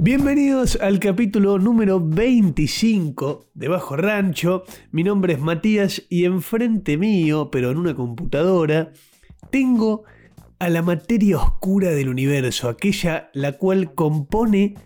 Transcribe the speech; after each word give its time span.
Bienvenidos 0.00 0.78
al 0.80 1.00
capítulo 1.00 1.58
número 1.58 2.00
25 2.00 3.50
de 3.54 3.68
Bajo 3.68 3.96
Rancho. 3.96 4.62
Mi 4.92 5.02
nombre 5.02 5.34
es 5.34 5.40
Matías 5.40 6.02
y 6.08 6.24
enfrente 6.24 6.96
mío, 6.96 7.50
pero 7.50 7.70
en 7.70 7.78
una 7.78 7.94
computadora, 7.94 8.92
tengo 9.50 10.04
a 10.58 10.68
la 10.68 10.82
materia 10.82 11.36
oscura 11.36 11.90
del 11.90 12.08
universo, 12.08 12.68
aquella 12.68 13.30
la 13.34 13.58
cual 13.58 13.94
compone 13.94 14.76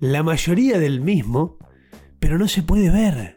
la 0.00 0.22
mayoría 0.22 0.78
del 0.78 1.00
mismo, 1.00 1.58
pero 2.18 2.38
no 2.38 2.48
se 2.48 2.62
puede 2.62 2.90
ver. 2.90 3.35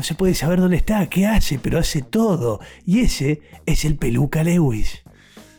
No 0.00 0.04
se 0.04 0.14
puede 0.14 0.34
saber 0.34 0.60
dónde 0.60 0.78
está, 0.78 1.06
qué 1.10 1.26
hace, 1.26 1.58
pero 1.58 1.78
hace 1.78 2.00
todo. 2.00 2.58
Y 2.86 3.00
ese 3.00 3.42
es 3.66 3.84
el 3.84 3.96
peluca 3.96 4.42
Lewis. 4.42 5.02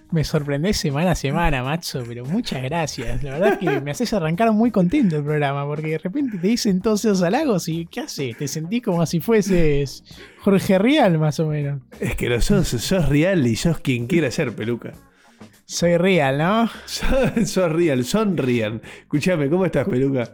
Me 0.10 0.24
sorprendés 0.24 0.78
semana 0.78 1.12
a 1.12 1.16
semana, 1.16 1.62
macho, 1.64 2.04
pero 2.08 2.26
muchas 2.26 2.64
gracias. 2.64 3.22
La 3.22 3.34
verdad 3.34 3.50
es 3.54 3.58
que 3.60 3.82
me 3.82 3.92
haces 3.92 4.12
arrancar 4.14 4.52
muy 4.52 4.72
contento 4.72 5.18
el 5.18 5.24
programa, 5.24 5.64
porque 5.68 5.90
de 5.90 5.98
repente 6.00 6.40
te 6.40 6.48
dicen 6.48 6.82
todos 6.82 7.06
esos 7.06 7.22
halagos 7.22 7.68
y 7.68 7.86
¿qué 7.86 8.00
haces? 8.00 8.36
Te 8.36 8.48
sentís 8.48 8.82
como 8.82 9.06
si 9.06 9.20
fueses 9.20 10.04
Jorge 10.40 10.80
Rial, 10.80 11.20
más 11.20 11.40
o 11.40 11.46
menos. 11.46 11.80
Es 12.00 12.16
que 12.16 12.28
lo 12.28 12.42
sos, 12.42 12.68
sos 12.68 13.10
real 13.10 13.46
y 13.46 13.56
sos 13.56 13.78
quien 13.78 14.08
quiera 14.08 14.32
ser 14.32 14.56
peluca. 14.56 14.94
Soy 15.66 15.98
Real, 15.98 16.40
¿no? 16.40 16.68
Sos, 16.88 17.48
sos 17.48 17.72
real, 17.72 18.04
son 18.06 18.38
real. 18.38 18.82
Escuchame, 19.02 19.52
¿cómo 19.52 19.68
estás, 19.68 19.88
peluca? 19.88 20.34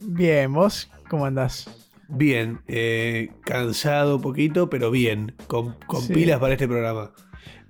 Bien, 0.00 0.52
¿vos 0.52 0.90
cómo 1.08 1.24
andás? 1.24 1.87
Bien, 2.08 2.60
eh, 2.68 3.30
cansado 3.44 4.16
un 4.16 4.22
poquito, 4.22 4.70
pero 4.70 4.90
bien, 4.90 5.34
con, 5.46 5.74
con 5.86 6.00
Sí. 6.02 6.14
pilas 6.14 6.38
para 6.40 6.54
este 6.54 6.66
programa. 6.66 7.12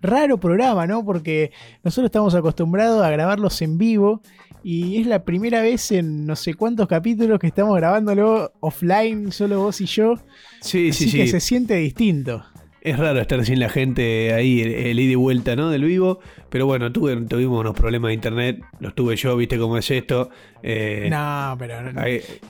Raro 0.00 0.38
programa, 0.38 0.86
¿no? 0.86 1.04
Porque 1.04 1.50
nosotros 1.82 2.06
estamos 2.06 2.34
acostumbrados 2.36 3.02
a 3.04 3.10
grabarlos 3.10 3.60
en 3.62 3.78
vivo 3.78 4.22
y 4.62 5.00
es 5.00 5.06
la 5.08 5.24
primera 5.24 5.60
vez 5.60 5.90
en 5.90 6.24
no 6.24 6.36
sé 6.36 6.54
cuántos 6.54 6.86
capítulos 6.86 7.40
que 7.40 7.48
estamos 7.48 7.76
grabándolo 7.76 8.52
offline, 8.60 9.32
solo 9.32 9.60
vos 9.60 9.80
y 9.80 9.86
yo. 9.86 10.14
Sí, 10.60 10.90
Así 10.90 11.04
sí, 11.04 11.10
sí. 11.10 11.16
que 11.18 11.26
se 11.26 11.40
siente 11.40 11.74
distinto. 11.74 12.44
Es 12.90 12.98
raro 12.98 13.20
estar 13.20 13.44
sin 13.44 13.60
la 13.60 13.68
gente 13.68 14.32
ahí, 14.32 14.60
el, 14.62 14.72
el 14.72 15.00
ida 15.00 15.12
y 15.12 15.14
vuelta, 15.16 15.56
¿no? 15.56 15.70
Del 15.70 15.84
vivo. 15.84 16.20
Pero 16.48 16.66
bueno, 16.66 16.90
tuve, 16.92 17.16
tuvimos 17.22 17.60
unos 17.60 17.74
problemas 17.74 18.08
de 18.08 18.14
internet. 18.14 18.62
Los 18.80 18.94
tuve 18.94 19.16
yo, 19.16 19.36
viste 19.36 19.58
cómo 19.58 19.76
es 19.76 19.90
esto. 19.90 20.30
Eh, 20.62 21.08
No, 21.10 21.54
pero 21.58 21.82
no- 21.92 22.00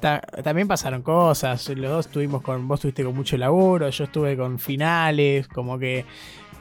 ta- 0.01 0.21
también 0.43 0.69
pasaron 0.69 1.03
cosas. 1.03 1.69
Los 1.71 1.91
dos 1.91 2.07
estuvimos 2.07 2.43
con. 2.43 2.69
Vos 2.69 2.79
estuviste 2.81 3.03
con 3.05 3.15
mucho 3.17 3.37
laburo, 3.37 3.89
yo 3.89 4.05
estuve 4.05 4.37
con 4.37 4.59
finales. 4.59 5.49
Como 5.49 5.79
que. 5.79 6.05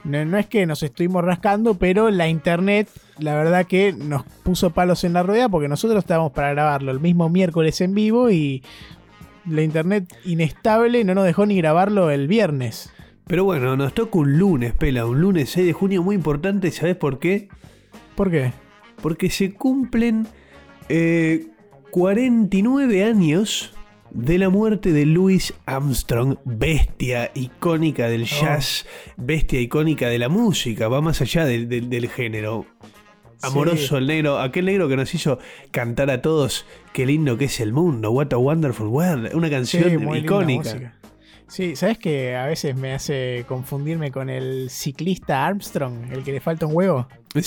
No, 0.03 0.23
no 0.23 0.37
es 0.37 0.45
que 0.45 0.65
nos 0.65 0.83
estuvimos 0.83 1.23
rascando, 1.23 1.73
pero 1.75 2.09
la 2.09 2.29
internet, 2.29 2.87
la 3.19 3.35
verdad 3.35 3.65
que 3.65 3.91
nos 3.93 4.23
puso 4.43 4.69
palos 4.69 5.03
en 5.03 5.11
la 5.13 5.21
rueda 5.23 5.49
porque 5.49 5.67
nosotros 5.67 5.99
estábamos 5.99 6.31
para 6.31 6.51
grabarlo 6.53 6.91
el 6.91 6.99
mismo 7.01 7.27
miércoles 7.29 7.81
en 7.81 7.93
vivo 7.93 8.29
y 8.29 8.63
la 9.49 9.63
internet 9.63 10.05
inestable 10.23 11.03
no 11.03 11.13
nos 11.13 11.25
dejó 11.25 11.45
ni 11.45 11.57
grabarlo 11.57 12.09
el 12.09 12.27
viernes. 12.27 12.93
Pero 13.27 13.43
bueno, 13.43 13.75
nos 13.75 13.93
toca 13.93 14.19
un 14.19 14.37
lunes, 14.37 14.73
Pela. 14.73 15.05
Un 15.05 15.19
lunes 15.21 15.49
6 15.51 15.65
de 15.67 15.73
junio 15.73 16.01
muy 16.03 16.15
importante. 16.15 16.71
¿Sabes 16.71 16.95
por 16.95 17.19
qué? 17.19 17.49
¿Por 18.15 18.31
qué? 18.31 18.53
Porque 19.01 19.29
se 19.29 19.53
cumplen 19.53 20.27
eh, 20.89 21.47
49 21.91 23.03
años 23.03 23.73
de 24.11 24.37
la 24.37 24.49
muerte 24.49 24.93
de 24.93 25.05
Louis 25.05 25.53
Armstrong, 25.65 26.37
bestia 26.45 27.31
icónica 27.35 28.07
del 28.07 28.23
jazz, 28.25 28.85
bestia 29.17 29.59
icónica 29.59 30.07
de 30.07 30.17
la 30.17 30.29
música, 30.29 30.87
va 30.87 31.01
más 31.01 31.21
allá 31.21 31.45
del- 31.45 32.09
género. 32.09 32.65
Amoroso 33.43 33.89
Sí. 33.89 33.95
el 33.95 34.07
negro, 34.07 34.39
aquel 34.39 34.65
negro 34.65 34.87
que 34.87 34.95
nos 34.95 35.13
hizo 35.13 35.37
cantar 35.69 36.09
a 36.09 36.23
todos 36.23 36.65
qué 36.91 37.05
lindo 37.05 37.37
que 37.37 37.45
es 37.45 37.59
el 37.59 37.71
mundo, 37.71 38.09
what 38.09 38.33
a 38.33 38.37
wonderful 38.37 38.87
world, 38.87 39.29
una 39.35 39.47
canción 39.49 39.83
Sí, 39.83 40.17
icónica. 40.19 40.96
Sí, 41.47 41.75
¿sabes 41.77 41.97
que 41.97 42.35
a 42.35 42.45
veces 42.45 42.75
me 42.75 42.93
hace 42.93 43.45
confundirme 43.47 44.11
con 44.11 44.29
el 44.29 44.69
ciclista 44.69 45.45
Armstrong, 45.45 46.11
el 46.11 46.23
que 46.23 46.33
le 46.33 46.41
falta 46.41 46.65
un 46.65 46.75
huevo? 46.75 47.07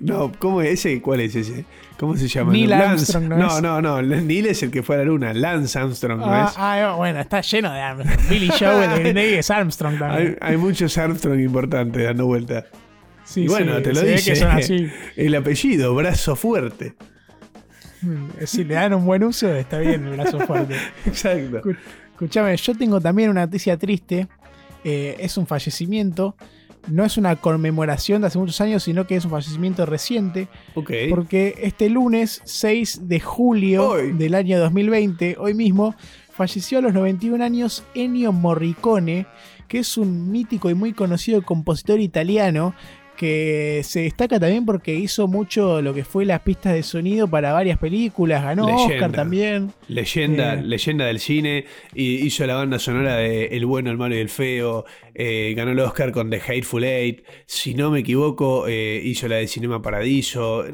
no, 0.00 0.32
¿cómo 0.38 0.62
es 0.62 0.84
ese? 0.84 1.00
¿Cuál 1.00 1.20
es 1.20 1.34
ese? 1.34 1.64
¿Cómo 1.98 2.16
se 2.16 2.28
llama? 2.28 2.52
Neil 2.52 2.72
Armstrong, 2.72 3.24
¿no 3.28 3.36
no, 3.38 3.56
es? 3.56 3.62
no, 3.62 3.82
no, 3.82 4.02
Neil 4.02 4.46
es 4.46 4.62
el 4.62 4.70
que 4.70 4.82
fue 4.82 4.96
a 4.96 4.98
la 4.98 5.04
luna, 5.04 5.32
Lance 5.34 5.78
Armstrong, 5.78 6.20
¿no 6.20 6.26
Ah, 6.26 6.46
es? 6.50 6.54
ah, 6.56 6.94
bueno, 6.96 7.20
está 7.20 7.40
lleno 7.40 7.72
de 7.72 7.80
Armstrong. 7.80 8.28
Billy 8.28 8.50
Joe, 8.58 8.84
el 9.08 9.14
Day, 9.14 9.34
es 9.34 9.50
Armstrong 9.50 9.94
Hay, 9.94 9.98
también. 9.98 10.38
hay 10.40 10.56
muchos 10.56 10.96
Armstrong 10.98 11.40
importantes 11.40 12.04
dando 12.04 12.26
vuelta. 12.26 12.66
Sí, 13.24 13.42
y 13.42 13.48
bueno, 13.48 13.76
sí, 13.78 13.82
te 13.82 13.92
lo 13.92 14.00
dice 14.02 14.30
que 14.30 14.36
son 14.36 14.50
así. 14.50 14.88
el 15.16 15.34
apellido, 15.34 15.94
brazo 15.94 16.36
fuerte. 16.36 16.94
Si 18.46 18.64
le 18.64 18.74
dan 18.74 18.94
un 18.94 19.04
buen 19.04 19.24
uso, 19.24 19.48
está 19.54 19.78
bien 19.78 20.06
el 20.06 20.16
brazo 20.16 20.40
fuerte. 20.40 20.76
Exacto. 21.06 21.62
Escuchame, 22.12 22.56
yo 22.56 22.74
tengo 22.74 23.00
también 23.00 23.30
una 23.30 23.46
noticia 23.46 23.76
triste. 23.76 24.28
Eh, 24.84 25.16
es 25.18 25.36
un 25.36 25.46
fallecimiento. 25.46 26.36
No 26.88 27.04
es 27.04 27.16
una 27.16 27.36
conmemoración 27.36 28.22
de 28.22 28.28
hace 28.28 28.38
muchos 28.38 28.60
años, 28.60 28.82
sino 28.82 29.06
que 29.06 29.16
es 29.16 29.24
un 29.24 29.30
fallecimiento 29.30 29.84
reciente. 29.84 30.48
Ok. 30.74 30.90
Porque 31.10 31.54
este 31.62 31.90
lunes 31.90 32.40
6 32.44 33.08
de 33.08 33.20
julio 33.20 33.90
Hoy. 33.90 34.12
del 34.12 34.34
año 34.34 34.58
2020, 34.58 35.36
hoy 35.38 35.54
mismo, 35.54 35.94
falleció 36.30 36.78
a 36.78 36.82
los 36.82 36.94
91 36.94 37.44
años 37.44 37.84
Ennio 37.94 38.32
Morricone, 38.32 39.26
que 39.66 39.80
es 39.80 39.98
un 39.98 40.30
mítico 40.30 40.70
y 40.70 40.74
muy 40.74 40.92
conocido 40.92 41.42
compositor 41.42 42.00
italiano 42.00 42.74
que 43.18 43.82
se 43.84 44.02
destaca 44.02 44.38
también 44.40 44.64
porque 44.64 44.94
hizo 44.94 45.26
mucho 45.28 45.82
lo 45.82 45.92
que 45.92 46.04
fue 46.04 46.24
las 46.24 46.40
pistas 46.40 46.72
de 46.74 46.82
sonido 46.82 47.28
para 47.28 47.52
varias 47.52 47.76
películas, 47.78 48.42
ganó 48.42 48.66
Leyenda. 48.66 48.94
Oscar 48.94 49.12
también. 49.12 49.72
Leyenda, 49.88 50.54
Eh. 50.54 50.62
leyenda 50.62 51.04
del 51.06 51.18
cine, 51.18 51.64
y 51.94 52.24
hizo 52.24 52.46
la 52.46 52.54
banda 52.54 52.78
sonora 52.78 53.16
de 53.16 53.46
El 53.46 53.66
bueno, 53.66 53.90
el 53.90 53.98
malo 53.98 54.14
y 54.14 54.18
el 54.20 54.28
feo, 54.30 54.84
eh, 55.14 55.52
ganó 55.56 55.72
el 55.72 55.80
Oscar 55.80 56.12
con 56.12 56.30
The 56.30 56.40
Hateful 56.40 56.84
Eight, 56.84 57.24
si 57.46 57.74
no 57.74 57.90
me 57.90 57.98
equivoco, 58.00 58.66
eh, 58.68 59.02
hizo 59.04 59.26
la 59.28 59.36
de 59.36 59.48
Cinema 59.48 59.82
Paradiso, 59.82 60.64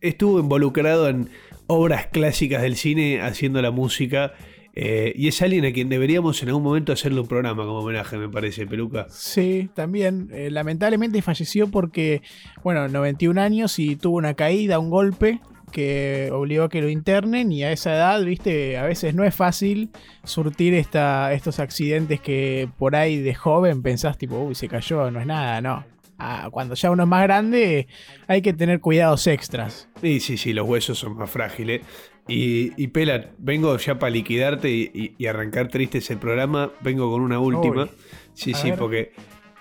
estuvo 0.00 0.38
involucrado 0.40 1.08
en 1.08 1.28
obras 1.66 2.06
clásicas 2.06 2.62
del 2.62 2.76
cine 2.76 3.20
haciendo 3.20 3.60
la 3.60 3.70
música, 3.70 4.32
eh, 4.80 5.12
y 5.16 5.26
es 5.26 5.42
alguien 5.42 5.64
a 5.64 5.72
quien 5.72 5.88
deberíamos 5.88 6.40
en 6.40 6.50
algún 6.50 6.62
momento 6.62 6.92
hacerle 6.92 7.20
un 7.20 7.26
programa 7.26 7.64
como 7.64 7.80
homenaje, 7.80 8.16
me 8.16 8.28
parece, 8.28 8.64
Peluca. 8.64 9.08
Sí, 9.10 9.68
también. 9.74 10.30
Eh, 10.32 10.52
lamentablemente 10.52 11.20
falleció 11.20 11.68
porque, 11.68 12.22
bueno, 12.62 12.86
91 12.86 13.40
años 13.40 13.76
y 13.80 13.96
tuvo 13.96 14.18
una 14.18 14.34
caída, 14.34 14.78
un 14.78 14.88
golpe 14.88 15.40
que 15.72 16.30
obligó 16.32 16.62
a 16.62 16.68
que 16.68 16.80
lo 16.80 16.90
internen 16.90 17.50
y 17.50 17.64
a 17.64 17.72
esa 17.72 17.92
edad, 17.92 18.22
viste, 18.22 18.78
a 18.78 18.84
veces 18.84 19.16
no 19.16 19.24
es 19.24 19.34
fácil 19.34 19.90
surtir 20.22 20.74
esta, 20.74 21.32
estos 21.32 21.58
accidentes 21.58 22.20
que 22.20 22.68
por 22.78 22.94
ahí 22.94 23.20
de 23.20 23.34
joven 23.34 23.82
pensás 23.82 24.16
tipo, 24.16 24.38
uy, 24.38 24.54
se 24.54 24.68
cayó, 24.68 25.10
no 25.10 25.18
es 25.18 25.26
nada, 25.26 25.60
no. 25.60 25.84
Ah, 26.20 26.48
cuando 26.52 26.74
ya 26.76 26.92
uno 26.92 27.02
es 27.02 27.08
más 27.08 27.24
grande 27.24 27.88
hay 28.28 28.42
que 28.42 28.52
tener 28.52 28.80
cuidados 28.80 29.26
extras. 29.26 29.88
Sí, 30.00 30.20
sí, 30.20 30.36
sí, 30.36 30.52
los 30.52 30.68
huesos 30.68 30.98
son 30.98 31.16
más 31.16 31.30
frágiles. 31.30 31.82
Y, 32.28 32.72
y 32.76 32.88
Pela, 32.88 33.30
vengo 33.38 33.76
ya 33.78 33.98
para 33.98 34.10
liquidarte 34.10 34.70
y, 34.70 34.90
y- 34.94 35.14
y 35.18 35.26
arrancar 35.26 35.68
tristes 35.68 36.10
el 36.10 36.18
programa. 36.18 36.70
Vengo 36.80 37.10
con 37.10 37.22
una 37.22 37.40
última. 37.40 37.84
Uy. 37.84 37.90
Sí, 38.34 38.54
sí, 38.54 38.70
ver. 38.70 38.78
porque 38.78 39.12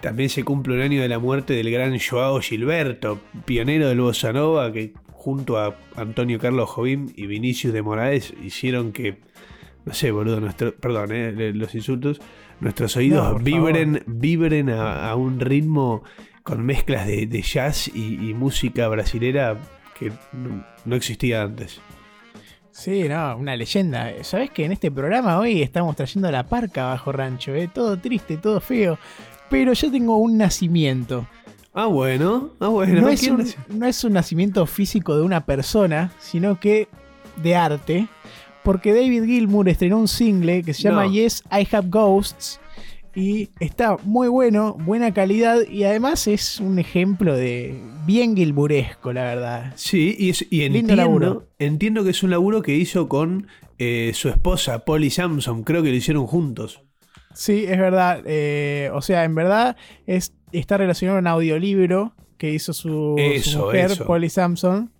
también 0.02 0.30
se 0.30 0.44
cumple 0.44 0.76
un 0.76 0.82
año 0.82 1.02
de 1.02 1.08
la 1.08 1.18
muerte 1.18 1.54
del 1.54 1.72
gran 1.72 1.98
Joao 1.98 2.40
Gilberto, 2.42 3.20
pionero 3.46 3.88
del 3.88 4.02
Bossa 4.02 4.32
Nova, 4.34 4.72
que 4.72 4.94
junto 5.12 5.58
a 5.58 5.76
Antonio 5.96 6.38
Carlos 6.40 6.70
Jobim 6.70 7.10
y 7.16 7.26
Vinicius 7.26 7.74
de 7.74 7.82
Moraes 7.82 8.34
hicieron 8.44 8.92
que, 8.92 9.18
no 9.86 9.94
sé, 9.94 10.12
boludo, 10.12 10.40
nuestro, 10.40 10.76
perdón, 10.76 11.10
eh, 11.14 11.52
los 11.56 11.74
insultos, 11.74 12.22
nuestros 12.60 12.96
oídos 12.98 13.34
No, 13.34 13.40
vibren, 13.40 14.04
vibren 14.06 14.70
a, 14.70 15.10
a 15.10 15.16
un 15.16 15.40
ritmo 15.40 16.04
con 16.44 16.66
mezclas 16.66 17.08
de, 17.08 17.26
de 17.28 17.42
jazz 17.42 17.90
y, 17.94 18.30
y 18.30 18.34
música 18.34 18.88
brasilera 18.90 19.58
que 20.00 20.12
no, 20.34 20.64
no 20.86 20.96
existía 20.96 21.42
antes. 21.44 21.82
Sí, 22.78 23.10
no, 23.10 23.36
una 23.38 23.56
leyenda. 23.56 24.14
¿Sabés 24.22 24.52
que 24.52 24.64
en 24.64 24.72
este 24.72 24.92
programa 24.92 25.40
hoy 25.40 25.64
estamos 25.64 25.96
trayendo 25.96 26.30
la 26.30 26.44
parca 26.44 26.86
bajo 26.86 27.12
rancho? 27.12 27.56
¿eh? 27.56 27.68
Todo 27.74 27.98
triste, 27.98 28.38
todo 28.38 28.62
feo. 28.62 29.00
Pero 29.50 29.74
yo 29.74 29.92
tengo 29.92 30.18
un 30.18 30.38
nacimiento. 30.38 31.28
Ah, 31.74 31.88
bueno, 31.88 32.52
ah, 32.60 32.68
bueno. 32.68 33.02
No 33.02 33.10
es, 33.10 33.20
¿quién 33.20 33.34
un, 33.34 33.40
nació? 33.40 33.60
no 33.70 33.86
es 33.88 34.04
un 34.04 34.14
nacimiento 34.14 34.64
físico 34.68 35.18
de 35.18 35.24
una 35.24 35.44
persona, 35.44 36.12
sino 36.20 36.60
que 36.60 36.88
de 37.38 37.56
arte. 37.56 38.08
Porque 38.64 38.94
David 38.94 39.24
Gilmour 39.26 39.70
estrenó 39.70 39.98
un 39.98 40.08
single 40.08 40.62
que 40.62 40.76
se 40.76 40.84
llama 40.84 41.06
No. 41.06 41.12
Yes, 41.12 41.44
I 41.52 41.68
Have 41.72 41.90
Ghosts. 41.90 42.60
Y 43.20 43.50
está 43.60 43.98
muy 44.04 44.28
bueno, 44.28 44.76
buena 44.80 45.12
calidad 45.12 45.68
y 45.68 45.86
además 45.86 46.28
es 46.28 46.60
un 46.60 46.78
ejemplo 46.78 47.36
de 47.36 47.82
bien 48.06 48.36
gilburesco, 48.36 49.12
la 49.12 49.24
verdad. 49.24 49.74
Sí, 49.76 50.16
y, 50.20 50.30
es- 50.30 50.46
y 50.52 50.62
entiendo, 50.66 50.96
laburo. 50.96 51.48
entiendo 51.58 52.04
que 52.04 52.12
es 52.12 52.22
un 52.22 52.30
laburo 52.30 52.62
que 52.62 52.76
hizo 52.76 53.10
con 53.10 53.48
eh, 53.80 54.12
su 54.14 54.30
esposa, 54.30 54.86
Polly 54.86 55.10
Samson. 55.10 55.64
Creo 55.64 55.82
que 55.82 55.90
lo 55.90 55.96
hicieron 55.96 56.28
juntos. 56.28 56.82
Sí, 57.34 57.66
es 57.68 57.80
verdad. 57.80 58.22
eh, 58.28 58.92
o 58.94 59.02
sea, 59.02 59.24
en 59.24 59.34
verdad 59.34 59.78
es, 60.06 60.36
está 60.52 60.78
relacionado 60.78 61.18
a 61.18 61.22
un 61.22 61.28
audiolibro 61.28 62.14
que 62.38 62.52
hizo 62.54 62.72
su, 62.72 63.16
mujer, 63.58 63.92
eso. 63.92 64.06
Polly 64.06 64.30
Sampson. 64.30 64.92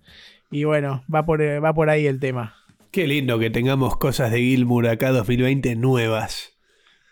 Y 0.50 0.64
bueno, 0.64 1.04
va 1.14 1.24
por, 1.24 1.40
va 1.40 1.72
por 1.72 1.88
ahí 1.88 2.08
el 2.08 2.18
tema. 2.18 2.56
Qué 2.90 3.06
lindo 3.06 3.38
que 3.38 3.50
tengamos 3.50 3.96
cosas 3.96 4.32
de 4.32 4.38
Gilmour 4.38 4.88
acá 4.88 5.12
2020 5.12 5.76
nuevas. 5.76 6.57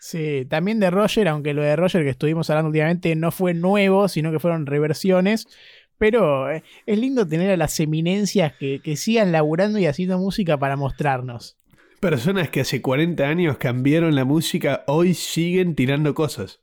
Sí, 0.09 0.45
también 0.49 0.79
de 0.79 0.89
Roger, 0.89 1.27
aunque 1.27 1.53
lo 1.53 1.61
de 1.63 1.75
Roger 1.75 2.01
que 2.03 2.11
estuvimos 2.11 2.49
hablando 2.49 2.69
últimamente 2.69 3.13
no 3.17 3.29
fue 3.29 3.53
nuevo, 3.53 4.07
sino 4.07 4.31
que 4.31 4.39
fueron 4.39 4.65
reversiones. 4.65 5.49
Pero 5.97 6.49
eh, 6.49 6.63
es 6.85 6.97
lindo 6.97 7.27
tener 7.27 7.51
a 7.51 7.57
las 7.57 7.77
eminencias 7.81 8.53
que, 8.57 8.79
que 8.81 8.95
sigan 8.95 9.33
laburando 9.33 9.79
y 9.79 9.85
haciendo 9.85 10.17
música 10.17 10.57
para 10.57 10.77
mostrarnos. 10.77 11.57
Personas 11.99 12.49
que 12.49 12.61
hace 12.61 12.81
40 12.81 13.27
años 13.27 13.57
cambiaron 13.57 14.15
la 14.15 14.23
música, 14.23 14.85
hoy 14.87 15.13
siguen 15.13 15.75
tirando 15.75 16.13
cosas. 16.13 16.61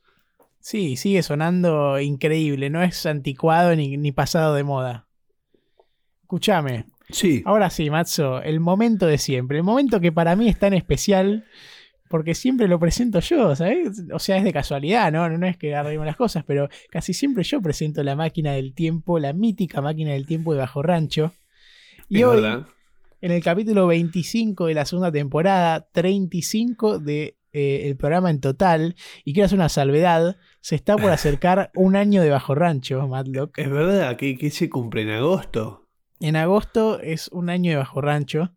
Sí, 0.59 0.97
sigue 0.97 1.21
sonando 1.21 1.99
increíble, 1.99 2.71
no 2.71 2.81
es 2.81 3.05
anticuado 3.05 3.75
ni, 3.75 3.95
ni 3.97 4.11
pasado 4.11 4.55
de 4.55 4.63
moda. 4.63 5.05
Escúchame, 6.23 6.85
Sí. 7.11 7.43
ahora 7.45 7.69
sí, 7.69 7.91
Matzo, 7.91 8.41
el 8.41 8.59
momento 8.59 9.05
de 9.05 9.19
siempre, 9.19 9.59
el 9.59 9.63
momento 9.63 9.99
que 9.99 10.11
para 10.11 10.35
mí 10.35 10.49
es 10.49 10.57
tan 10.57 10.73
especial, 10.73 11.45
porque 12.15 12.33
siempre 12.33 12.69
lo 12.69 12.79
presento 12.79 13.19
yo, 13.19 13.53
¿sabes? 13.57 14.05
O 14.13 14.19
sea, 14.19 14.37
es 14.37 14.45
de 14.45 14.53
casualidad, 14.53 15.11
¿no? 15.11 15.27
No 15.27 15.45
es 15.45 15.57
que 15.57 15.75
arreglemos 15.75 16.05
las 16.05 16.15
cosas, 16.15 16.45
pero 16.47 16.69
casi 16.89 17.13
siempre 17.13 17.43
yo 17.43 17.61
presento 17.61 18.03
la 18.03 18.15
máquina 18.15 18.53
del 18.53 18.73
tiempo, 18.73 19.19
la 19.19 19.33
mítica 19.33 19.81
máquina 19.81 20.13
del 20.13 20.25
tiempo 20.25 20.53
de 20.53 20.59
Bajo 20.59 20.81
Rancho. 20.81 21.33
Y 22.07 22.19
es 22.19 22.23
hoy, 22.23 22.35
verdad. 22.37 22.67
en 23.19 23.31
el 23.33 23.43
capítulo 23.43 23.87
25 23.87 24.67
de 24.67 24.73
la 24.75 24.85
segunda 24.85 25.11
temporada, 25.11 25.89
35 25.91 26.99
de 26.99 27.35
eh, 27.51 27.81
el 27.83 27.97
programa 27.97 28.29
en 28.29 28.39
total, 28.39 28.95
y 29.25 29.33
quiero 29.33 29.47
hacer 29.47 29.57
una 29.57 29.67
salvedad, 29.67 30.37
se 30.61 30.75
está 30.75 30.95
por 30.95 31.11
acercar 31.11 31.69
un 31.75 31.97
año 31.97 32.21
de 32.21 32.29
Bajo 32.29 32.55
Rancho, 32.55 33.05
Matlock. 33.09 33.59
Es 33.59 33.69
verdad 33.69 34.15
que, 34.15 34.37
que 34.37 34.51
se 34.51 34.69
cumple 34.69 35.01
en 35.01 35.09
agosto. 35.09 35.89
En 36.21 36.37
agosto 36.37 37.01
es 37.01 37.27
un 37.27 37.49
año 37.49 37.71
de 37.71 37.77
Bajo 37.77 37.99
Rancho, 37.99 38.53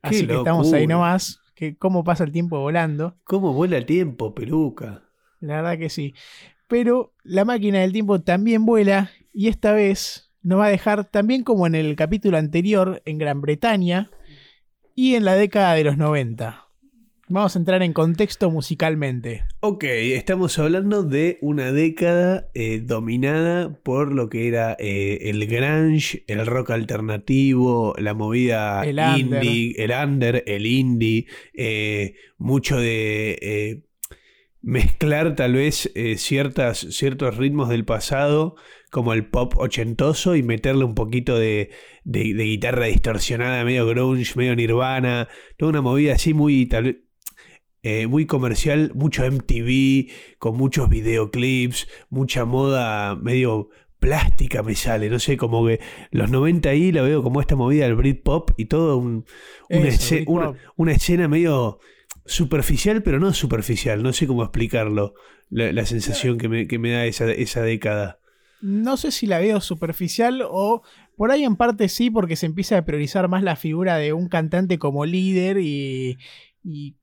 así 0.00 0.26
que 0.26 0.34
estamos 0.34 0.72
ahí 0.72 0.86
nomás, 0.86 1.42
que 1.56 1.76
cómo 1.76 2.04
pasa 2.04 2.22
el 2.22 2.30
tiempo 2.30 2.60
volando, 2.60 3.16
¿Cómo 3.24 3.52
vuela 3.52 3.78
el 3.78 3.86
tiempo, 3.86 4.34
peluca? 4.34 5.02
la 5.40 5.56
verdad 5.56 5.78
que 5.78 5.90
sí. 5.90 6.14
Pero 6.68 7.14
la 7.24 7.44
máquina 7.44 7.80
del 7.80 7.92
tiempo 7.92 8.20
también 8.20 8.64
vuela, 8.66 9.10
y 9.32 9.48
esta 9.48 9.72
vez 9.72 10.32
nos 10.42 10.60
va 10.60 10.66
a 10.66 10.70
dejar 10.70 11.04
también 11.06 11.42
como 11.42 11.66
en 11.66 11.74
el 11.74 11.96
capítulo 11.96 12.36
anterior 12.38 13.02
en 13.04 13.18
Gran 13.18 13.40
Bretaña 13.40 14.10
y 14.94 15.14
en 15.14 15.24
la 15.24 15.34
década 15.34 15.74
de 15.74 15.84
los 15.84 15.96
90. 15.96 16.65
Vamos 17.28 17.56
a 17.56 17.58
entrar 17.58 17.82
en 17.82 17.92
contexto 17.92 18.52
musicalmente. 18.52 19.44
Ok, 19.58 19.82
estamos 19.84 20.56
hablando 20.60 21.02
de 21.02 21.38
una 21.40 21.72
década 21.72 22.48
eh, 22.54 22.80
dominada 22.84 23.80
por 23.82 24.12
lo 24.12 24.28
que 24.28 24.46
era 24.46 24.76
eh, 24.78 25.18
el 25.22 25.44
grunge, 25.48 26.22
el 26.28 26.46
rock 26.46 26.70
alternativo, 26.70 27.94
la 27.98 28.14
movida 28.14 28.84
El 28.84 29.00
under. 29.00 29.42
indie, 29.42 29.74
el 29.76 29.90
under, 29.90 30.44
el 30.46 30.66
indie, 30.66 31.26
eh, 31.52 32.14
mucho 32.38 32.78
de 32.78 33.82
mezclar 34.62 35.34
tal 35.34 35.54
vez 35.54 35.90
eh, 35.96 36.16
ciertas, 36.18 36.78
ciertos 36.90 37.36
ritmos 37.36 37.68
del 37.68 37.84
pasado 37.84 38.54
como 38.90 39.12
el 39.12 39.26
pop 39.26 39.54
ochentoso 39.58 40.36
y 40.36 40.42
meterle 40.44 40.84
un 40.84 40.94
poquito 40.94 41.36
de, 41.36 41.70
de- 42.04 42.34
de 42.34 42.44
guitarra 42.44 42.86
distorsionada, 42.86 43.64
medio 43.64 43.84
grunge, 43.86 44.32
medio 44.36 44.54
nirvana, 44.54 45.28
toda 45.56 45.70
una 45.70 45.82
movida 45.82 46.14
así 46.14 46.34
muy 46.34 46.66
tal 46.66 47.02
eh, 47.88 48.06
muy 48.08 48.26
comercial, 48.26 48.90
mucho 48.94 49.24
MTV, 49.24 50.10
con 50.38 50.56
muchos 50.56 50.88
videoclips, 50.88 51.86
mucha 52.10 52.44
moda 52.44 53.14
medio 53.14 53.68
plástica 54.00 54.62
me 54.62 54.74
sale, 54.74 55.08
no 55.08 55.18
sé, 55.18 55.36
como 55.36 55.66
que 55.66 55.80
los 56.10 56.30
90 56.30 56.68
ahí 56.68 56.90
la 56.92 57.02
veo 57.02 57.22
como 57.22 57.40
esta 57.40 57.56
movida 57.56 57.84
del 57.84 57.94
Britpop 57.94 58.50
y 58.56 58.64
todo 58.66 58.96
un- 58.98 59.24
una, 59.70 59.88
Eso, 59.88 60.14
esce- 60.16 60.24
una- 60.26 60.48
Britpop. 60.48 60.72
una 60.76 60.92
escena 60.92 61.28
medio 61.28 61.78
superficial, 62.24 63.02
pero 63.02 63.18
no 63.20 63.32
superficial, 63.32 64.02
no 64.02 64.12
sé 64.12 64.26
cómo 64.26 64.42
explicarlo, 64.42 65.14
la, 65.50 65.72
la 65.72 65.86
sensación 65.86 66.38
que 66.38 66.48
me, 66.48 66.66
que 66.66 66.78
me 66.78 66.90
da 66.90 67.04
esa, 67.06 67.30
esa 67.30 67.62
década. 67.62 68.18
No 68.60 68.96
sé 68.96 69.12
si 69.12 69.26
la 69.26 69.38
veo 69.38 69.60
superficial 69.60 70.42
o 70.44 70.82
por 71.16 71.30
ahí 71.30 71.44
en 71.44 71.56
parte 71.56 71.88
sí, 71.88 72.10
porque 72.10 72.36
se 72.36 72.46
empieza 72.46 72.76
a 72.78 72.84
priorizar 72.84 73.28
más 73.28 73.42
la 73.42 73.54
figura 73.56 73.96
de 73.96 74.12
un 74.12 74.28
cantante 74.28 74.78
como 74.78 75.06
líder 75.06 75.58
y, 75.58 76.18
y 76.64 76.96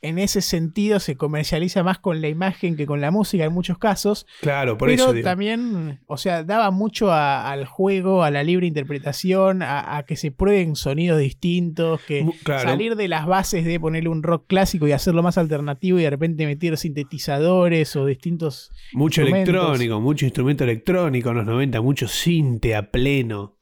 en 0.00 0.18
ese 0.18 0.42
sentido 0.42 1.00
se 1.00 1.16
comercializa 1.16 1.82
más 1.82 1.98
con 1.98 2.20
la 2.20 2.28
imagen 2.28 2.76
que 2.76 2.86
con 2.86 3.00
la 3.00 3.10
música 3.10 3.44
en 3.44 3.52
muchos 3.52 3.78
casos. 3.78 4.26
Claro, 4.40 4.78
por 4.78 4.88
pero 4.88 5.02
eso 5.04 5.12
digo. 5.12 5.24
también, 5.24 6.00
o 6.06 6.16
sea, 6.16 6.44
daba 6.44 6.70
mucho 6.70 7.10
a- 7.10 7.50
al 7.50 7.64
juego, 7.66 8.22
a 8.22 8.30
la 8.30 8.42
libre 8.44 8.66
interpretación, 8.66 9.62
a, 9.62 9.96
a 9.96 10.04
que 10.04 10.16
se 10.16 10.30
prueben 10.30 10.76
sonidos 10.76 11.18
distintos, 11.18 12.00
que 12.02 12.24
claro. 12.44 12.68
salir 12.68 12.94
de 12.96 13.08
las 13.08 13.26
bases 13.26 13.64
de 13.64 13.80
ponerle 13.80 14.08
un 14.08 14.22
rock 14.22 14.44
clásico 14.46 14.86
y 14.86 14.92
hacerlo 14.92 15.22
más 15.22 15.36
alternativo 15.38 15.98
y 15.98 16.02
de 16.02 16.10
repente 16.10 16.46
meter 16.46 16.76
sintetizadores 16.76 17.96
o 17.96 18.06
distintos 18.06 18.70
Mucho 18.92 19.22
electrónico, 19.22 20.00
mucho 20.00 20.24
instrumento 20.26 20.64
electrónico 20.64 21.30
en 21.30 21.36
los 21.38 21.46
90, 21.46 21.80
mucho 21.80 22.06
cinte 22.08 22.76
a 22.76 22.90
pleno. 22.90 23.56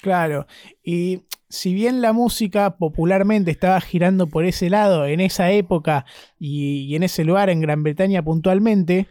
Claro, 0.00 0.46
y 0.82 1.24
si 1.50 1.74
bien 1.74 2.00
la 2.00 2.12
música 2.12 2.76
popularmente 2.76 3.50
estaba 3.50 3.80
girando 3.80 4.28
por 4.28 4.44
ese 4.44 4.70
lado 4.70 5.04
en 5.06 5.20
esa 5.20 5.50
época 5.50 6.06
y, 6.38 6.94
en 6.94 7.02
ese 7.02 7.24
lugar 7.24 7.50
en 7.50 7.60
Gran 7.60 7.82
Bretaña 7.82 8.22
puntualmente, 8.22 9.08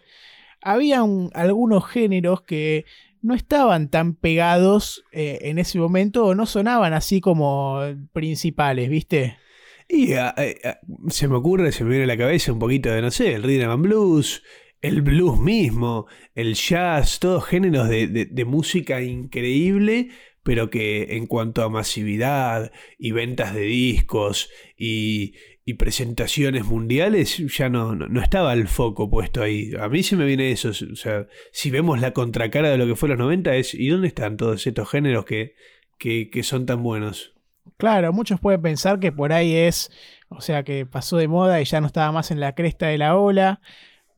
había 0.61 1.03
un- 1.03 1.29
algunos 1.33 1.85
géneros 1.85 2.41
que 2.41 2.85
no 3.21 3.35
estaban 3.35 3.89
tan 3.89 4.15
pegados 4.15 5.03
eh, 5.11 5.39
en 5.43 5.59
ese 5.59 5.77
momento 5.79 6.25
o 6.25 6.35
no 6.35 6.45
sonaban 6.45 6.93
así 6.93 7.19
como 7.19 7.81
principales, 8.13 8.89
¿viste? 8.89 9.37
Y 9.89 10.13
eh, 10.13 10.19
ah, 10.19 10.35
se 11.09 11.27
me 11.27 11.35
ocurre, 11.35 11.73
se 11.73 11.83
me 11.83 11.89
viene 11.89 12.05
a 12.05 12.07
la 12.07 12.17
cabeza 12.17 12.53
un 12.53 12.59
poquito 12.59 12.89
de, 12.89 13.01
no 13.01 13.11
sé, 13.11 13.33
el 13.33 13.43
rhythm 13.43 13.69
and 13.69 13.83
blues, 13.83 14.43
el 14.81 15.01
blues 15.01 15.37
mismo, 15.39 16.05
el 16.35 16.53
jazz, 16.53 17.19
todos 17.19 17.43
géneros 17.45 17.89
de 17.89 18.45
música 18.45 19.01
increíble, 19.01 20.09
pero 20.43 20.69
que 20.69 21.15
en 21.17 21.27
cuanto 21.27 21.63
a 21.63 21.69
masividad 21.69 22.71
y 22.97 23.11
ventas 23.11 23.53
de 23.53 23.61
discos 23.61 24.49
y, 24.77 25.33
presentaciones 25.77 26.65
mundiales, 26.65 27.37
ya 27.55 27.69
no, 27.69 27.93
no, 27.93 28.07
no 28.07 28.21
estaba 28.23 28.53
el 28.53 28.67
foco 28.67 29.07
puesto 29.07 29.43
ahí. 29.43 29.71
A 29.79 29.87
mí 29.87 30.01
se 30.01 30.15
me 30.15 30.25
viene 30.25 30.49
eso, 30.49 30.69
o 30.69 30.95
sea, 30.95 31.27
si 31.51 31.69
vemos 31.69 32.01
la 32.01 32.11
contracara 32.11 32.71
de 32.71 32.77
lo 32.79 32.87
que 32.87 32.95
fue 32.95 33.07
los 33.07 33.19
90 33.19 33.55
es, 33.55 33.75
¿y 33.75 33.87
dónde 33.87 34.07
están 34.07 34.35
todos 34.35 34.65
estos 34.65 34.89
géneros 34.89 35.25
que, 35.25 35.53
que, 35.99 36.31
que 36.31 36.41
son 36.41 36.65
tan 36.65 36.81
buenos? 36.81 37.35
Claro, 37.77 38.11
muchos 38.13 38.39
pueden 38.39 38.61
pensar 38.61 38.99
que 38.99 39.11
por 39.11 39.31
ahí 39.31 39.55
es, 39.55 39.91
o 40.29 40.41
sea, 40.41 40.63
que 40.63 40.85
pasó 40.85 41.17
de 41.17 41.27
moda 41.27 41.61
y 41.61 41.65
ya 41.65 41.81
no 41.81 41.87
estaba 41.87 42.11
más 42.11 42.31
en 42.31 42.39
la 42.39 42.55
cresta 42.55 42.87
de 42.87 42.97
la 42.97 43.15
ola, 43.15 43.61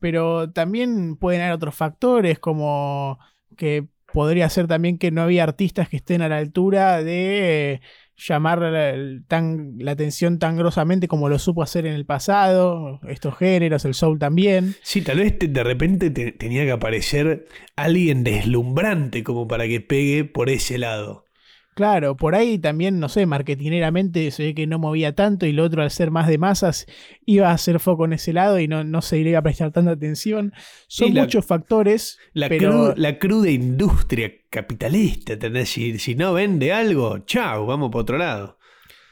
pero 0.00 0.50
también 0.50 1.16
pueden 1.16 1.42
haber 1.42 1.54
otros 1.54 1.74
factores 1.74 2.38
como 2.38 3.18
que 3.56 3.86
podría 4.12 4.48
ser 4.48 4.66
también 4.66 4.98
que 4.98 5.10
no 5.10 5.22
había 5.22 5.44
artistas 5.44 5.88
que 5.88 5.96
estén 5.96 6.22
a 6.22 6.28
la 6.28 6.38
altura 6.38 7.02
de 7.02 7.72
eh, 7.74 7.80
llamar 8.16 8.60
la, 8.60 8.94
tan, 9.26 9.74
la 9.78 9.92
atención 9.92 10.38
tan 10.38 10.56
grosamente 10.56 11.08
como 11.08 11.28
lo 11.28 11.38
supo 11.38 11.62
hacer 11.62 11.86
en 11.86 11.94
el 11.94 12.06
pasado, 12.06 13.00
estos 13.08 13.36
géneros, 13.36 13.84
el 13.84 13.94
soul 13.94 14.18
también. 14.18 14.76
Sí, 14.82 15.02
tal 15.02 15.18
vez 15.18 15.36
de 15.38 15.64
repente 15.64 16.10
te- 16.10 16.32
tenía 16.32 16.64
que 16.64 16.72
aparecer 16.72 17.46
alguien 17.76 18.24
deslumbrante 18.24 19.24
como 19.24 19.48
para 19.48 19.66
que 19.66 19.80
pegue 19.80 20.24
por 20.24 20.50
ese 20.50 20.78
lado. 20.78 21.24
Claro, 21.74 22.16
por 22.16 22.34
ahí 22.34 22.58
también, 22.58 23.00
no 23.00 23.08
sé, 23.08 23.24
marketineramente 23.24 24.30
se 24.30 24.42
ve 24.42 24.54
que 24.54 24.66
no 24.66 24.78
movía 24.78 25.14
tanto 25.14 25.46
y 25.46 25.52
lo 25.52 25.64
otro 25.64 25.82
al 25.82 25.90
ser 25.90 26.10
más 26.10 26.28
de 26.28 26.36
masas 26.36 26.84
iba 27.24 27.48
a 27.48 27.52
hacer 27.54 27.80
foco 27.80 28.04
en 28.04 28.12
ese 28.12 28.34
lado 28.34 28.58
y 28.60 28.68
no, 28.68 28.84
no 28.84 29.00
se 29.00 29.18
iba 29.18 29.38
a 29.38 29.42
prestar 29.42 29.70
tanta 29.72 29.92
atención. 29.92 30.52
Son 30.86 31.14
la- 31.14 31.22
muchos 31.22 31.46
factores, 31.46 32.18
La, 32.34 32.48
pero 32.50 32.70
cru- 32.92 32.94
la 32.96 33.18
cruda 33.18 33.50
industria 33.50 34.30
capitalista, 34.50 35.32
¿entendés? 35.32 35.70
Si, 35.70 35.98
si 35.98 36.14
no 36.14 36.34
vende 36.34 36.72
algo, 36.74 37.20
chao, 37.20 37.64
vamos 37.64 37.90
para 37.90 38.02
otro 38.02 38.18
lado. 38.18 38.58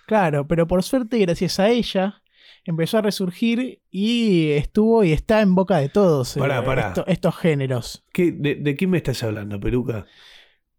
claro, 0.07 0.47
pero 0.47 0.67
por 0.67 0.83
suerte 0.83 1.19
gracias 1.19 1.59
a 1.61 1.71
ella 1.71 2.23
empezó 2.67 2.99
a 2.99 3.03
resurgir 3.03 3.81
y 3.91 4.51
estuvo 4.51 5.03
y 5.03 5.13
está 5.13 5.41
en 5.41 5.55
boca 5.55 5.79
de 5.79 5.89
todos 5.89 6.37
eh, 6.37 6.41
Pará, 6.41 6.63
pará. 6.63 6.89
esto- 6.89 7.07
estos 7.07 7.37
géneros. 7.37 8.05
¿Qué, 8.13 8.33
de, 8.33 8.57
de 8.57 8.77
quién 8.77 8.91
me 8.91 8.99
estás 8.99 9.23
hablando, 9.23 9.59
Peruca? 9.59 10.05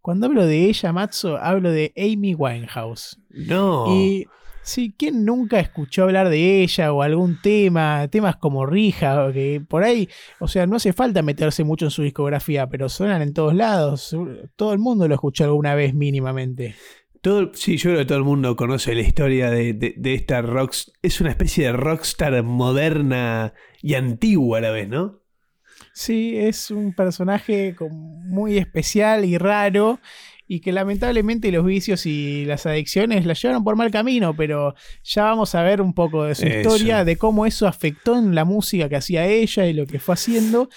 Cuando 0.01 0.25
hablo 0.25 0.45
de 0.45 0.65
ella, 0.65 0.91
Matzo, 0.91 1.37
hablo 1.37 1.71
de 1.71 1.93
Amy 1.95 2.33
Winehouse. 2.33 3.19
No. 3.29 3.85
Y 3.87 4.27
Sí, 4.63 4.93
¿quién 4.95 5.25
nunca 5.25 5.59
escuchó 5.59 6.03
hablar 6.03 6.29
de 6.29 6.61
ella 6.61 6.93
o 6.93 7.01
algún 7.01 7.41
tema? 7.41 8.07
Temas 8.09 8.35
como 8.35 8.65
Rija, 8.65 9.31
que 9.33 9.61
por 9.67 9.83
ahí, 9.83 10.07
o 10.39 10.47
sea, 10.47 10.67
no 10.67 10.75
hace 10.75 10.93
falta 10.93 11.23
meterse 11.23 11.63
mucho 11.63 11.85
en 11.85 11.91
su 11.91 12.03
discografía, 12.03 12.67
pero 12.67 12.87
suenan 12.87 13.21
en 13.23 13.33
todos 13.33 13.55
lados. 13.55 14.15
Todo 14.55 14.73
el 14.73 14.79
mundo 14.79 15.07
lo 15.07 15.15
escuchó 15.15 15.45
alguna 15.45 15.73
vez 15.73 15.95
mínimamente. 15.95 16.75
Todo, 17.21 17.51
sí, 17.53 17.77
yo 17.77 17.91
creo 17.91 17.99
que 17.99 18.05
todo 18.05 18.17
el 18.19 18.23
mundo 18.23 18.55
conoce 18.55 18.93
la 18.93 19.01
historia 19.01 19.49
de, 19.49 19.73
de, 19.73 19.93
de 19.97 20.13
esta 20.13 20.41
rock. 20.41 20.73
Es 21.01 21.21
una 21.21 21.31
especie 21.31 21.65
de 21.65 21.73
rockstar 21.73 22.41
moderna 22.43 23.53
y 23.81 23.95
antigua 23.95 24.59
a 24.59 24.61
la 24.61 24.71
vez, 24.71 24.89
¿no? 24.89 25.20
Sí, 25.93 26.37
es 26.37 26.71
un 26.71 26.93
personaje 26.93 27.75
muy 27.89 28.57
especial 28.57 29.25
y 29.25 29.37
raro 29.37 29.99
y 30.47 30.59
que 30.59 30.73
lamentablemente 30.73 31.49
los 31.49 31.65
vicios 31.65 32.05
y 32.05 32.43
las 32.43 32.65
adicciones 32.65 33.25
la 33.25 33.33
llevaron 33.33 33.63
por 33.63 33.77
mal 33.77 33.89
camino, 33.89 34.35
pero 34.35 34.75
ya 35.01 35.23
vamos 35.23 35.55
a 35.55 35.63
ver 35.63 35.81
un 35.81 35.93
poco 35.93 36.25
de 36.25 36.35
su 36.35 36.45
historia, 36.45 37.05
de 37.05 37.15
cómo 37.15 37.45
eso 37.45 37.67
afectó 37.67 38.17
en 38.17 38.35
la 38.35 38.43
música 38.43 38.89
que 38.89 38.97
hacía 38.97 39.25
ella 39.25 39.65
y 39.65 39.73
lo 39.73 39.85
que 39.85 39.99
fue 39.99 40.13
haciendo, 40.13 40.67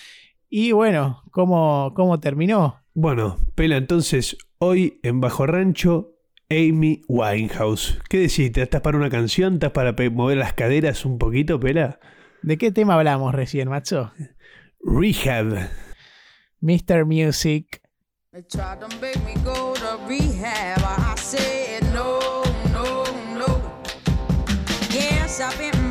y 0.49 0.71
bueno, 0.71 1.25
cómo, 1.33 1.92
cómo 1.97 2.21
terminó. 2.21 2.80
Bueno, 2.94 3.37
Pela, 3.56 3.76
entonces 3.76 4.37
hoy 4.59 5.00
en 5.02 5.21
Bajo 5.21 5.44
Rancho, 5.44 6.12
Amy 6.49 7.02
Winehouse. 7.09 7.99
¿Qué 8.09 8.18
decís? 8.18 8.56
¿Estás 8.56 8.80
para 8.80 8.97
una 8.97 9.11
canción? 9.11 9.54
¿Estás 9.54 9.73
para 9.73 9.92
mover 10.11 10.37
las 10.37 10.52
caderas 10.52 11.04
un 11.04 11.18
poquito, 11.18 11.59
Pela? 11.59 11.99
¿De 12.42 12.59
qué 12.59 12.71
tema 12.71 12.94
hablamos 12.94 13.35
recién, 13.35 13.68
macho? 13.68 14.12
Rehab. 14.85 15.71
Mr. 16.62 17.07
Music. 17.07 17.81
They 18.33 18.43
tried 18.43 18.81
to 18.81 18.88
make 19.00 19.23
me 19.25 19.35
go 19.45 19.75
to 19.75 19.99
rehab. 20.07 20.81
I 20.83 21.14
said 21.17 21.83
no, 21.95 22.43
no, 22.71 23.05
no. 23.33 23.62
Yes, 24.91 25.41
I've 25.41 25.57
been 25.59 25.84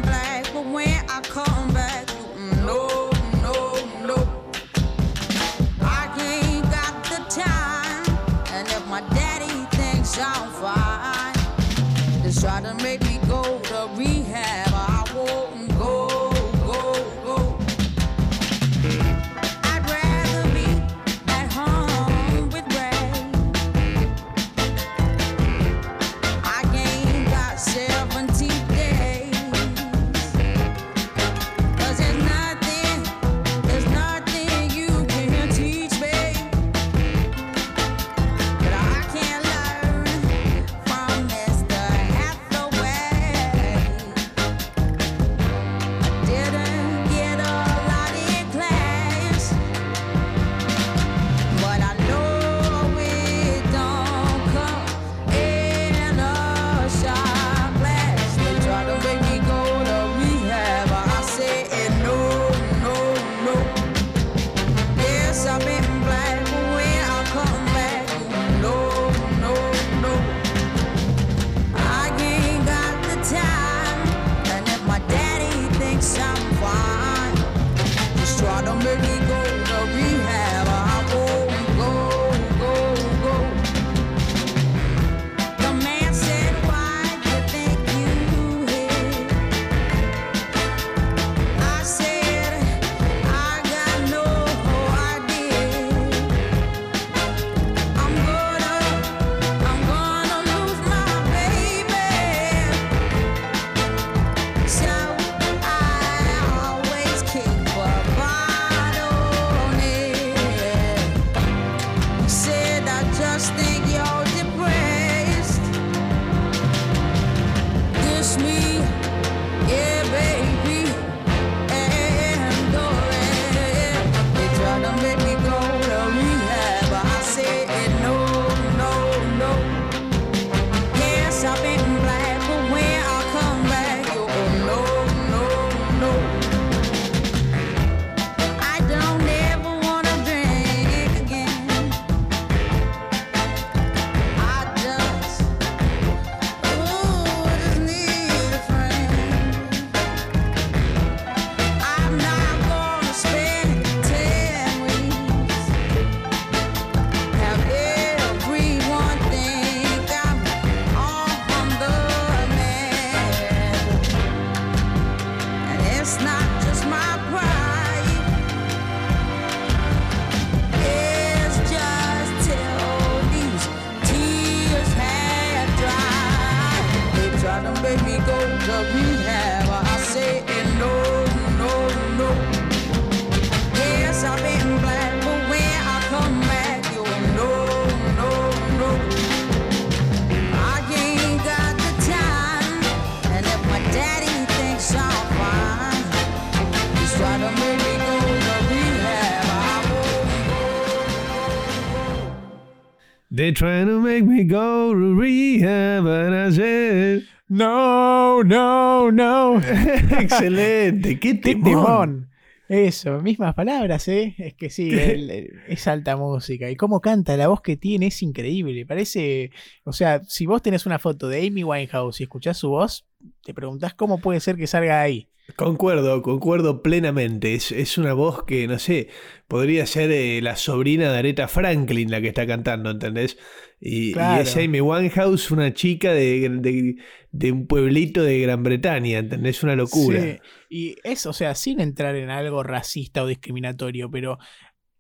They're 203.36 203.52
trying 203.52 203.88
to 203.88 204.00
make 204.00 204.26
me 204.26 204.44
go 204.44 204.94
to 204.94 205.16
rehab, 205.16 206.06
and 206.06 206.36
I 206.36 206.52
said... 206.52 207.24
No, 207.50 208.44
no, 208.44 209.10
no. 209.10 209.58
Excelente, 210.20 211.20
qué 211.20 211.34
timón. 211.34 212.30
Eso, 212.70 213.20
mismas 213.22 213.56
palabras, 213.56 214.08
¿eh? 214.08 214.36
Es 214.38 214.54
que 214.54 214.70
sí, 214.70 214.92
es 215.68 215.88
alta 215.88 216.16
música. 216.16 216.70
Y 216.70 216.76
cómo 216.76 217.02
canta, 217.02 217.36
la 217.36 217.48
voz 217.48 217.62
que 217.62 217.76
tiene 217.76 218.08
es 218.08 218.22
increíble. 218.22 218.86
Parece, 218.86 219.50
o 219.84 219.94
sea, 219.94 220.24
si 220.26 220.46
vos 220.46 220.62
tenés 220.62 220.86
una 220.86 221.00
foto 221.00 221.28
de 221.28 221.48
Amy 221.48 221.64
Winehouse 221.64 222.20
y 222.20 222.24
escuchás 222.26 222.58
su 222.58 222.70
voz, 222.70 223.08
te 223.44 223.56
preguntás 223.56 223.96
cómo 223.96 224.20
puede 224.20 224.42
ser 224.42 224.58
que 224.58 224.68
salga 224.68 225.02
ahí. 225.02 225.28
Concuerdo, 225.58 226.22
concuerdo 226.22 226.82
plenamente. 226.82 227.54
Es, 227.54 227.72
es 227.74 227.98
una 227.98 228.14
voz 228.14 228.44
que, 228.46 228.66
no 228.68 228.80
sé, 228.80 229.10
podría 229.48 229.86
ser 229.86 230.10
eh, 230.12 230.42
la 230.42 230.56
sobrina 230.56 231.12
de 231.12 231.18
Aretha 231.20 231.48
Franklin 231.50 232.10
la 232.10 232.22
que 232.22 232.30
está 232.30 232.48
cantando, 232.48 232.90
¿entendés? 232.92 233.38
Y, 233.80 234.14
y 234.38 234.40
es 234.40 234.56
Amy 234.56 234.80
Winehouse, 234.80 235.52
una 235.52 235.74
chica 235.74 236.14
de, 236.14 236.48
de- 236.50 236.96
de 237.32 237.52
un 237.52 237.68
pueblito 237.68 238.24
de 238.24 238.40
Gran 238.40 238.64
Bretaña, 238.64 239.20
¿entendés? 239.20 239.62
Una 239.64 239.76
locura. 239.76 240.22
Sí, 240.22 240.38
Y 240.70 240.96
es, 241.04 241.26
o 241.26 241.34
sea, 241.34 241.56
sin 241.56 241.82
entrar 241.82 242.16
en 242.16 242.30
algo 242.30 242.64
racista 242.64 243.24
o 243.24 243.28
discriminatorio, 243.28 244.10
pero 244.10 244.38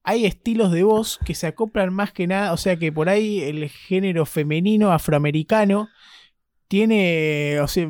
hay 0.03 0.25
estilos 0.25 0.73
de 0.73 0.83
voz 0.83 1.19
que 1.25 1.35
se 1.35 1.47
acoplan 1.47 1.93
más 1.93 2.11
que 2.11 2.27
nada, 2.27 2.51
o 2.51 2.57
sea 2.57 2.75
que 2.75 2.91
por 2.91 3.07
ahí 3.07 3.39
el 3.39 3.69
género 3.69 4.25
femenino 4.25 4.91
afroamericano 4.91 5.87
tiene, 6.67 7.59
o 7.61 7.67
sea, 7.67 7.87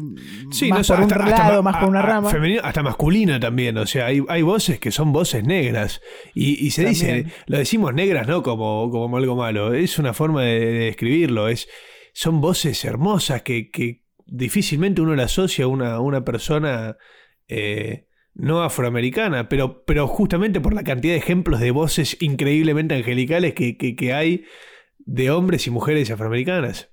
Sí, 0.51 0.69
más 0.69 0.89
no, 0.89 0.95
por 0.95 1.05
un 1.05 1.11
hasta- 1.13 1.29
lado, 1.29 1.63
más 1.63 1.77
por 1.77 1.89
una 1.89 2.01
rama. 2.01 2.29
femenino, 2.29 2.61
hasta 2.63 2.83
masculino 2.83 3.39
también. 3.39 3.77
O 3.77 3.85
sea, 3.85 4.07
hay, 4.07 4.21
hay 4.27 4.41
voces 4.41 4.79
que 4.79 4.91
son 4.91 5.13
voces 5.13 5.43
negras. 5.43 6.01
Y, 6.33 6.65
y 6.65 6.71
se 6.71 6.85
dice, 6.85 7.25
lo 7.47 7.57
decimos 7.57 7.93
negras, 7.93 8.27
no 8.27 8.43
como, 8.43 8.89
como 8.89 9.17
algo 9.17 9.35
malo. 9.35 9.73
Es 9.73 9.99
una 9.99 10.13
forma 10.13 10.43
de, 10.43 10.59
de 10.59 10.79
describirlo. 10.85 11.47
Es, 11.47 11.67
son 12.13 12.41
voces 12.41 12.83
hermosas 12.83 13.41
que, 13.43 13.69
que 13.71 14.03
difícilmente 14.25 15.01
uno 15.01 15.15
la 15.15 15.23
asocia 15.23 15.65
a 15.65 15.67
una, 15.67 15.99
una 15.99 16.25
persona 16.25 16.97
eh, 17.47 18.07
no 18.33 18.63
afroamericana. 18.63 19.47
Pero, 19.47 19.83
pero 19.85 20.07
justamente 20.07 20.59
por 20.59 20.73
la 20.73 20.83
cantidad 20.83 21.13
de 21.13 21.19
ejemplos 21.19 21.59
de 21.61 21.71
voces 21.71 22.17
increíblemente 22.19 22.95
angelicales 22.95 23.53
que, 23.53 23.77
que- 23.77 23.95
que 23.95 24.13
hay 24.13 24.43
de 25.05 25.31
hombres 25.31 25.67
y 25.67 25.69
mujeres 25.71 26.11
afroamericanas. 26.11 26.89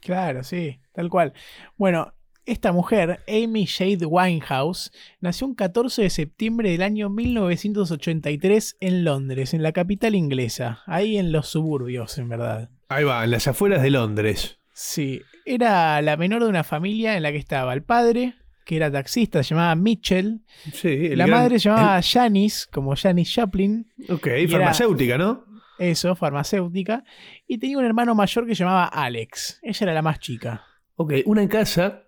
Claro, 0.00 0.42
sí, 0.44 0.80
tal 0.94 1.10
cual. 1.10 1.32
Bueno, 1.76 2.14
esta 2.46 2.72
mujer, 2.72 3.20
Amy 3.28 3.66
Jade 3.66 4.04
Winehouse, 4.06 4.92
nació 5.20 5.46
un 5.46 5.54
14 5.54 6.02
de 6.02 6.10
septiembre 6.10 6.70
del 6.70 6.82
año 6.82 7.08
1983 7.08 8.76
en 8.80 9.04
Londres, 9.04 9.54
en 9.54 9.62
la 9.62 9.72
capital 9.72 10.14
inglesa, 10.14 10.82
ahí 10.86 11.16
en 11.18 11.32
los 11.32 11.48
suburbios, 11.48 12.18
en 12.18 12.28
verdad. 12.28 12.70
Ahí 12.88 13.04
va, 13.04 13.24
en 13.24 13.30
las 13.30 13.48
afueras 13.48 13.82
de 13.82 13.90
Londres. 13.90 14.58
Sí, 14.72 15.22
era 15.46 16.00
la 16.02 16.16
menor 16.16 16.42
de 16.42 16.48
una 16.48 16.64
familia 16.64 17.16
en 17.16 17.22
la 17.22 17.32
que 17.32 17.38
estaba 17.38 17.72
el 17.74 17.82
padre, 17.82 18.34
que 18.66 18.76
era 18.76 18.90
taxista, 18.90 19.42
se 19.42 19.50
llamaba 19.54 19.74
Mitchell, 19.74 20.42
Sí, 20.72 20.88
el 20.88 21.18
la 21.18 21.26
gran- 21.26 21.40
madre 21.40 21.58
se 21.58 21.68
llamaba 21.68 22.00
Janice, 22.02 22.66
como 22.72 22.94
Janice 22.96 23.32
Chaplin, 23.32 23.86
Ok, 24.08 24.26
era- 24.26 24.50
farmacéutica, 24.50 25.18
¿no? 25.18 25.44
eso, 25.78 26.14
farmacéutica, 26.14 27.04
y 27.46 27.58
tenía 27.58 27.78
un 27.78 27.84
hermano 27.84 28.14
mayor 28.14 28.46
que 28.46 28.54
se 28.54 28.60
llamaba 28.64 28.84
Alex, 28.86 29.58
ella 29.62 29.78
era 29.84 29.94
la 29.94 30.02
más 30.02 30.18
chica. 30.18 30.64
Ok, 30.96 31.12
una 31.26 31.48
casa, 31.48 32.04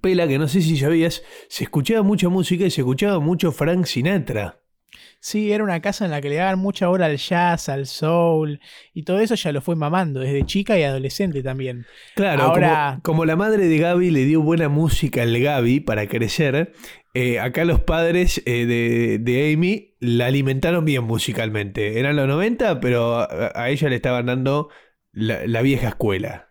pela, 0.00 0.28
que 0.28 0.38
no 0.38 0.48
sé 0.48 0.60
si 0.60 0.76
sabías, 0.76 1.22
se 1.48 1.64
escuchaba 1.64 2.02
mucha 2.02 2.28
música 2.28 2.64
y 2.64 2.70
se 2.70 2.82
escuchaba 2.82 3.20
mucho 3.20 3.52
Frank 3.52 3.86
Sinatra. 3.86 4.58
Sí, 5.20 5.52
era 5.52 5.64
una 5.64 5.80
casa 5.80 6.04
en 6.04 6.10
la 6.10 6.20
que 6.20 6.28
le 6.28 6.34
daban 6.36 6.58
mucha 6.58 6.90
hora 6.90 7.06
al 7.06 7.16
jazz, 7.16 7.68
al 7.68 7.86
soul, 7.86 8.60
y 8.92 9.04
todo 9.04 9.20
eso 9.20 9.34
ya 9.36 9.52
lo 9.52 9.62
fue 9.62 9.76
mamando, 9.76 10.20
desde 10.20 10.44
chica 10.44 10.78
y 10.78 10.82
adolescente 10.82 11.42
también. 11.42 11.86
Claro, 12.14 12.42
Ahora- 12.42 12.98
como, 13.02 13.02
como 13.02 13.24
la 13.24 13.36
madre 13.36 13.66
de 13.68 13.78
Gaby 13.78 14.10
le 14.10 14.24
dio 14.24 14.42
buena 14.42 14.68
música 14.68 15.22
al 15.22 15.38
Gaby 15.40 15.80
para 15.80 16.06
crecer, 16.08 16.72
eh, 17.14 17.38
acá 17.38 17.64
los 17.64 17.80
padres 17.80 18.42
eh, 18.44 18.66
de, 18.66 19.18
de 19.20 19.52
Amy 19.54 19.94
la 20.00 20.26
alimentaron 20.26 20.84
bien 20.84 21.04
musicalmente. 21.04 21.98
Eran 21.98 22.16
los 22.16 22.26
90, 22.28 22.80
pero 22.80 23.16
a, 23.16 23.52
a 23.54 23.70
ella 23.70 23.88
le 23.88 23.96
estaban 23.96 24.26
dando 24.26 24.68
la, 25.12 25.46
la 25.46 25.62
vieja 25.62 25.88
escuela. 25.88 26.48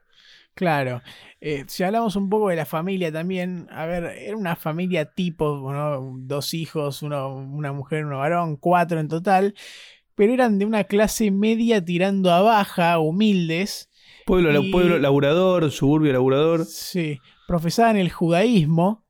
Claro. 0.61 1.01
Eh, 1.39 1.63
si 1.65 1.81
hablamos 1.81 2.15
un 2.15 2.29
poco 2.29 2.49
de 2.49 2.55
la 2.55 2.67
familia 2.67 3.11
también, 3.11 3.67
a 3.71 3.87
ver, 3.87 4.03
era 4.03 4.37
una 4.37 4.55
familia 4.55 5.05
tipo, 5.05 5.71
¿no? 5.73 6.13
dos 6.19 6.53
hijos, 6.53 7.01
uno, 7.01 7.29
una 7.35 7.73
mujer, 7.73 8.05
uno 8.05 8.19
varón, 8.19 8.57
cuatro 8.57 8.99
en 8.99 9.07
total, 9.07 9.55
pero 10.13 10.33
eran 10.33 10.59
de 10.59 10.65
una 10.65 10.83
clase 10.83 11.31
media 11.31 11.83
tirando 11.83 12.31
a 12.31 12.41
baja, 12.43 12.99
humildes. 12.99 13.89
Pueblo, 14.27 14.61
Y- 14.61 14.71
pueblo 14.71 14.99
laburador, 14.99 15.71
suburbio 15.71 16.13
laburador. 16.13 16.63
Sí, 16.65 17.17
profesaban 17.47 17.97
el 17.97 18.11
judaísmo, 18.11 19.03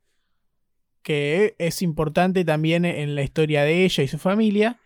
que 1.01 1.55
es 1.57 1.81
importante 1.81 2.45
también 2.45 2.85
en 2.85 3.13
la 3.13 3.23
historia 3.23 3.63
de 3.63 3.83
ella 3.83 4.05
y 4.05 4.07
su 4.07 4.19
familia. 4.19 4.79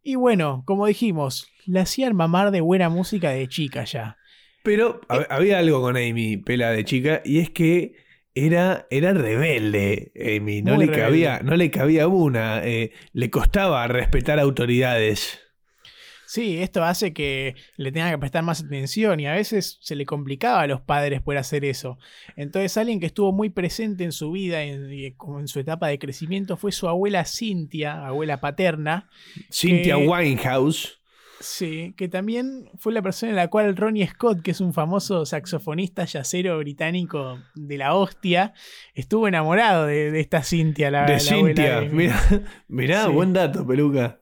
Y 0.00 0.14
bueno, 0.14 0.62
como 0.64 0.86
dijimos, 0.86 1.48
la 1.66 1.80
hacían 1.80 2.14
mamar 2.14 2.52
de 2.52 2.60
buena 2.60 2.88
música 2.88 3.30
de 3.30 3.48
chica 3.48 3.82
ya. 3.82 4.17
Pero 4.68 5.00
hab- 5.08 5.26
había 5.30 5.58
algo 5.58 5.80
con 5.80 5.96
Amy, 5.96 6.36
pela 6.36 6.70
de 6.70 6.84
chica, 6.84 7.22
y 7.24 7.38
es 7.38 7.48
que 7.50 7.94
era, 8.34 8.86
era 8.90 9.14
rebelde, 9.14 10.12
Amy. 10.14 10.60
No 10.62 10.76
le, 10.76 10.90
cabía, 10.90 11.40
no 11.42 11.56
le 11.56 11.70
cabía 11.70 12.06
una. 12.06 12.62
eh, 12.64 12.92
le 13.12 13.30
costaba 13.30 13.86
respetar 13.88 14.38
autoridades. 14.38 15.40
Sí, 16.26 16.58
esto 16.58 16.84
hace 16.84 17.14
que 17.14 17.54
le 17.78 17.90
tengan 17.90 18.10
que 18.12 18.18
prestar 18.18 18.42
más 18.44 18.62
atención 18.62 19.18
y 19.18 19.26
a 19.26 19.32
veces 19.32 19.78
se 19.80 19.96
le 19.96 20.04
complicaba 20.04 20.60
a 20.60 20.66
los 20.66 20.82
padres 20.82 21.22
por 21.22 21.38
hacer 21.38 21.64
eso. 21.64 21.96
Entonces 22.36 22.76
alguien 22.76 23.00
que 23.00 23.06
estuvo 23.06 23.32
muy 23.32 23.48
presente 23.48 24.04
en 24.04 24.12
su 24.12 24.30
vida 24.32 24.62
en, 24.62 24.90
en 24.92 25.48
su 25.48 25.58
etapa 25.58 25.88
de 25.88 25.98
crecimiento 25.98 26.58
fue 26.58 26.70
su 26.70 26.86
abuela 26.86 27.24
Cintia, 27.24 28.06
abuela 28.06 28.40
paterna, 28.42 29.08
Cynthia 29.50 29.96
Que- 29.96 30.06
Winehouse. 30.06 30.97
Sí, 31.40 31.94
que 31.96 32.08
también 32.08 32.70
fue 32.78 32.92
la 32.92 33.02
persona 33.02 33.30
en 33.30 33.36
la 33.36 33.48
cual 33.48 33.76
Ronnie 33.76 34.06
Scott, 34.06 34.42
que 34.42 34.50
es 34.52 34.60
un 34.60 34.72
famoso 34.72 35.24
saxofonista 35.26 36.04
yacero 36.04 36.58
británico 36.58 37.38
de 37.54 37.78
la 37.78 37.94
hostia, 37.94 38.54
estuvo 38.94 39.28
enamorado 39.28 39.86
de, 39.86 40.10
de 40.10 40.20
esta 40.20 40.42
Cintia, 40.42 40.90
la, 40.90 41.06
de 41.06 41.18
la 41.18 41.32
abuela 41.32 41.46
Cynthia. 41.54 41.80
de- 41.80 41.88
Mirá, 41.90 42.20
mirá, 42.68 43.04
Sí. 43.06 43.12
buen 43.12 43.32
dato, 43.32 43.66
peluca. 43.66 44.20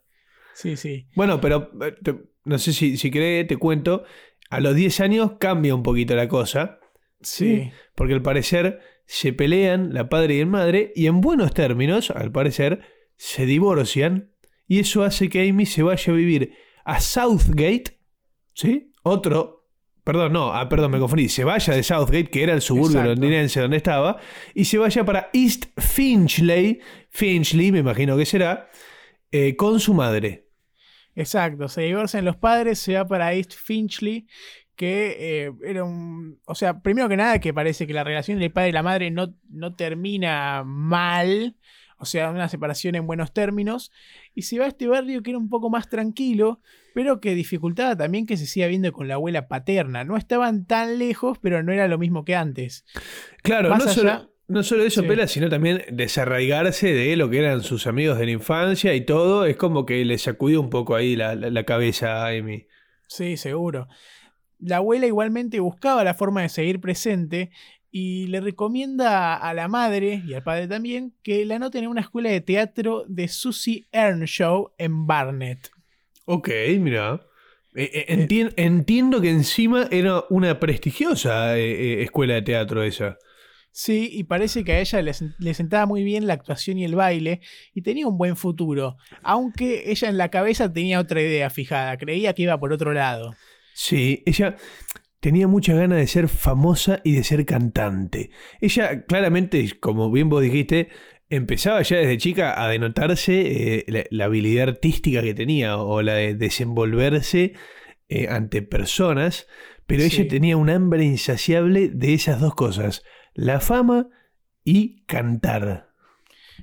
Sí, 0.54 0.76
sí. 0.76 1.06
Bueno, 1.14 1.40
pero 1.40 1.70
eh, 1.82 1.94
te- 2.02 2.16
no 2.44 2.58
sé 2.58 2.72
si, 2.72 2.96
si 2.96 3.10
querés, 3.10 3.46
te 3.46 3.56
cuento. 3.56 4.04
A 4.48 4.60
los 4.60 4.74
10 4.74 5.00
años 5.00 5.32
cambia 5.40 5.74
un 5.74 5.82
poquito 5.82 6.14
la 6.14 6.28
cosa. 6.28 6.78
Sí. 7.20 7.70
Porque 7.94 8.14
al 8.14 8.22
parecer 8.22 8.78
se 9.06 9.32
pelean 9.32 9.92
la 9.94 10.08
padre 10.08 10.34
y 10.36 10.40
el 10.40 10.46
madre 10.46 10.92
y 10.94 11.06
en 11.06 11.20
buenos 11.20 11.52
términos, 11.54 12.10
al 12.10 12.30
parecer, 12.30 12.80
se 13.16 13.46
divorcian 13.46 14.32
y 14.68 14.80
eso 14.80 15.02
hace 15.02 15.28
que 15.28 15.48
Amy 15.48 15.64
se 15.66 15.82
vaya 15.82 16.12
a 16.12 16.16
vivir 16.16 16.52
a 16.86 17.00
Southgate, 17.00 17.98
¿sí? 18.54 18.92
Otro, 19.02 19.66
perdón, 20.04 20.32
no, 20.32 20.52
ah, 20.52 20.68
perdón, 20.68 20.92
me 20.92 21.00
confundí, 21.00 21.28
se 21.28 21.42
vaya 21.42 21.74
de 21.74 21.82
Southgate, 21.82 22.30
que 22.30 22.44
era 22.44 22.54
el 22.54 22.62
suburbio 22.62 23.00
Exacto. 23.00 23.10
londinense 23.10 23.60
donde 23.60 23.76
estaba, 23.76 24.18
y 24.54 24.64
se 24.64 24.78
vaya 24.78 25.04
para 25.04 25.28
East 25.32 25.64
Finchley, 25.76 26.80
Finchley 27.10 27.72
me 27.72 27.80
imagino 27.80 28.16
que 28.16 28.24
será, 28.24 28.70
eh, 29.32 29.56
con 29.56 29.80
su 29.80 29.94
madre. 29.94 30.46
Exacto, 31.16 31.68
se 31.68 31.82
divorcian 31.82 32.24
los 32.24 32.36
padres, 32.36 32.78
se 32.78 32.94
va 32.94 33.04
para 33.04 33.34
East 33.34 33.54
Finchley, 33.54 34.28
que 34.76 35.16
eh, 35.18 35.52
era 35.64 35.82
un... 35.82 36.38
O 36.44 36.54
sea, 36.54 36.82
primero 36.82 37.08
que 37.08 37.16
nada 37.16 37.40
que 37.40 37.52
parece 37.52 37.86
que 37.86 37.94
la 37.94 38.04
relación 38.04 38.38
del 38.38 38.52
padre 38.52 38.68
y 38.68 38.72
la 38.72 38.82
madre 38.84 39.10
no, 39.10 39.34
no 39.48 39.74
termina 39.74 40.62
mal, 40.64 41.56
o 41.98 42.04
sea, 42.04 42.30
una 42.30 42.48
separación 42.48 42.94
en 42.94 43.06
buenos 43.06 43.32
términos, 43.32 43.90
y 44.34 44.42
se 44.42 44.58
va 44.58 44.66
a 44.66 44.68
este 44.68 44.86
barrio 44.88 45.22
que 45.22 45.30
era 45.30 45.38
un 45.38 45.48
poco 45.48 45.70
más 45.70 45.88
tranquilo, 45.88 46.60
pero 46.94 47.20
que 47.20 47.34
dificultaba 47.34 47.96
también 47.96 48.26
que 48.26 48.36
se 48.36 48.46
siga 48.46 48.66
viendo 48.66 48.92
con 48.92 49.08
la 49.08 49.14
abuela 49.14 49.48
paterna. 49.48 50.04
No 50.04 50.16
estaban 50.16 50.66
tan 50.66 50.98
lejos, 50.98 51.38
pero 51.40 51.62
no 51.62 51.72
era 51.72 51.88
lo 51.88 51.98
mismo 51.98 52.24
que 52.24 52.34
antes. 52.34 52.84
Claro, 53.42 53.70
Más 53.70 53.78
no 53.84 53.90
allá- 53.90 53.94
solo, 53.94 54.30
no 54.48 54.62
solo 54.62 54.84
eso, 54.84 55.02
Sí. 55.02 55.08
Pela, 55.08 55.26
sino 55.26 55.48
también 55.48 55.82
desarraigarse 55.90 56.92
de 56.92 57.16
lo 57.16 57.28
que 57.30 57.38
eran 57.38 57.62
sus 57.62 57.86
amigos 57.86 58.18
de 58.18 58.26
la 58.26 58.32
infancia 58.32 58.94
y 58.94 59.04
todo. 59.04 59.44
Es 59.44 59.56
como 59.56 59.84
que 59.86 60.04
le 60.04 60.18
sacudió 60.18 60.60
un 60.60 60.70
poco 60.70 60.94
ahí 60.94 61.16
la, 61.16 61.34
la- 61.34 61.50
la 61.50 61.64
cabeza 61.64 62.24
a 62.24 62.28
Amy. 62.28 62.66
Sí, 63.08 63.36
seguro. 63.36 63.88
La 64.58 64.76
abuela 64.76 65.06
igualmente 65.06 65.60
buscaba 65.60 66.02
la 66.04 66.14
forma 66.14 66.42
de 66.42 66.48
seguir 66.48 66.80
presente 66.80 67.50
y 67.90 68.26
le 68.26 68.40
recomienda 68.40 69.34
a 69.36 69.54
la 69.54 69.68
madre 69.68 70.22
y 70.26 70.34
al 70.34 70.42
padre 70.42 70.68
también 70.68 71.14
que 71.22 71.44
la 71.44 71.56
anoten 71.56 71.84
en 71.84 71.90
una 71.90 72.00
escuela 72.02 72.30
de 72.30 72.40
teatro 72.40 73.04
de 73.08 73.28
Susie 73.28 73.86
Earnshaw 73.92 74.72
en 74.78 75.06
Barnet. 75.06 75.70
Ok, 76.24 76.48
mira. 76.80 77.22
Eh, 77.74 77.90
eh, 77.92 78.06
entien- 78.16 78.54
entiendo 78.56 79.20
que 79.20 79.30
encima 79.30 79.86
era 79.90 80.24
una 80.30 80.58
prestigiosa 80.58 81.58
eh, 81.58 82.00
eh, 82.00 82.02
escuela 82.02 82.34
de 82.34 82.42
teatro 82.42 82.82
esa. 82.82 83.18
Sí, 83.70 84.08
y 84.10 84.24
parece 84.24 84.64
que 84.64 84.72
a 84.72 84.80
ella 84.80 85.02
le, 85.02 85.12
le 85.38 85.52
sentaba 85.52 85.84
muy 85.84 86.02
bien 86.02 86.26
la 86.26 86.32
actuación 86.32 86.78
y 86.78 86.84
el 86.86 86.94
baile 86.94 87.42
y 87.74 87.82
tenía 87.82 88.06
un 88.06 88.16
buen 88.16 88.34
futuro, 88.36 88.96
aunque 89.22 89.90
ella 89.90 90.08
en 90.08 90.16
la 90.16 90.30
cabeza 90.30 90.72
tenía 90.72 90.98
otra 90.98 91.20
idea 91.20 91.50
fijada, 91.50 91.98
creía 91.98 92.32
que 92.32 92.44
iba 92.44 92.58
por 92.58 92.72
otro 92.72 92.94
lado. 92.94 93.34
Sí, 93.74 94.22
ella 94.24 94.56
tenía 95.20 95.48
muchas 95.48 95.76
ganas 95.76 95.98
de 95.98 96.06
ser 96.06 96.28
famosa 96.28 97.00
y 97.04 97.12
de 97.14 97.24
ser 97.24 97.44
cantante. 97.46 98.30
Ella 98.60 99.04
claramente, 99.06 99.78
como 99.80 100.10
bien 100.10 100.28
vos 100.28 100.42
dijiste, 100.42 100.88
empezaba 101.28 101.82
ya 101.82 101.96
desde 101.98 102.18
chica 102.18 102.62
a 102.62 102.68
denotarse 102.68 103.78
eh, 103.78 103.84
la, 103.88 104.04
la 104.10 104.24
habilidad 104.26 104.68
artística 104.68 105.22
que 105.22 105.34
tenía 105.34 105.76
o 105.78 106.02
la 106.02 106.14
de 106.14 106.34
desenvolverse 106.34 107.54
eh, 108.08 108.28
ante 108.28 108.62
personas, 108.62 109.48
pero 109.86 110.02
Sí. 110.02 110.20
ella 110.20 110.28
tenía 110.28 110.56
un 110.56 110.70
hambre 110.70 111.04
insaciable 111.04 111.88
de 111.88 112.14
esas 112.14 112.40
dos 112.40 112.54
cosas, 112.54 113.02
la 113.34 113.60
fama 113.60 114.08
y 114.64 115.04
cantar. 115.06 115.85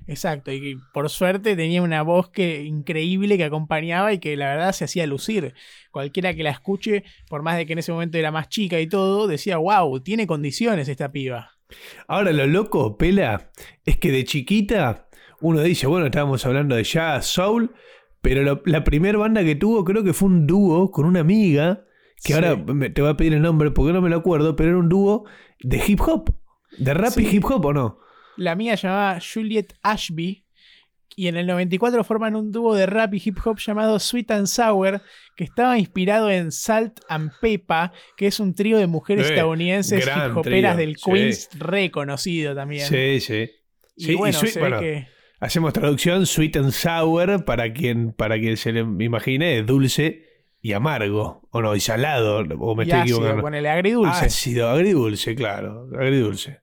Exacto, 0.08 0.52
y 0.52 0.78
por 0.94 1.10
suerte 1.10 1.56
tenía 1.56 1.82
una 1.82 2.02
voz 2.02 2.30
que 2.30 2.64
increíble 2.64 3.38
que 3.38 3.44
acompañaba 3.46 4.14
y 4.14 4.20
que 4.20 4.36
la 4.38 4.48
verdad 4.50 4.72
se 4.74 4.86
hacía 4.86 5.06
lucir. 5.08 5.54
Cualquiera 5.92 6.34
que 6.34 6.44
la 6.44 6.50
escuche, 6.52 7.04
por 7.30 7.44
más 7.44 7.58
de 7.58 7.66
que 7.66 7.74
en 7.74 7.80
ese 7.80 7.92
momento 7.92 8.18
era 8.18 8.32
más 8.32 8.50
chica 8.50 8.80
y 8.80 8.88
todo, 8.88 9.28
decía, 9.28 9.58
wow, 9.58 10.00
tiene 10.02 10.28
condiciones 10.28 10.88
esta 10.90 11.12
piba. 11.12 11.52
Ahora 12.08 12.32
lo 12.32 12.46
loco, 12.46 12.98
Pela, 12.98 13.52
es 13.86 13.98
que 13.98 14.12
de 14.12 14.26
chiquita 14.26 15.08
uno 15.42 15.62
dice, 15.62 15.88
bueno, 15.88 16.06
estábamos 16.06 16.46
hablando 16.46 16.76
de 16.76 16.84
jazz, 16.84 17.26
soul, 17.26 17.74
pero 18.22 18.44
lo- 18.44 18.62
la 18.66 18.84
primera 18.84 19.18
banda 19.18 19.44
que 19.44 19.56
tuvo 19.56 19.84
creo 19.84 20.04
que 20.04 20.14
fue 20.14 20.30
un 20.30 20.48
dúo 20.48 20.92
con 20.92 21.06
una 21.06 21.20
amiga, 21.22 21.86
que 22.24 22.32
Sí. 22.32 22.34
ahora 22.34 22.56
me- 22.56 22.90
te 22.90 23.02
voy 23.02 23.12
a 23.12 23.18
pedir 23.18 23.34
el 23.34 23.42
nombre 23.42 23.72
porque 23.72 23.92
no 23.92 24.02
me 24.02 24.10
lo 24.10 24.18
acuerdo, 24.18 24.56
pero 24.56 24.70
era 24.70 24.78
un 24.78 24.88
dúo 24.90 25.26
de 25.60 25.82
hip 25.86 26.00
hop, 26.02 26.34
de 26.78 26.94
rap 26.94 27.18
y 27.20 27.28
hip 27.28 27.44
hop 27.46 27.66
o 27.66 27.74
no. 27.74 28.00
La 28.38 28.56
mía 28.56 28.76
llamaba 28.76 29.20
Juliet 29.22 29.74
Ashby 29.82 30.44
y 31.16 31.28
en 31.28 31.38
el 31.38 31.46
94 31.46 32.04
forman 32.04 32.36
un 32.36 32.52
dúo 32.52 32.74
de 32.74 32.88
rap 32.88 33.14
y 33.14 33.22
hip 33.24 33.38
hop 33.46 33.60
llamado 33.60 34.00
Sweet 34.00 34.32
and 34.32 34.48
Sour 34.48 35.02
que 35.36 35.44
estaba 35.44 35.78
inspirado 35.78 36.30
en 36.32 36.52
Salt 36.52 37.00
and 37.08 37.32
Peppa, 37.40 37.92
que 38.18 38.26
es 38.28 38.40
un 38.40 38.56
trío 38.56 38.78
de 38.80 38.88
mujeres 38.88 39.30
estadounidenses 39.30 40.06
hip 40.06 40.38
hoperas 40.38 40.76
trío, 40.76 40.88
del 40.88 40.96
sí. 40.98 41.12
Queens 41.12 41.50
reconocido 41.60 42.56
también. 42.56 42.88
Sí, 42.88 43.20
sí. 43.20 43.50
Y 43.96 44.04
Sí, 44.06 44.12
y 44.14 44.16
bueno, 44.16 44.40
Sweet- 44.40 44.48
se 44.54 44.60
ve 44.60 44.70
bueno, 44.70 44.80
que 44.80 45.08
Hacemos 45.40 45.74
traducción 45.74 46.26
sweet 46.26 46.56
and 46.56 46.72
sour 46.72 47.44
para 47.44 47.74
quien, 47.74 48.14
para 48.14 48.40
quien 48.40 48.56
se 48.56 48.72
le 48.72 48.80
imagine 48.80 49.62
dulce 49.64 50.24
y 50.62 50.72
amargo, 50.72 51.46
o 51.52 51.62
no, 51.62 51.76
y 51.76 51.82
salado, 51.82 52.38
o 52.60 52.76
me 52.76 52.86
y 52.86 52.88
estoy 52.88 53.02
ácido, 53.02 53.18
equivocando. 53.18 53.42
ponele 53.42 53.70
agridulce. 53.70 54.26
Ácido, 54.26 54.70
agridulce, 54.70 55.36
claro, 55.36 55.90
agridulce. 55.94 56.62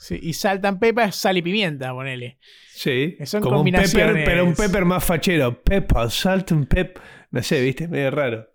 Sí, 0.00 0.18
y 0.22 0.32
Salt 0.32 0.64
and 0.64 0.78
Peppa 0.78 1.04
es 1.04 1.16
sal 1.16 1.36
y 1.36 1.42
pimienta, 1.42 1.92
ponele. 1.92 2.38
Sí, 2.72 3.18
Son 3.26 3.42
como 3.42 3.60
un 3.60 3.64
pepper, 3.66 3.82
combinaciones. 3.82 4.24
pero 4.24 4.46
un 4.46 4.54
pepper 4.54 4.86
más 4.86 5.04
fachero. 5.04 5.62
Pepper, 5.62 6.10
salt 6.10 6.50
and 6.52 6.66
pep. 6.68 6.98
No 7.30 7.42
sé, 7.42 7.60
viste, 7.60 7.84
es 7.84 7.90
medio 7.90 8.10
raro. 8.10 8.48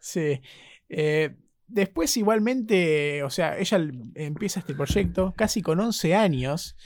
Sí. 0.00 0.40
Eh, 0.88 1.30
después, 1.68 2.16
igualmente, 2.16 3.22
o 3.22 3.30
sea, 3.30 3.56
ella 3.56 3.78
empieza 4.16 4.58
este 4.58 4.74
proyecto 4.74 5.32
casi 5.36 5.62
con 5.62 5.78
11 5.78 6.16
años. 6.16 6.76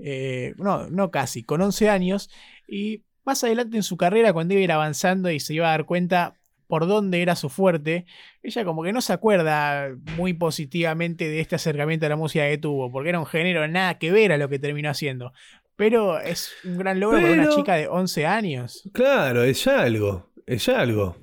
Eh, 0.00 0.54
no, 0.56 0.90
no 0.90 1.12
casi, 1.12 1.44
con 1.44 1.62
11 1.62 1.88
años. 1.90 2.30
Y 2.66 3.04
más 3.24 3.44
adelante 3.44 3.76
en 3.76 3.84
su 3.84 3.96
carrera, 3.96 4.32
cuando 4.32 4.54
iba 4.54 4.62
a 4.62 4.64
ir 4.64 4.72
avanzando 4.72 5.30
y 5.30 5.38
se 5.38 5.54
iba 5.54 5.68
a 5.68 5.70
dar 5.70 5.86
cuenta 5.86 6.34
por 6.66 6.86
dónde 6.86 7.22
era 7.22 7.36
su 7.36 7.48
fuerte, 7.48 8.06
ella 8.42 8.64
como 8.64 8.82
que 8.82 8.92
no 8.92 9.00
se 9.00 9.12
acuerda 9.12 9.90
muy 10.16 10.32
positivamente 10.32 11.28
de 11.28 11.40
este 11.40 11.54
acercamiento 11.56 12.06
a 12.06 12.08
la 12.08 12.16
música 12.16 12.48
que 12.48 12.58
tuvo, 12.58 12.90
porque 12.90 13.10
era 13.10 13.18
un 13.20 13.26
género 13.26 13.66
nada 13.68 13.98
que 13.98 14.10
ver 14.10 14.32
a 14.32 14.38
lo 14.38 14.48
que 14.48 14.58
terminó 14.58 14.90
haciendo. 14.90 15.32
Pero 15.76 16.20
es 16.20 16.52
un 16.64 16.78
gran 16.78 17.00
logro 17.00 17.20
para 17.20 17.32
una 17.32 17.48
chica 17.50 17.74
de 17.74 17.88
11 17.88 18.26
años. 18.26 18.88
Claro, 18.92 19.42
es 19.44 19.66
algo, 19.66 20.30
es 20.46 20.68
algo. 20.68 21.16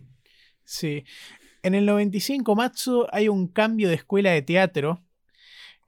Sí. 0.64 1.04
En 1.64 1.76
el 1.76 1.86
95, 1.86 2.56
Matsu, 2.56 3.06
hay 3.12 3.30
un 3.30 3.48
cambio 3.48 3.88
de 3.88 3.96
escuela 3.96 4.32
de 4.32 4.42
teatro. 4.42 5.04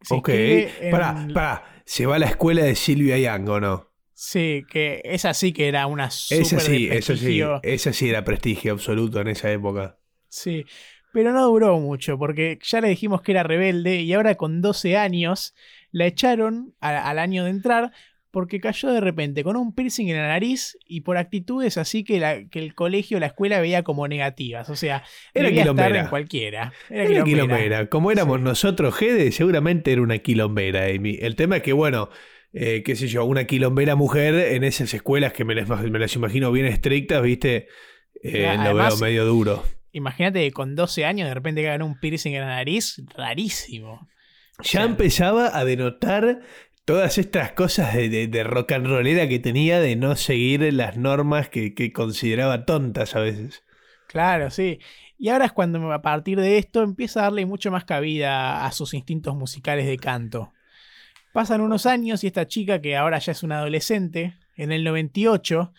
Se 0.01 0.13
ok, 0.15 0.29
en- 0.29 0.91
pará, 0.91 1.27
pará. 1.33 1.63
¿Se 1.85 2.05
va 2.05 2.15
a 2.15 2.19
la 2.19 2.27
escuela 2.27 2.63
de 2.63 2.75
Silvia 2.75 3.17
Young 3.17 3.49
o 3.49 3.59
no? 3.59 3.92
Sí, 4.15 4.63
que 4.69 5.01
esa 5.05 5.33
sí 5.33 5.53
que 5.53 5.67
era 5.67 5.87
una 5.87 6.11
super 6.11 6.41
Esa 6.43 6.59
sí, 6.59 6.87
de 6.87 6.97
eso 6.97 7.15
sí, 7.17 7.41
esa 7.63 7.93
sí 7.93 8.09
era 8.09 8.23
prestigio 8.23 8.73
absoluto 8.73 9.19
en 9.21 9.27
esa 9.29 9.51
época. 9.51 9.97
Sí, 10.29 10.65
pero 11.11 11.31
no 11.31 11.45
duró 11.45 11.79
mucho 11.79 12.17
porque 12.17 12.59
ya 12.63 12.81
le 12.81 12.89
dijimos 12.89 13.21
que 13.21 13.31
era 13.31 13.43
rebelde 13.43 14.01
y 14.01 14.13
ahora 14.13 14.35
con 14.35 14.61
12 14.61 14.97
años 14.97 15.53
la 15.91 16.05
echaron 16.07 16.75
a- 16.79 17.09
al 17.09 17.19
año 17.19 17.43
de 17.43 17.51
entrar 17.51 17.91
porque 18.31 18.59
cayó 18.59 18.89
de 18.91 18.99
repente 18.99 19.43
con 19.43 19.55
un 19.57 19.75
piercing 19.75 20.07
en 20.09 20.17
la 20.17 20.27
nariz 20.29 20.75
y 20.87 21.01
por 21.01 21.17
actitudes 21.17 21.77
así 21.77 22.03
que, 22.03 22.19
la- 22.19 22.47
que 22.49 22.57
el 22.59 22.73
colegio, 22.73 23.19
la 23.19 23.27
escuela 23.27 23.59
veía 23.61 23.83
como 23.83 24.07
negativas. 24.07 24.69
O 24.71 24.75
sea, 24.75 25.03
Era 25.35 25.49
debía 25.49 25.65
estar 25.65 25.75
quilombera. 25.75 26.01
en 26.01 26.07
cualquiera. 26.07 26.73
Era, 26.89 27.03
Era 27.03 27.23
quilombera. 27.23 27.23
quilombera. 27.45 27.89
Como 27.89 28.11
éramos 28.11 28.37
Sí. 28.37 28.43
nosotros, 28.43 28.95
Gede, 28.95 29.31
seguramente 29.31 29.91
era 29.91 30.01
una 30.01 30.17
quilombera, 30.17 30.85
Amy. 30.85 31.17
El 31.21 31.35
tema 31.35 31.57
es 31.57 31.63
que, 31.63 31.73
bueno, 31.73 32.09
eh, 32.53 32.83
qué 32.85 32.95
sé 32.95 33.07
yo, 33.07 33.25
una 33.25 33.45
quilombera 33.45 33.95
mujer 33.95 34.35
en 34.35 34.63
esas 34.63 34.93
escuelas 34.93 35.33
que 35.33 35.43
me 35.45 35.55
las, 35.55 35.67
me 35.69 35.99
las 35.99 36.15
imagino 36.15 36.51
bien 36.51 36.65
estrictas, 36.67 37.21
viste, 37.21 37.67
Eh, 38.23 38.55
lo 38.63 38.75
veo 38.75 38.97
medio 38.97 39.25
duro. 39.25 39.63
Imagínate 39.91 40.39
que 40.41 40.51
con 40.51 40.75
12 40.75 41.05
años 41.05 41.27
de 41.27 41.33
repente 41.33 41.61
que 41.61 41.69
hagan 41.69 41.81
un 41.83 41.99
piercing 41.99 42.33
en 42.33 42.41
la 42.41 42.47
nariz, 42.47 43.01
rarísimo. 43.15 44.07
Ya 44.59 44.63
sea- 44.63 44.83
empezaba 44.83 45.57
a 45.57 45.65
denotar 45.65 46.41
todas 46.85 47.17
estas 47.17 47.51
cosas 47.53 47.93
de, 47.93 48.09
de, 48.09 48.27
de 48.27 48.43
rock 48.43 48.73
and 48.73 48.87
rollera 48.87 49.27
que 49.27 49.39
tenía 49.39 49.79
de 49.79 49.95
no 49.95 50.15
seguir 50.15 50.71
las 50.73 50.97
normas 50.97 51.49
que, 51.49 51.73
que 51.73 51.91
consideraba 51.91 52.65
tontas 52.65 53.15
a 53.15 53.19
veces. 53.19 53.63
Claro, 54.07 54.49
sí. 54.51 54.79
Y 55.17 55.29
ahora 55.29 55.45
es 55.45 55.51
cuando 55.53 55.91
a 55.91 56.01
partir 56.01 56.39
de 56.39 56.57
esto 56.57 56.83
empieza 56.83 57.21
a 57.21 57.23
darle 57.23 57.45
mucho 57.45 57.71
más 57.71 57.85
cabida 57.85 58.65
a 58.65 58.71
sus 58.71 58.93
instintos 58.93 59.35
musicales 59.35 59.87
de 59.87 59.97
canto. 59.97 60.53
Pasan 61.33 61.59
unos 61.61 61.85
años 61.85 62.23
y 62.23 62.27
esta 62.27 62.47
chica, 62.47 62.79
que 62.79 62.95
ahora 62.95 63.19
ya 63.19 63.33
es 63.33 63.43
una 63.43 63.57
adolescente, 63.57 64.35
en 64.55 64.71
el 64.71 64.83
98, 64.83 65.73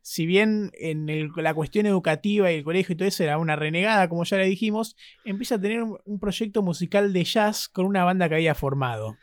si 0.00 0.24
bien 0.24 0.70
en 0.74 1.30
la 1.36 1.52
cuestión 1.52 1.84
educativa 1.84 2.50
y 2.50 2.56
el 2.56 2.64
colegio 2.64 2.94
y 2.94 2.96
todo 2.96 3.08
eso 3.08 3.22
era 3.22 3.36
una 3.36 3.56
renegada, 3.56 4.08
como 4.08 4.24
ya 4.24 4.38
le 4.38 4.46
dijimos, 4.46 4.96
empieza 5.24 5.56
a 5.56 5.60
tener 5.60 5.82
un, 5.82 5.98
un 6.04 6.18
proyecto 6.18 6.62
musical 6.62 7.12
de 7.12 7.24
jazz 7.24 7.68
con 7.68 7.84
una 7.84 8.04
banda 8.04 8.28
que 8.28 8.36
había 8.36 8.54
formado. 8.54 9.18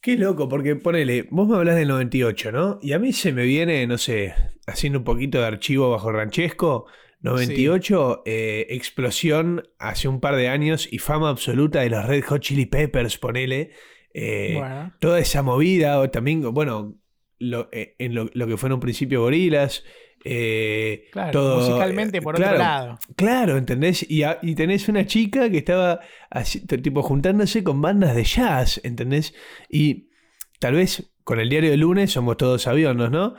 Qué 0.00 0.16
loco, 0.16 0.48
porque 0.48 0.76
ponele, 0.76 1.26
vos 1.30 1.46
me 1.46 1.56
hablas 1.56 1.76
del 1.76 1.88
98, 1.88 2.52
¿no? 2.52 2.78
Y 2.80 2.92
a 2.92 2.98
mí 2.98 3.12
se 3.12 3.32
me 3.32 3.44
viene, 3.44 3.86
no 3.86 3.98
sé, 3.98 4.34
haciendo 4.66 5.00
un 5.00 5.04
poquito 5.04 5.38
de 5.38 5.46
archivo 5.46 5.90
bajo 5.90 6.10
ranchesco, 6.10 6.86
98, 7.20 8.22
eh, 8.24 8.66
explosión 8.70 9.64
hace 9.78 10.06
un 10.06 10.20
par 10.20 10.36
de 10.36 10.48
años 10.48 10.88
y 10.90 10.98
fama 10.98 11.30
absoluta 11.30 11.80
de 11.80 11.90
los 11.90 12.06
Red 12.06 12.24
Hot 12.26 12.40
Chili 12.40 12.66
Peppers, 12.66 13.18
ponele. 13.18 13.72
Eh, 14.20 14.54
bueno, 14.58 14.92
Toda 15.00 15.18
esa 15.20 15.42
movida, 15.42 15.98
o 16.00 16.10
también, 16.10 16.42
bueno, 16.52 16.94
lo, 17.38 17.68
eh, 17.72 17.94
en 17.98 18.14
lo, 18.14 18.28
lo 18.34 18.46
que 18.46 18.56
fue 18.56 18.68
en 18.68 18.72
un 18.74 18.80
principio 18.80 19.22
Gorilas. 19.22 19.84
eh, 20.24 21.04
claro, 21.12 21.30
todo, 21.30 21.56
musicalmente 21.60 22.20
por 22.20 22.34
claro, 22.34 22.54
otro 22.54 22.64
lado. 22.64 22.98
Claro, 23.16 23.56
¿entendés? 23.56 24.04
Y, 24.10 24.24
a- 24.24 24.38
y 24.42 24.54
tenés 24.54 24.88
una 24.88 25.06
chica 25.06 25.48
que 25.50 25.58
estaba 25.58 26.00
así, 26.30 26.66
tipo 26.66 27.02
juntándose 27.02 27.62
con 27.62 27.80
bandas 27.80 28.14
de 28.16 28.24
jazz, 28.24 28.80
¿entendés? 28.84 29.34
Y 29.68 30.08
tal 30.58 30.74
vez 30.74 31.12
con 31.24 31.38
el 31.40 31.48
diario 31.48 31.70
de 31.70 31.76
lunes 31.76 32.10
somos 32.12 32.36
todos 32.36 32.66
aviones, 32.66 33.10
¿no? 33.10 33.34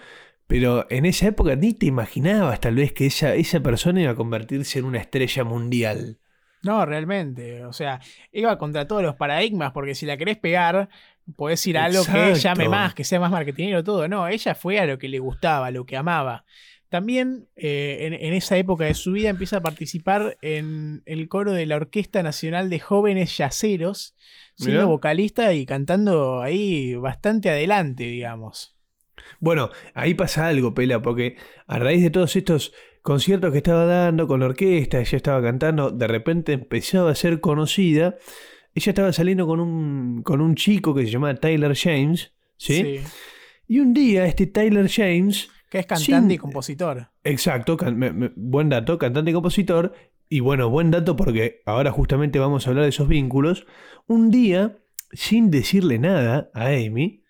Pero 0.47 0.87
en 0.89 1.05
esa 1.05 1.27
época 1.27 1.55
ni 1.55 1.73
te 1.73 1.85
imaginabas 1.87 2.59
tal 2.61 2.75
vez 2.75 2.93
que 2.93 3.05
esa, 3.07 3.35
esa 3.35 3.59
persona 3.59 4.01
iba 4.01 4.11
a 4.11 4.15
convertirse 4.15 4.79
en 4.79 4.85
una 4.85 4.99
estrella 4.99 5.43
mundial. 5.43 6.17
No, 6.63 6.85
realmente. 6.85 7.65
O 7.65 7.73
sea, 7.73 7.99
iba 8.31 8.57
contra 8.57 8.87
todos 8.87 9.01
los 9.01 9.15
paradigmas, 9.15 9.71
porque 9.71 9.95
si 9.95 10.05
la 10.05 10.17
querés 10.17 10.37
pegar, 10.37 10.89
podés 11.35 11.65
ir 11.67 11.77
a 11.77 11.85
algo 11.85 12.03
que 12.03 12.11
Exacto. 12.11 12.39
llame 12.39 12.69
más, 12.69 12.93
que 12.93 13.03
sea 13.03 13.19
más 13.19 13.31
marketingero, 13.31 13.83
todo. 13.83 14.07
No, 14.07 14.27
ella 14.27 14.55
fue 14.55 14.79
a 14.79 14.85
lo 14.85 14.97
que 14.97 15.07
le 15.07 15.19
gustaba, 15.19 15.67
a 15.67 15.71
lo 15.71 15.85
que 15.85 15.95
amaba. 15.97 16.43
También 16.89 17.47
eh, 17.55 17.99
en, 18.01 18.13
en 18.13 18.33
esa 18.33 18.57
época 18.57 18.85
de 18.85 18.95
su 18.95 19.11
vida 19.11 19.29
empieza 19.29 19.57
a 19.57 19.61
participar 19.61 20.37
en 20.41 21.03
el 21.05 21.29
coro 21.29 21.53
de 21.53 21.67
la 21.67 21.75
Orquesta 21.75 22.23
Nacional 22.23 22.69
de 22.71 22.79
Jóvenes 22.79 23.37
Yaceros, 23.37 24.15
siendo 24.55 24.79
Mirá. 24.81 24.85
vocalista 24.85 25.53
y 25.53 25.65
cantando 25.67 26.41
ahí 26.41 26.95
bastante 26.95 27.49
adelante, 27.51 28.05
digamos. 28.05 28.75
Bueno, 29.39 29.69
ahí 29.93 30.15
pasa 30.15 30.47
algo, 30.47 30.73
Pela, 30.73 31.01
porque 31.01 31.37
a 31.67 31.77
raíz 31.77 32.01
de 32.01 32.09
todos 32.09 32.35
estos 32.35 32.73
conciertos 33.01 33.51
que 33.51 33.57
estaba 33.57 33.85
dando 33.85 34.27
con 34.27 34.39
la 34.39 34.47
orquesta, 34.47 34.99
ella 34.99 35.15
estaba 35.17 35.41
cantando, 35.41 35.91
de 35.91 36.07
repente 36.07 36.53
empezaba 36.53 37.11
a 37.11 37.15
ser 37.15 37.39
conocida. 37.39 38.15
Ella 38.75 38.91
estaba 38.91 39.11
saliendo 39.13 39.47
con 39.47 39.59
un, 39.59 40.21
con 40.23 40.41
un 40.41 40.55
chico 40.55 40.93
que 40.93 41.03
se 41.05 41.11
llamaba 41.11 41.35
Tyler 41.35 41.75
James, 41.75 42.33
¿sí? 42.57 42.99
Y 43.67 43.79
un 43.79 43.93
día 43.93 44.25
este 44.25 44.47
Tyler 44.47 44.87
James, 44.89 45.49
Que 45.69 45.79
es 45.79 45.85
cantante 45.85 46.13
Sin- 46.13 46.31
y 46.31 46.37
compositor. 46.37 47.07
exacto, 47.23 47.77
can- 47.77 47.97
me- 47.97 48.11
me- 48.13 48.31
buen 48.35 48.69
dato, 48.69 48.97
cantante 48.97 49.31
y 49.31 49.33
compositor, 49.33 49.93
y 50.29 50.39
bueno, 50.41 50.69
buen 50.69 50.91
dato 50.91 51.15
porque 51.15 51.61
ahora 51.65 51.91
justamente 51.91 52.37
vamos 52.39 52.65
a 52.65 52.69
hablar 52.69 52.83
de 52.83 52.89
esos 52.89 53.07
vínculos, 53.07 53.65
un 54.07 54.29
día, 54.31 54.77
sin 55.11 55.49
decirle 55.51 55.97
nada 55.99 56.49
a 56.53 56.67
Amy, 56.67 57.23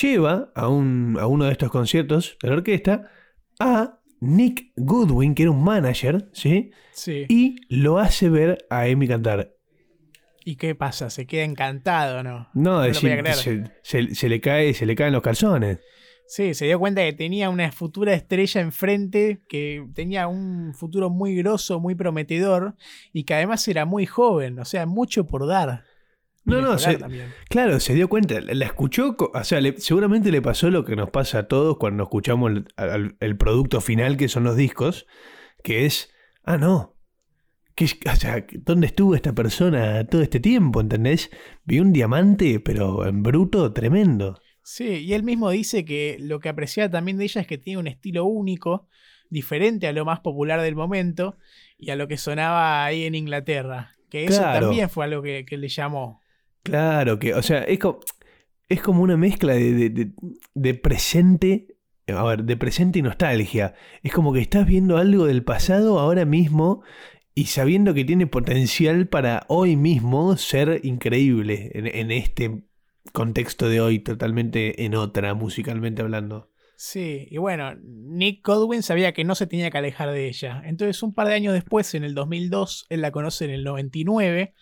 lleva 0.00 0.50
a, 0.54 0.68
un, 0.68 1.16
a 1.18 1.26
uno 1.26 1.46
de 1.46 1.52
estos 1.52 1.70
conciertos 1.70 2.36
de 2.42 2.48
la 2.48 2.54
orquesta 2.56 3.10
a 3.58 3.97
Nick 4.20 4.72
Goodwin, 4.76 5.34
que 5.34 5.42
era 5.44 5.52
un 5.52 5.62
manager, 5.62 6.28
¿sí? 6.32 6.70
Sí. 6.92 7.26
Y 7.28 7.56
lo 7.68 7.98
hace 7.98 8.28
ver 8.28 8.58
a 8.70 8.82
Amy 8.82 9.06
cantar. 9.08 9.54
¿Y 10.44 10.56
qué 10.56 10.74
pasa? 10.74 11.10
¿Se 11.10 11.26
queda 11.26 11.44
encantado 11.44 12.22
no? 12.22 12.48
No, 12.54 12.80
decir, 12.80 13.22
se, 13.34 13.64
se- 13.82 14.14
se 14.14 14.28
le 14.28 14.40
cae, 14.40 14.72
se 14.74 14.86
le 14.86 14.94
caen 14.94 15.12
los 15.12 15.22
calzones. 15.22 15.78
Sí, 16.26 16.52
se 16.52 16.66
dio 16.66 16.78
cuenta 16.78 17.02
que 17.02 17.12
tenía 17.14 17.48
una 17.48 17.72
futura 17.72 18.12
estrella 18.12 18.60
enfrente, 18.60 19.40
que 19.48 19.86
tenía 19.94 20.26
un 20.28 20.74
futuro 20.74 21.08
muy 21.10 21.34
grosso, 21.34 21.80
muy 21.80 21.94
prometedor, 21.94 22.76
y 23.14 23.24
que 23.24 23.34
además 23.34 23.66
era 23.68 23.86
muy 23.86 24.04
joven, 24.04 24.58
o 24.58 24.64
sea, 24.66 24.84
mucho 24.84 25.26
por 25.26 25.46
dar. 25.46 25.84
No, 26.48 26.60
no, 26.60 26.78
se-. 26.78 26.98
Claro, 27.48 27.78
se 27.80 27.94
dio 27.94 28.08
cuenta, 28.08 28.40
la 28.40 28.64
escuchó, 28.64 29.16
o 29.18 29.44
sea, 29.44 29.60
le- 29.60 29.78
seguramente 29.80 30.30
le 30.30 30.42
pasó 30.42 30.70
lo 30.70 30.84
que 30.84 30.96
nos 30.96 31.10
pasa 31.10 31.40
a 31.40 31.48
todos 31.48 31.76
cuando 31.78 32.02
escuchamos 32.04 32.50
el, 32.50 32.64
al- 32.76 33.16
el 33.20 33.36
producto 33.36 33.80
final, 33.80 34.16
que 34.16 34.28
son 34.28 34.44
los 34.44 34.56
discos, 34.56 35.06
que 35.62 35.86
es, 35.86 36.10
ah, 36.44 36.56
no, 36.56 36.96
¿qué 37.74 37.84
o 38.10 38.16
sea, 38.16 38.44
¿dónde 38.60 38.86
estuvo 38.88 39.14
esta 39.14 39.34
persona 39.34 40.04
todo 40.06 40.22
este 40.22 40.40
tiempo? 40.40 40.80
¿Entendés? 40.80 41.30
Vi 41.64 41.80
un 41.80 41.92
diamante, 41.92 42.60
pero 42.60 43.06
en 43.06 43.22
bruto, 43.22 43.72
tremendo. 43.72 44.40
Sí, 44.62 44.84
y 45.04 45.14
él 45.14 45.22
mismo 45.22 45.50
dice 45.50 45.84
que 45.84 46.16
lo 46.20 46.40
que 46.40 46.48
apreciaba 46.50 46.90
también 46.90 47.16
de 47.16 47.24
ella 47.24 47.40
es 47.40 47.46
que 47.46 47.56
tiene 47.56 47.78
un 47.80 47.86
estilo 47.86 48.24
único, 48.26 48.86
diferente 49.30 49.86
a 49.86 49.92
lo 49.92 50.04
más 50.04 50.20
popular 50.20 50.60
del 50.60 50.74
momento 50.76 51.36
y 51.78 51.90
a 51.90 51.96
lo 51.96 52.08
que 52.08 52.16
sonaba 52.18 52.84
ahí 52.84 53.04
en 53.04 53.14
Inglaterra. 53.14 53.92
Que 54.10 54.24
eso 54.24 54.40
también 54.60 54.88
fue 54.90 55.04
algo 55.04 55.22
que, 55.22 55.44
que 55.44 55.56
le 55.58 55.68
llamó. 55.68 56.20
Claro, 56.68 57.18
que, 57.18 57.34
o 57.34 57.42
sea, 57.42 57.62
es 57.64 57.78
como, 57.78 58.00
es 58.68 58.82
como 58.82 59.02
una 59.02 59.16
mezcla 59.16 59.54
de, 59.54 59.90
de- 60.54 60.74
presente, 60.74 61.76
a 62.08 62.22
ver, 62.24 62.44
de 62.44 62.56
presente 62.56 62.98
y 62.98 63.02
nostalgia. 63.02 63.74
Es 64.02 64.12
como 64.12 64.32
que 64.32 64.40
estás 64.40 64.66
viendo 64.66 64.98
algo 64.98 65.26
del 65.26 65.44
pasado 65.44 65.98
ahora 65.98 66.24
mismo 66.24 66.82
y 67.34 67.46
sabiendo 67.46 67.94
que 67.94 68.04
tiene 68.04 68.26
potencial 68.26 69.08
para 69.08 69.44
hoy 69.48 69.76
mismo 69.76 70.36
ser 70.36 70.80
increíble 70.84 71.70
en, 71.74 71.86
en 71.86 72.10
este 72.10 72.64
contexto 73.12 73.68
de 73.68 73.80
hoy, 73.80 74.00
totalmente 74.00 74.84
en 74.84 74.94
otra, 74.94 75.32
musicalmente 75.34 76.02
hablando. 76.02 76.50
Sí, 76.76 77.26
y 77.30 77.38
bueno, 77.38 77.74
Nick 77.82 78.46
Godwin 78.46 78.82
sabía 78.82 79.12
que 79.12 79.24
no 79.24 79.34
se 79.34 79.46
tenía 79.46 79.70
que 79.70 79.78
alejar 79.78 80.12
de 80.12 80.28
ella. 80.28 80.62
Entonces, 80.64 81.02
un 81.02 81.12
par 81.14 81.26
de 81.26 81.34
años 81.34 81.54
después, 81.54 81.94
en 81.94 82.04
el 82.04 82.14
2002, 82.14 82.86
él 82.88 83.00
la 83.00 83.10
conoce 83.10 83.46
en 83.46 83.50
el 83.50 83.64
99, 83.64 84.54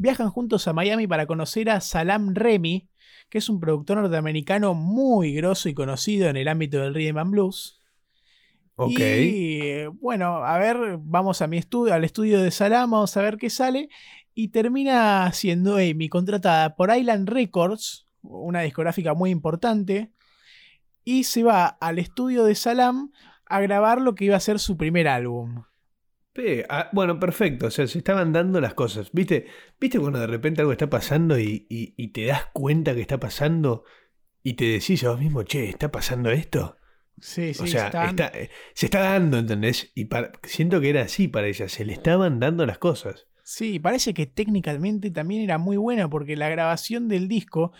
viajan 0.00 0.30
juntos 0.30 0.66
a 0.66 0.72
Miami 0.72 1.06
para 1.06 1.26
conocer 1.26 1.68
a 1.68 1.82
Salam 1.82 2.34
Remy, 2.34 2.88
que 3.28 3.36
es 3.36 3.50
un 3.50 3.60
productor 3.60 3.98
norteamericano 3.98 4.72
muy 4.72 5.34
grosso 5.34 5.68
y 5.68 5.74
conocido 5.74 6.30
en 6.30 6.38
el 6.38 6.48
ámbito 6.48 6.78
del 6.80 6.94
rhythm 6.94 7.18
and 7.18 7.30
blues. 7.30 7.78
Ok. 8.76 8.98
Y 8.98 9.84
bueno, 10.00 10.36
a 10.38 10.56
ver, 10.58 10.96
vamos 10.98 11.42
a 11.42 11.46
mi 11.46 11.58
estudio, 11.58 11.92
al 11.92 12.04
estudio 12.04 12.40
de 12.40 12.50
Salam, 12.50 12.90
vamos 12.90 13.14
a 13.18 13.20
ver 13.20 13.36
qué 13.36 13.50
sale. 13.50 13.90
Y 14.32 14.48
termina 14.48 15.30
siendo 15.34 15.76
Amy 15.76 16.08
contratada 16.08 16.76
por 16.76 16.96
Island 16.96 17.28
Records, 17.28 18.08
una 18.22 18.62
discográfica 18.62 19.12
muy 19.12 19.28
importante. 19.28 20.12
Y 21.04 21.24
se 21.24 21.42
va 21.42 21.66
al 21.66 21.98
estudio 21.98 22.44
de 22.44 22.54
Salam 22.54 23.12
a 23.44 23.60
grabar 23.60 24.00
lo 24.00 24.14
que 24.14 24.24
iba 24.24 24.36
a 24.36 24.40
ser 24.40 24.58
su 24.60 24.78
primer 24.78 25.08
álbum. 25.08 25.64
Pe- 26.32 26.64
ah, 26.68 26.88
bueno, 26.92 27.18
perfecto. 27.18 27.66
O 27.66 27.70
sea, 27.70 27.86
se 27.86 27.98
estaban 27.98 28.32
dando 28.32 28.60
las 28.60 28.74
cosas. 28.74 29.10
¿Viste? 29.12 29.46
¿Viste 29.80 29.98
cuando 29.98 30.20
de 30.20 30.26
repente 30.26 30.60
algo 30.60 30.72
está 30.72 30.88
pasando 30.88 31.38
y, 31.38 31.66
y- 31.68 31.94
y 31.96 32.08
te 32.08 32.26
das 32.26 32.46
cuenta 32.52 32.94
que 32.94 33.00
está 33.00 33.18
pasando 33.18 33.84
y 34.42 34.54
te 34.54 34.64
decís 34.66 35.02
a 35.04 35.10
vos 35.10 35.20
mismo, 35.20 35.42
che, 35.42 35.68
¿está 35.68 35.90
pasando 35.90 36.30
esto? 36.30 36.76
Sí, 37.20 37.52
sí, 37.52 37.62
o 37.64 37.66
sea, 37.66 37.88
está- 37.88 38.28
eh, 38.28 38.50
se 38.74 38.86
está 38.86 39.00
dando, 39.00 39.38
¿entendés? 39.38 39.90
Y 39.94 40.06
para- 40.06 40.32
siento 40.44 40.80
que 40.80 40.90
era 40.90 41.02
así 41.02 41.28
para 41.28 41.48
ella. 41.48 41.68
Se 41.68 41.84
le 41.84 41.92
estaban 41.92 42.38
dando 42.40 42.64
las 42.64 42.78
cosas. 42.78 43.26
Sí, 43.42 43.78
parece 43.80 44.14
que 44.14 44.26
técnicamente 44.26 45.10
también 45.10 45.42
era 45.42 45.58
muy 45.58 45.76
buena 45.76 46.08
porque 46.08 46.36
la 46.36 46.48
grabación 46.48 47.08
del 47.08 47.26
disco 47.26 47.72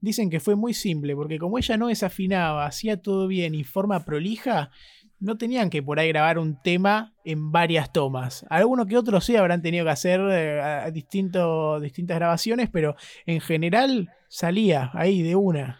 dicen 0.00 0.30
que 0.30 0.40
fue 0.40 0.56
muy 0.56 0.72
simple 0.74 1.14
porque 1.14 1.38
como 1.38 1.58
ella 1.58 1.76
no 1.76 1.88
desafinaba, 1.88 2.64
hacía 2.66 3.02
todo 3.02 3.26
bien 3.28 3.54
y 3.54 3.62
forma 3.64 4.04
prolija, 4.04 4.70
no 5.20 5.36
tenían 5.36 5.70
que 5.70 5.82
por 5.82 5.98
ahí 5.98 6.08
grabar 6.08 6.38
un 6.38 6.60
tema 6.62 7.14
en 7.24 7.50
varias 7.52 7.92
tomas. 7.92 8.44
Alguno 8.50 8.86
que 8.86 8.96
otro 8.96 9.20
sí 9.20 9.36
habrán 9.36 9.62
tenido 9.62 9.84
que 9.84 9.90
hacer 9.90 10.20
eh, 10.30 10.90
distintas 10.92 12.16
grabaciones, 12.18 12.68
pero 12.70 12.96
en 13.26 13.40
general 13.40 14.10
salía 14.28 14.90
ahí 14.94 15.22
de 15.22 15.36
una. 15.36 15.78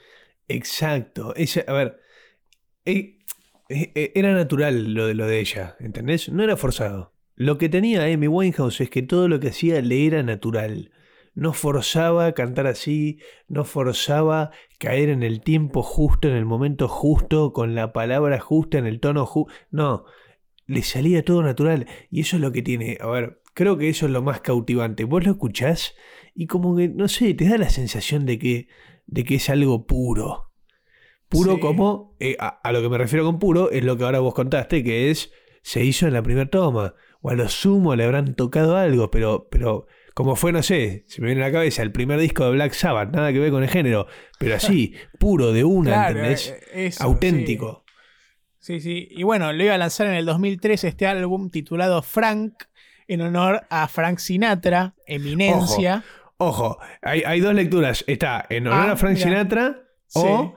Exacto. 0.48 1.34
Ella, 1.36 1.64
a 1.66 1.72
ver, 1.72 2.00
eh, 2.84 3.18
eh, 3.68 3.92
eh, 3.94 4.12
era 4.14 4.32
natural 4.32 4.94
lo 4.94 5.06
de, 5.06 5.14
lo 5.14 5.26
de 5.26 5.40
ella, 5.40 5.76
¿entendés? 5.78 6.30
No 6.30 6.42
era 6.42 6.56
forzado. 6.56 7.12
Lo 7.36 7.58
que 7.58 7.68
tenía 7.68 8.04
Amy 8.04 8.26
Winehouse 8.26 8.80
es 8.80 8.90
que 8.90 9.02
todo 9.02 9.28
lo 9.28 9.38
que 9.40 9.48
hacía 9.48 9.80
le 9.82 10.06
era 10.06 10.22
natural. 10.22 10.90
No 11.38 11.52
forzaba 11.52 12.32
cantar 12.32 12.66
así, 12.66 13.20
no 13.46 13.64
forzaba 13.64 14.50
caer 14.80 15.08
en 15.08 15.22
el 15.22 15.40
tiempo 15.40 15.84
justo, 15.84 16.26
en 16.26 16.34
el 16.34 16.44
momento 16.44 16.88
justo, 16.88 17.52
con 17.52 17.76
la 17.76 17.92
palabra 17.92 18.40
justa, 18.40 18.76
en 18.78 18.86
el 18.86 18.98
tono 18.98 19.24
justo. 19.24 19.52
No, 19.70 20.04
le 20.66 20.82
salía 20.82 21.24
todo 21.24 21.44
natural. 21.44 21.86
Y 22.10 22.22
eso 22.22 22.34
es 22.34 22.42
lo 22.42 22.50
que 22.50 22.62
tiene. 22.62 22.98
A 23.00 23.06
ver, 23.06 23.40
creo 23.54 23.78
que 23.78 23.88
eso 23.88 24.06
es 24.06 24.10
lo 24.10 24.20
más 24.20 24.40
cautivante. 24.40 25.04
Vos 25.04 25.24
lo 25.24 25.30
escuchás 25.30 25.94
y 26.34 26.48
como 26.48 26.74
que, 26.76 26.88
no 26.88 27.06
sé, 27.06 27.32
te 27.34 27.48
da 27.48 27.56
la 27.56 27.70
sensación 27.70 28.26
de 28.26 28.40
que, 28.40 28.66
de 29.06 29.22
que 29.22 29.36
es 29.36 29.48
algo 29.48 29.86
puro. 29.86 30.50
Puro 31.28 31.54
Sí. 31.54 31.60
como, 31.60 32.16
eh, 32.18 32.36
a, 32.40 32.48
a 32.48 32.72
lo 32.72 32.82
que 32.82 32.88
me 32.88 32.98
refiero 32.98 33.24
con 33.24 33.38
puro, 33.38 33.70
es 33.70 33.84
lo 33.84 33.96
que 33.96 34.02
ahora 34.02 34.18
vos 34.18 34.34
contaste, 34.34 34.82
que 34.82 35.12
es, 35.12 35.30
se 35.62 35.84
hizo 35.84 36.08
en 36.08 36.14
la 36.14 36.22
primera 36.24 36.50
toma. 36.50 36.94
O 37.20 37.30
a 37.30 37.34
lo 37.34 37.48
sumo 37.48 37.94
le 37.94 38.02
habrán 38.02 38.34
tocado 38.34 38.76
algo, 38.76 39.12
pero, 39.12 39.46
pero 39.52 39.86
como 40.18 40.34
fue, 40.34 40.50
no 40.50 40.64
sé, 40.64 41.04
se 41.06 41.20
me 41.22 41.28
viene 41.28 41.44
a 41.44 41.46
la 41.46 41.52
cabeza 41.52 41.80
el 41.82 41.92
primer 41.92 42.18
disco 42.18 42.44
de 42.44 42.50
Black 42.50 42.72
Sabbath, 42.72 43.14
nada 43.14 43.32
que 43.32 43.38
ver 43.38 43.52
con 43.52 43.62
el 43.62 43.68
género, 43.68 44.08
pero 44.40 44.56
así, 44.56 44.92
puro 45.20 45.52
de 45.52 45.62
una, 45.62 45.90
Claro, 45.92 46.16
¿entendés? 46.18 46.48
eh, 46.72 46.86
eso, 46.86 47.04
Auténtico. 47.04 47.84
Sí, 48.58 48.80
sí. 48.80 49.06
Y 49.12 49.22
bueno, 49.22 49.52
lo 49.52 49.62
iba 49.62 49.74
a 49.74 49.78
lanzar 49.78 50.08
en 50.08 50.14
el 50.14 50.26
2003 50.26 50.82
este 50.82 51.06
álbum 51.06 51.50
titulado 51.50 52.02
Frank, 52.02 52.52
en 53.06 53.20
honor 53.20 53.62
a 53.70 53.86
Frank 53.86 54.18
Sinatra, 54.18 54.96
eminencia. 55.06 56.02
Ojo, 56.38 56.78
hay, 57.00 57.22
hay 57.24 57.38
dos 57.38 57.54
lecturas. 57.54 58.02
Está 58.08 58.44
en 58.50 58.66
honor 58.66 58.88
Ah, 58.88 58.92
a 58.94 58.96
Frank 58.96 59.14
mira. 59.14 59.28
Sinatra 59.28 59.82
o 60.14 60.56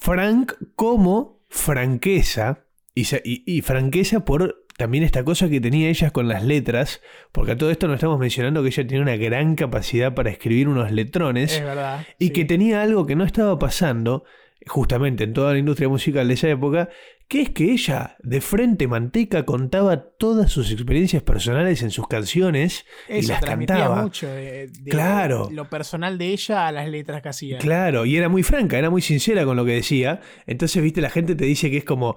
Frank 0.00 0.54
como 0.76 1.42
franqueza. 1.50 2.64
Y- 2.94 3.04
y 3.46 3.60
franqueza 3.60 4.24
por 4.24 4.63
también 4.76 5.04
esta 5.04 5.24
cosa 5.24 5.48
que 5.48 5.60
tenía 5.60 5.88
ella 5.88 6.10
con 6.10 6.28
las 6.28 6.42
letras. 6.44 7.00
Porque 7.32 7.52
a 7.52 7.56
todo 7.56 7.70
esto 7.70 7.86
nos 7.86 7.94
estamos 7.94 8.18
mencionando 8.18 8.62
que 8.62 8.68
ella 8.68 8.86
tiene 8.86 9.02
una 9.02 9.16
gran 9.16 9.54
capacidad 9.54 10.14
para 10.14 10.30
escribir 10.30 10.68
unos 10.68 10.90
letrones. 10.92 11.52
Es 11.54 11.64
verdad. 11.64 12.06
y 12.18 12.26
sí. 12.26 12.32
que 12.32 12.44
tenía 12.44 12.82
algo 12.82 13.06
que 13.06 13.16
no 13.16 13.24
estaba 13.24 13.58
pasando 13.58 14.24
justamente 14.66 15.24
en 15.24 15.34
toda 15.34 15.52
la 15.52 15.58
industria 15.58 15.90
musical 15.90 16.26
de 16.26 16.34
esa 16.34 16.48
época, 16.48 16.88
que 17.28 17.42
es 17.42 17.50
que 17.50 17.72
ella 17.72 18.16
de 18.22 18.40
frente 18.40 18.88
manteca 18.88 19.44
contaba 19.44 20.08
todas 20.16 20.50
sus 20.50 20.70
experiencias 20.72 21.22
personales 21.22 21.82
en 21.82 21.90
sus 21.90 22.08
canciones 22.08 22.86
y 23.08 23.26
las 23.26 23.40
transmitía 23.40 23.76
cantaba. 23.76 24.02
mucho 24.02 24.26
de, 24.26 24.68
de 24.68 24.90
Claro. 24.90 25.50
lo 25.52 25.68
personal 25.68 26.16
de 26.16 26.28
ella 26.28 26.66
a 26.66 26.72
las 26.72 26.88
letras 26.88 27.20
que 27.20 27.28
hacía. 27.28 27.58
Claro, 27.58 28.06
y 28.06 28.16
era 28.16 28.30
muy 28.30 28.42
franca, 28.42 28.78
era 28.78 28.88
muy 28.88 29.02
sincera 29.02 29.44
con 29.44 29.56
lo 29.56 29.66
que 29.66 29.72
decía. 29.72 30.20
Entonces, 30.46 30.82
viste, 30.82 31.02
la 31.02 31.10
gente 31.10 31.34
te 31.34 31.44
dice 31.44 31.70
que 31.70 31.76
es 31.78 31.84
como. 31.84 32.16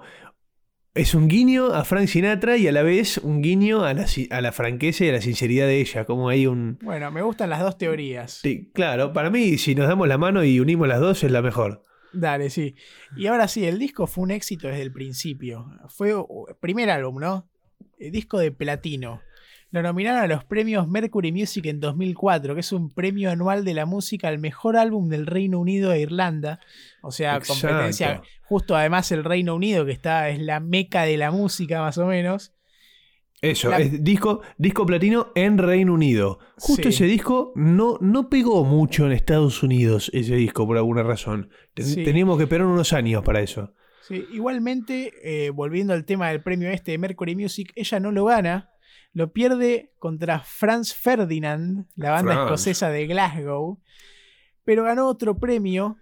Es 0.98 1.14
un 1.14 1.28
guiño 1.28 1.74
a 1.74 1.84
Frank 1.84 2.08
Sinatra 2.08 2.56
y 2.56 2.66
a 2.66 2.72
la 2.72 2.82
vez 2.82 3.18
un 3.18 3.40
guiño 3.40 3.84
a 3.84 3.94
la, 3.94 4.04
a 4.30 4.40
la 4.40 4.50
franqueza 4.50 5.04
y 5.04 5.10
a 5.10 5.12
la 5.12 5.20
sinceridad 5.20 5.68
de 5.68 5.80
ella. 5.80 6.04
Como 6.04 6.28
hay 6.28 6.48
un. 6.48 6.76
Bueno, 6.82 7.12
me 7.12 7.22
gustan 7.22 7.50
las 7.50 7.60
dos 7.60 7.78
teorías. 7.78 8.40
Sí, 8.42 8.72
claro, 8.74 9.12
para 9.12 9.30
mí, 9.30 9.58
si 9.58 9.76
nos 9.76 9.86
damos 9.86 10.08
la 10.08 10.18
mano 10.18 10.42
y 10.42 10.58
unimos 10.58 10.88
las 10.88 10.98
dos, 10.98 11.22
es 11.22 11.30
la 11.30 11.40
mejor. 11.40 11.84
Dale, 12.12 12.50
sí. 12.50 12.74
Y 13.16 13.28
ahora 13.28 13.46
sí, 13.46 13.64
el 13.64 13.78
disco 13.78 14.08
fue 14.08 14.24
un 14.24 14.32
éxito 14.32 14.66
desde 14.66 14.82
el 14.82 14.90
principio. 14.90 15.66
Fue 15.88 16.14
primer 16.58 16.90
álbum, 16.90 17.20
¿no? 17.20 17.48
El 18.00 18.10
disco 18.10 18.40
de 18.40 18.50
platino. 18.50 19.20
Lo 19.70 19.82
nominaron 19.82 20.20
a 20.22 20.26
los 20.26 20.44
premios 20.44 20.88
Mercury 20.88 21.30
Music 21.30 21.66
en 21.66 21.78
2004, 21.80 22.54
que 22.54 22.60
es 22.60 22.72
un 22.72 22.88
premio 22.90 23.30
anual 23.30 23.64
de 23.64 23.74
la 23.74 23.84
música 23.84 24.28
al 24.28 24.38
mejor 24.38 24.76
álbum 24.78 25.08
del 25.10 25.26
Reino 25.26 25.60
Unido 25.60 25.92
e 25.92 26.00
Irlanda. 26.00 26.58
O 27.02 27.10
sea, 27.12 27.36
Exacto. 27.36 27.66
competencia. 27.68 28.22
Justo 28.44 28.74
además 28.76 29.12
el 29.12 29.24
Reino 29.24 29.54
Unido, 29.54 29.84
que 29.84 29.92
está, 29.92 30.30
es 30.30 30.38
la 30.40 30.60
meca 30.60 31.02
de 31.02 31.18
la 31.18 31.30
música, 31.30 31.82
más 31.82 31.98
o 31.98 32.06
menos. 32.06 32.54
Eso, 33.42 33.68
La- 33.70 33.78
es 33.78 34.02
disco, 34.02 34.40
disco 34.56 34.84
platino 34.86 35.28
en 35.36 35.58
Reino 35.58 35.92
Unido. 35.92 36.38
Justo 36.56 36.84
Sí. 36.84 36.88
ese 36.88 37.04
disco 37.04 37.52
no, 37.54 37.98
no 38.00 38.28
pegó 38.30 38.64
mucho 38.64 39.06
en 39.06 39.12
Estados 39.12 39.62
Unidos, 39.62 40.10
ese 40.12 40.34
disco, 40.34 40.66
por 40.66 40.76
alguna 40.76 41.02
razón. 41.04 41.50
Ten- 41.74 41.84
Sí. 41.86 42.04
Teníamos 42.04 42.36
que 42.38 42.44
esperar 42.44 42.66
unos 42.66 42.92
años 42.92 43.22
para 43.22 43.40
eso. 43.40 43.74
Sí, 44.08 44.24
igualmente, 44.32 45.12
eh, 45.22 45.50
volviendo 45.50 45.92
al 45.92 46.04
tema 46.06 46.30
del 46.30 46.42
premio 46.42 46.70
este 46.70 46.92
de 46.92 46.98
Mercury 46.98 47.36
Music, 47.36 47.70
ella 47.76 48.00
no 48.00 48.10
lo 48.10 48.24
gana, 48.24 48.70
lo 49.18 49.32
pierde 49.32 49.90
contra 49.98 50.38
Franz 50.38 50.94
Ferdinand, 50.94 51.86
la 51.96 52.12
banda 52.12 52.34
Franz. 52.34 52.44
escocesa 52.46 52.88
de 52.88 53.08
Glasgow, 53.08 53.80
pero 54.64 54.84
ganó 54.84 55.08
otro 55.08 55.36
premio 55.40 55.96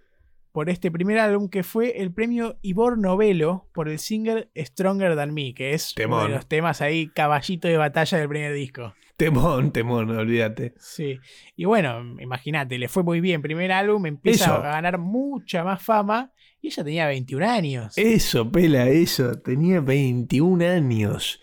por 0.51 0.69
este 0.69 0.91
primer 0.91 1.17
álbum 1.17 1.49
que 1.49 1.63
fue 1.63 1.99
el 1.99 2.13
premio 2.13 2.59
Ivor 2.61 2.99
Novello 2.99 3.69
por 3.73 3.89
el 3.89 3.97
single 3.97 4.51
Stronger 4.55 5.15
Than 5.15 5.33
Me, 5.33 5.55
que 5.55 5.73
es 5.73 5.95
uno 6.05 6.23
de 6.25 6.29
los 6.29 6.47
temas 6.47 6.79
ahí 6.81 7.07
caballito 7.07 7.67
de 7.67 7.77
batalla 7.77 8.19
del 8.19 8.29
primer 8.29 8.53
disco. 8.53 8.93
Temón, 9.15 9.71
temón, 9.71 10.11
olvídate. 10.11 10.75
Sí, 10.77 11.19
y 11.55 11.65
bueno, 11.65 12.21
imagínate, 12.21 12.77
le 12.77 12.87
fue 12.87 13.01
muy 13.01 13.19
bien, 13.19 13.41
primer 13.41 13.71
álbum, 13.71 14.05
empieza 14.05 14.45
Eso. 14.45 14.53
a 14.53 14.73
ganar 14.73 14.99
mucha 14.99 15.63
más 15.63 15.81
fama 15.81 16.31
y 16.61 16.67
ella 16.67 16.83
tenía 16.83 17.07
21 17.07 17.49
años. 17.49 17.97
Eso, 17.97 18.51
Pela, 18.51 18.87
eso. 18.89 19.39
Tenía 19.41 19.79
21 19.79 20.63
años. 20.63 21.41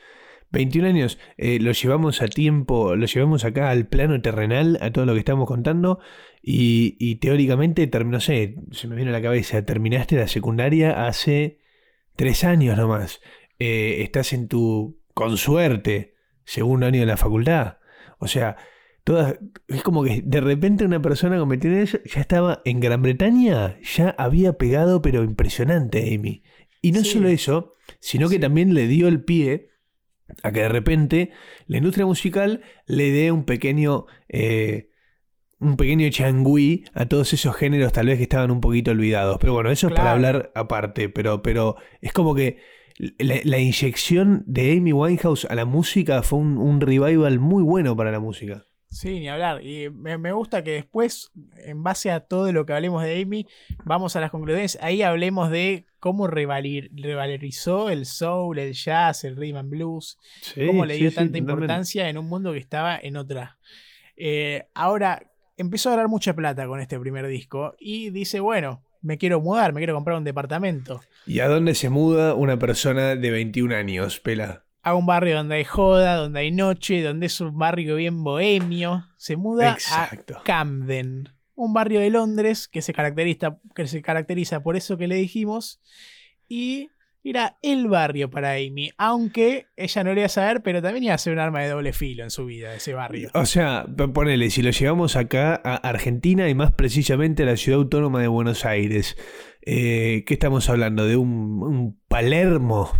21 0.54 0.88
años, 0.88 1.18
eh, 1.36 1.58
lo 1.60 1.72
llevamos 1.72 2.22
a 2.22 2.28
tiempo, 2.28 2.96
lo 2.96 3.06
llevamos 3.06 3.44
acá 3.44 3.70
al 3.70 3.86
plano 3.86 4.20
terrenal, 4.22 4.78
a 4.80 4.90
todo 4.90 5.04
lo 5.06 5.12
que 5.12 5.18
estamos 5.18 5.46
contando, 5.46 5.98
y, 6.42 6.96
y 6.98 7.16
teóricamente, 7.16 7.90
no 8.04 8.20
sé, 8.20 8.56
se 8.70 8.88
me 8.88 8.96
viene 8.96 9.10
a 9.10 9.14
la 9.14 9.22
cabeza, 9.22 9.64
terminaste 9.64 10.16
la 10.16 10.28
secundaria 10.28 11.06
hace 11.06 11.58
tres 12.16 12.44
años 12.44 12.76
nomás. 12.78 13.20
Eh, 13.58 14.02
estás 14.02 14.32
en 14.32 14.48
tu, 14.48 15.00
con 15.14 15.36
suerte, 15.36 16.14
segundo 16.44 16.86
año 16.86 17.00
de 17.00 17.06
la 17.06 17.16
facultad. 17.16 17.78
O 18.18 18.26
sea, 18.28 18.56
todas, 19.04 19.38
es 19.68 19.82
como 19.82 20.02
que 20.04 20.22
de 20.24 20.40
repente 20.40 20.84
una 20.84 21.00
persona 21.02 21.38
con 21.38 21.48
21 21.48 21.76
años 21.76 22.00
ya 22.04 22.20
estaba 22.20 22.62
en 22.64 22.80
Gran 22.80 23.02
Bretaña, 23.02 23.78
ya 23.82 24.14
había 24.18 24.54
pegado, 24.54 25.02
pero 25.02 25.22
impresionante, 25.24 26.14
Amy. 26.14 26.42
Y 26.82 26.92
no 26.92 27.00
Sí. 27.00 27.12
solo 27.12 27.28
eso, 27.28 27.74
sino 28.00 28.28
que 28.28 28.38
también 28.38 28.74
le 28.74 28.86
dio 28.86 29.08
el 29.08 29.24
pie 29.24 29.70
a 30.42 30.52
que 30.52 30.60
de 30.60 30.68
repente 30.68 31.30
la 31.66 31.78
industria 31.78 32.06
musical 32.06 32.62
le 32.86 33.10
dé 33.10 33.32
un 33.32 33.44
pequeño 33.44 34.06
eh, 34.28 34.90
un 35.60 35.76
pequeño 35.76 36.08
changüí 36.10 36.84
a 36.92 37.06
todos 37.06 37.32
esos 37.32 37.56
géneros 37.56 37.92
tal 37.92 38.06
vez 38.06 38.18
que 38.18 38.24
estaban 38.24 38.50
un 38.50 38.60
poquito 38.60 38.90
olvidados. 38.90 39.38
Pero 39.40 39.54
bueno, 39.54 39.70
eso 39.70 39.88
es 39.88 39.94
para 39.94 40.12
hablar 40.12 40.52
aparte, 40.54 41.08
pero, 41.08 41.42
pero 41.42 41.76
es 42.00 42.12
como 42.12 42.34
que 42.34 42.58
la, 43.18 43.36
la 43.44 43.58
inyección 43.58 44.44
de 44.46 44.72
Amy 44.72 44.92
Winehouse 44.92 45.46
a 45.46 45.54
la 45.54 45.64
música 45.64 46.22
fue 46.22 46.38
un, 46.38 46.58
un 46.58 46.80
revival 46.80 47.38
muy 47.40 47.62
bueno 47.62 47.96
para 47.96 48.12
la 48.12 48.20
música. 48.20 48.66
Sí, 48.94 49.18
ni 49.18 49.28
hablar. 49.28 49.64
Y 49.64 49.90
me, 49.90 50.18
me 50.18 50.30
gusta 50.32 50.62
que 50.62 50.70
después, 50.70 51.32
en 51.56 51.82
base 51.82 52.12
a 52.12 52.20
todo 52.20 52.52
lo 52.52 52.64
que 52.64 52.74
hablemos 52.74 53.02
de 53.02 53.20
Amy, 53.20 53.46
vamos 53.84 54.14
a 54.14 54.20
las 54.20 54.30
conclusiones. 54.30 54.78
Ahí 54.80 55.02
hablemos 55.02 55.50
de 55.50 55.86
cómo 56.04 56.28
revalir- 56.28 56.90
revalorizó 56.94 57.88
el 57.88 58.04
soul, 58.04 58.58
el 58.58 58.74
jazz, 58.74 59.24
el 59.24 59.36
rhythm 59.36 59.56
and 59.56 59.70
blues. 59.70 60.18
cómo 60.66 60.84
le 60.84 60.96
dio 60.98 61.10
tanta 61.10 61.38
importancia 61.38 62.10
en 62.10 62.18
un 62.18 62.26
mundo 62.28 62.52
que 62.52 62.58
estaba 62.58 62.98
en 63.02 63.16
otra. 63.16 63.56
Eh, 64.14 64.66
ahora, 64.74 65.22
empezó 65.56 65.88
a 65.88 65.92
ganar 65.92 66.08
mucha 66.08 66.34
plata 66.34 66.66
con 66.66 66.78
este 66.78 67.00
primer 67.00 67.26
disco 67.26 67.74
y 67.78 68.10
dice, 68.10 68.40
bueno, 68.40 68.84
me 69.00 69.16
quiero 69.16 69.40
mudar, 69.40 69.72
me 69.72 69.80
quiero 69.80 69.94
comprar 69.94 70.18
un 70.18 70.24
departamento. 70.24 71.00
¿Y 71.26 71.40
a 71.40 71.48
dónde 71.48 71.74
se 71.74 71.88
muda 71.88 72.34
una 72.34 72.58
persona 72.58 73.16
de 73.16 73.30
21 73.30 73.74
años, 73.74 74.20
Pela? 74.20 74.66
A 74.82 74.94
un 74.94 75.06
barrio 75.06 75.36
donde 75.36 75.54
hay 75.54 75.64
joda, 75.64 76.16
donde 76.16 76.40
hay 76.40 76.50
noche, 76.50 77.02
donde 77.02 77.24
es 77.26 77.40
un 77.40 77.56
barrio 77.56 77.96
bien 77.96 78.22
bohemio. 78.22 79.06
Se 79.16 79.36
muda 79.38 79.72
Exacto. 79.72 80.36
a 80.36 80.42
Camden, 80.42 81.30
un 81.54 81.72
barrio 81.72 82.00
de 82.00 82.10
Londres 82.10 82.68
que 82.68 82.82
se 82.82 82.92
caracteriza, 82.92 83.58
que 83.74 83.86
se 83.86 84.02
caracteriza 84.02 84.62
por 84.62 84.76
eso 84.76 84.96
que 84.96 85.06
le 85.08 85.16
dijimos. 85.16 85.80
Y 86.48 86.90
era 87.26 87.56
el 87.62 87.88
barrio 87.88 88.28
para 88.28 88.52
Amy, 88.52 88.90
aunque 88.98 89.66
ella 89.76 90.04
no 90.04 90.12
lo 90.12 90.20
iba 90.20 90.26
a 90.26 90.28
saber, 90.28 90.62
pero 90.62 90.82
también 90.82 91.04
iba 91.04 91.14
a 91.14 91.18
ser 91.18 91.32
un 91.32 91.38
arma 91.38 91.62
de 91.62 91.70
doble 91.70 91.92
filo 91.94 92.22
en 92.22 92.30
su 92.30 92.44
vida, 92.44 92.74
ese 92.74 92.92
barrio. 92.92 93.30
O 93.32 93.46
sea, 93.46 93.86
ponele, 94.12 94.50
si 94.50 94.60
lo 94.62 94.70
llevamos 94.70 95.16
acá 95.16 95.54
a 95.64 95.76
Argentina 95.76 96.48
y 96.50 96.54
más 96.54 96.72
precisamente 96.72 97.44
a 97.44 97.46
la 97.46 97.56
ciudad 97.56 97.78
autónoma 97.80 98.20
de 98.20 98.28
Buenos 98.28 98.66
Aires, 98.66 99.16
eh, 99.62 100.24
¿qué 100.26 100.34
estamos 100.34 100.68
hablando? 100.68 101.06
¿De 101.06 101.16
un, 101.16 101.62
un 101.62 101.98
Palermo? 102.08 102.90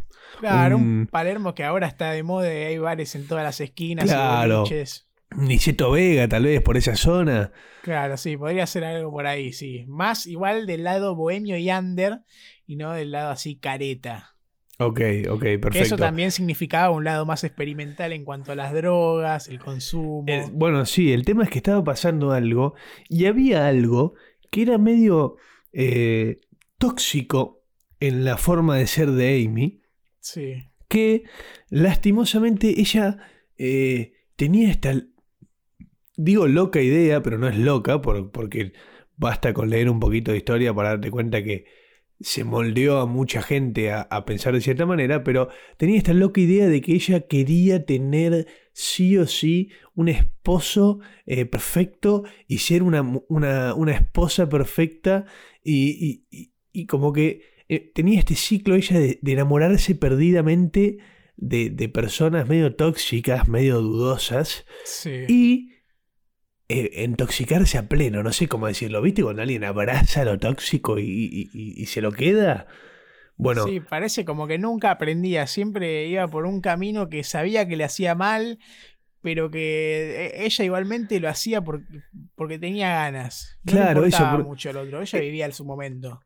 Claro, 0.40 0.76
un 0.78 0.82
un- 1.00 1.06
Palermo 1.06 1.54
que 1.54 1.64
ahora 1.64 1.86
está 1.86 2.10
de 2.12 2.22
moda 2.22 2.52
y 2.52 2.56
hay 2.64 2.78
bares 2.78 3.14
en 3.16 3.26
todas 3.28 3.44
las 3.44 3.60
esquinas. 3.60 4.06
y 4.06 4.08
Claro. 4.08 4.60
boliches. 4.60 5.06
Niceto 5.36 5.90
Vega, 5.90 6.28
tal 6.28 6.44
vez, 6.44 6.60
por 6.62 6.76
esa 6.76 6.96
zona. 6.96 7.52
Claro, 7.82 8.16
sí, 8.16 8.36
podría 8.36 8.66
ser 8.66 8.84
algo 8.84 9.10
por 9.10 9.26
ahí, 9.26 9.52
sí. 9.52 9.84
Más 9.88 10.26
igual 10.26 10.66
del 10.66 10.84
lado 10.84 11.14
bohemio 11.14 11.56
y 11.56 11.70
under 11.70 12.20
y 12.66 12.76
no 12.76 12.92
del 12.92 13.10
lado 13.10 13.30
así 13.30 13.56
careta. 13.56 14.30
Ok, 14.78 15.00
ok, 15.30 15.40
perfecto. 15.42 15.70
Que 15.70 15.80
eso 15.82 15.96
también 15.96 16.32
significaba 16.32 16.90
un 16.90 17.04
lado 17.04 17.24
más 17.26 17.44
experimental 17.44 18.12
en 18.12 18.24
cuanto 18.24 18.50
a 18.52 18.54
las 18.56 18.72
drogas, 18.72 19.48
el 19.48 19.60
consumo. 19.60 20.24
Eh, 20.26 20.46
bueno, 20.52 20.84
sí, 20.84 21.12
el 21.12 21.24
tema 21.24 21.44
es 21.44 21.50
que 21.50 21.58
estaba 21.58 21.84
pasando 21.84 22.32
algo 22.32 22.74
y 23.08 23.26
había 23.26 23.68
algo 23.68 24.14
que 24.50 24.62
era 24.62 24.78
medio 24.78 25.36
eh, 25.72 26.40
tóxico 26.78 27.62
en 28.00 28.24
la 28.24 28.36
forma 28.36 28.76
de 28.76 28.86
ser 28.86 29.10
de 29.12 29.44
Amy, 29.46 29.80
Sí. 30.18 30.64
que 30.88 31.22
lastimosamente 31.68 32.80
ella 32.80 33.18
eh, 33.58 34.12
tenía 34.36 34.70
esta, 34.70 34.92
digo 36.16 36.46
loca 36.46 36.80
idea, 36.80 37.22
pero 37.22 37.38
no 37.38 37.48
es 37.48 37.56
loca, 37.58 38.00
por- 38.00 38.30
porque 38.30 38.72
basta 39.16 39.52
con 39.54 39.70
leer 39.70 39.88
un 39.90 40.00
poquito 40.00 40.32
de 40.32 40.38
historia 40.38 40.74
para 40.74 40.90
darte 40.90 41.10
cuenta 41.10 41.42
que 41.42 41.64
se 42.20 42.44
moldeó 42.44 42.98
a 42.98 43.06
mucha 43.06 43.42
gente 43.42 43.90
a, 43.90 44.02
a 44.02 44.24
pensar 44.24 44.54
de 44.54 44.60
cierta 44.60 44.86
manera, 44.86 45.24
pero 45.24 45.48
tenía 45.76 45.98
esta 45.98 46.12
loca 46.14 46.40
idea 46.40 46.68
de 46.68 46.80
que 46.80 46.92
ella 46.94 47.26
quería 47.26 47.84
tener 47.84 48.46
sí 48.72 49.16
o 49.18 49.26
sí 49.26 49.70
un 49.94 50.08
esposo 50.08 51.00
eh, 51.26 51.44
perfecto 51.44 52.22
y 52.46 52.58
ser 52.58 52.82
una, 52.82 53.02
una- 53.28 53.74
una 53.74 53.92
esposa 53.92 54.48
perfecta 54.48 55.26
y, 55.62 55.90
y- 55.90 56.26
y- 56.30 56.52
y 56.72 56.86
como 56.86 57.12
que 57.12 57.42
eh, 57.68 57.92
tenía 57.94 58.18
este 58.18 58.34
ciclo 58.36 58.74
ella 58.74 58.98
de, 58.98 59.18
de 59.20 59.32
enamorarse 59.32 59.94
perdidamente 59.94 60.98
de, 61.36 61.70
de 61.70 61.88
personas 61.88 62.48
medio 62.48 62.74
tóxicas, 62.76 63.48
medio 63.48 63.80
dudosas 63.80 64.64
Sí. 64.84 65.24
y 65.28 65.73
eh, 66.68 67.04
intoxicarse 67.04 67.78
a 67.78 67.88
pleno, 67.88 68.22
no 68.22 68.32
sé 68.32 68.48
cómo 68.48 68.66
decirlo, 68.66 69.02
¿viste? 69.02 69.22
Cuando 69.22 69.42
alguien 69.42 69.64
abraza 69.64 70.24
lo 70.24 70.38
tóxico 70.38 70.98
y, 70.98 71.04
y- 71.04 71.50
y- 71.52 71.82
y 71.82 71.86
se 71.86 72.00
lo 72.00 72.12
queda. 72.12 72.66
Bueno, 73.36 73.64
Sí, 73.66 73.80
parece 73.80 74.24
como 74.24 74.46
que 74.46 74.58
nunca 74.58 74.90
aprendía, 74.92 75.46
siempre 75.46 76.06
iba 76.06 76.26
por 76.28 76.46
un 76.46 76.60
camino 76.60 77.08
que 77.08 77.24
sabía 77.24 77.66
que 77.66 77.76
le 77.76 77.84
hacía 77.84 78.14
mal, 78.14 78.58
pero 79.20 79.50
que 79.50 80.26
eh, 80.26 80.44
ella 80.46 80.64
igualmente 80.64 81.18
lo 81.20 81.28
hacía 81.28 81.60
por- 81.60 81.82
porque 82.36 82.58
tenía 82.58 82.90
ganas. 82.94 83.58
No 83.64 83.72
Claro, 83.72 84.02
le 84.02 84.08
eso, 84.08 84.18
por- 84.30 84.44
mucho 84.44 84.70
el 84.70 84.76
otro, 84.76 85.00
ella 85.02 85.18
vivía 85.20 85.46
en 85.46 85.52
su 85.52 85.64
momento. 85.64 86.20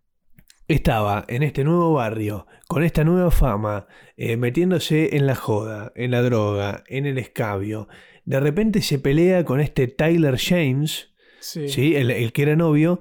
estaba 0.69 1.25
en 1.29 1.43
este 1.43 1.65
nuevo 1.65 1.95
barrio, 1.95 2.47
con 2.67 2.85
esta 2.85 3.03
nueva 3.05 3.31
fama, 3.31 3.87
eh, 4.17 4.37
metiéndose 4.37 5.17
en 5.17 5.27
la 5.27 5.35
joda, 5.35 5.93
en 5.97 6.11
la 6.11 6.21
droga, 6.23 6.85
en 6.89 7.07
el 7.07 7.17
escabio. 7.19 7.89
De 8.29 8.41
repente 8.41 8.83
se 8.83 8.99
pelea 8.99 9.45
con 9.45 9.59
este 9.59 9.89
Tyler 9.89 10.37
James, 10.39 11.15
Sí. 11.41 11.69
¿sí? 11.69 11.97
El, 11.97 12.11
el 12.11 12.33
que 12.33 12.43
era 12.43 12.57
novio, 12.57 13.01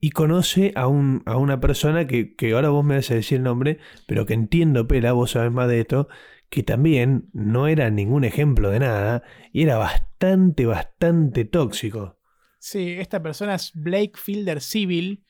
y 0.00 0.10
conoce 0.10 0.72
a, 0.74 0.88
un, 0.88 1.22
a 1.26 1.36
una 1.36 1.60
persona 1.60 2.06
que, 2.08 2.34
que 2.34 2.52
ahora 2.52 2.70
vos 2.70 2.84
me 2.84 2.96
vas 2.96 3.10
a 3.10 3.14
decir 3.14 3.36
el 3.38 3.44
nombre, 3.44 3.78
pero 4.08 4.26
que 4.26 4.34
entiendo, 4.34 4.88
Pela, 4.88 5.12
vos 5.12 5.30
sabés 5.30 5.52
más 5.52 5.68
de 5.68 5.80
esto, 5.80 6.08
que 6.50 6.62
también 6.64 7.28
no 7.32 7.68
era 7.68 7.88
ningún 7.90 8.24
ejemplo 8.24 8.70
de 8.70 8.80
nada 8.80 9.22
y 9.52 9.62
era 9.62 9.76
bastante, 9.76 10.66
bastante 10.66 11.44
tóxico. 11.44 12.18
Sí, 12.58 12.96
esta 12.98 13.22
persona 13.22 13.54
es 13.54 13.70
Blake 13.74 14.12
Fielder 14.16 14.60
Civil. 14.60 15.22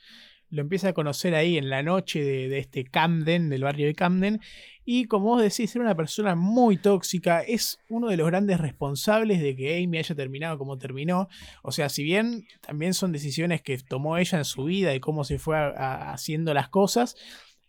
Lo 0.49 0.63
empieza 0.63 0.89
a 0.89 0.93
conocer 0.95 1.35
ahí 1.35 1.59
en 1.59 1.69
la 1.69 1.83
noche 1.83 2.23
de, 2.23 2.49
de 2.49 2.59
este 2.59 2.85
Camden, 2.85 3.51
del 3.51 3.63
barrio 3.65 3.87
de 3.87 3.95
Camden. 3.95 4.41
Y 4.85 5.07
como 5.07 5.27
vos 5.27 5.43
decís, 5.43 5.75
era 5.75 5.85
una 5.85 5.95
persona 5.95 6.35
muy 6.35 6.77
tóxica. 6.77 7.41
Es 7.41 7.79
uno 7.89 8.09
de 8.09 8.17
los 8.17 8.27
grandes 8.27 8.61
responsables 8.61 9.41
de 9.41 9.57
que 9.57 9.83
Amy 9.83 9.99
haya 9.99 10.15
terminado 10.15 10.59
como 10.59 10.77
terminó. 10.79 11.29
O 11.63 11.73
sea, 11.73 11.89
si 11.89 12.03
bien 12.05 12.47
también 12.61 12.93
son 12.95 13.11
decisiones 13.13 13.63
que 13.63 13.79
tomó 13.79 14.19
ella 14.19 14.39
en 14.39 14.45
su 14.45 14.65
vida 14.65 14.95
y 14.95 15.01
cómo 15.01 15.25
se 15.25 15.39
fue 15.39 15.57
a- 15.57 15.69
a- 15.69 16.13
haciendo 16.13 16.53
las 16.55 16.69
cosas, 16.69 17.17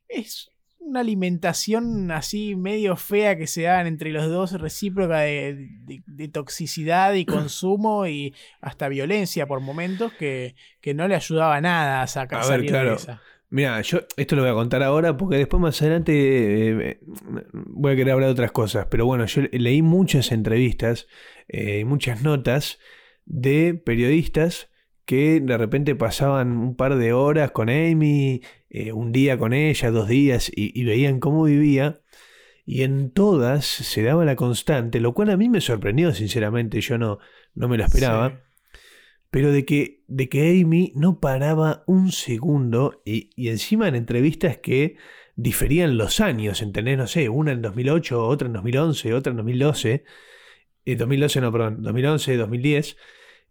es 0.10 0.52
una 0.80 1.00
alimentación 1.00 2.12
así 2.12 2.56
medio 2.56 2.96
fea 2.96 3.38
que 3.38 3.48
se 3.48 3.64
daban 3.64 3.88
entre 3.88 4.12
los 4.12 4.30
dos, 4.30 4.52
recíproca 4.52 5.20
de, 5.22 5.56
de- 5.86 6.04
de 6.06 6.28
toxicidad 6.28 7.14
y 7.14 7.26
consumo 7.26 8.06
y 8.08 8.36
hasta 8.62 8.88
violencia 8.88 9.48
por 9.48 9.62
momentos 9.62 10.14
que, 10.14 10.56
que 10.82 10.94
no 10.94 11.08
le 11.08 11.16
ayudaba 11.16 11.60
nada 11.62 12.04
a 12.04 12.08
sacar 12.08 12.40
A 12.40 12.42
ver, 12.44 12.50
salir 12.50 12.70
claro. 12.70 12.90
de 12.92 12.96
esa. 12.98 13.22
Mira, 13.56 13.82
yo 13.84 14.00
esto 14.18 14.36
lo 14.36 14.42
voy 14.42 14.52
a 14.52 14.54
contar 14.54 14.84
ahora 14.84 15.16
porque 15.16 15.38
después 15.38 15.62
más 15.62 15.82
adelante 15.82 16.12
eh, 16.90 17.00
voy 17.54 17.94
a 17.94 17.96
querer 17.96 18.12
hablar 18.12 18.28
de 18.28 18.34
otras 18.34 18.52
cosas. 18.52 18.88
Pero 18.92 19.06
bueno, 19.06 19.26
yo 19.28 19.44
leí 19.54 19.82
muchas 19.82 20.34
entrevistas 20.34 21.08
eh, 21.48 21.86
muchas 21.86 22.22
notas 22.22 22.80
de 23.24 23.74
periodistas 23.74 24.70
que 25.06 25.40
de 25.40 25.58
repente 25.58 25.96
pasaban 25.96 26.58
un 26.58 26.76
par 26.76 26.98
de 26.98 27.14
horas 27.14 27.52
con 27.52 27.70
Amy, 27.70 28.42
eh, 28.70 28.92
un 28.92 29.14
día 29.14 29.38
con 29.38 29.54
ella, 29.54 29.90
dos 29.90 30.10
días, 30.10 30.52
y, 30.54 30.84
veían 30.84 31.22
cómo 31.22 31.44
vivía. 31.44 32.02
Y 32.66 32.82
en 32.84 33.10
todas 33.12 33.66
se 33.66 34.04
daba 34.04 34.26
la 34.26 34.36
constante, 34.36 35.00
lo 35.00 35.14
cual 35.14 35.30
a 35.30 35.38
mí 35.38 35.48
me 35.48 35.62
sorprendió, 35.62 36.14
sinceramente, 36.14 36.82
yo 36.82 36.98
no, 36.98 37.20
no 37.54 37.70
me 37.70 37.78
lo 37.78 37.86
esperaba. 37.86 38.45
Pero 39.32 39.52
de 39.52 39.66
que, 39.66 40.04
de 40.08 40.30
que 40.30 40.62
Amy 40.62 40.92
no 40.96 41.20
paraba 41.20 41.84
un 41.88 42.12
segundo 42.12 43.02
y, 43.06 43.30
y 43.36 43.50
encima 43.50 43.88
en 43.88 43.96
entrevistas 43.96 44.58
que 44.58 44.98
diferían 45.36 45.98
los 45.98 46.20
años, 46.20 46.62
¿entendés? 46.62 46.98
No 46.98 47.08
sé, 47.08 47.30
una 47.30 47.52
en 47.52 47.62
2008, 47.62 48.26
otra 48.26 48.48
en 48.48 48.54
2011, 48.54 49.14
otra 49.14 49.32
en 49.32 49.38
2012, 49.38 50.04
eh, 50.86 50.96
2012 50.96 51.42
no, 51.42 51.52
perdón, 51.52 51.82
2011, 51.82 52.38
2010, 52.38 52.98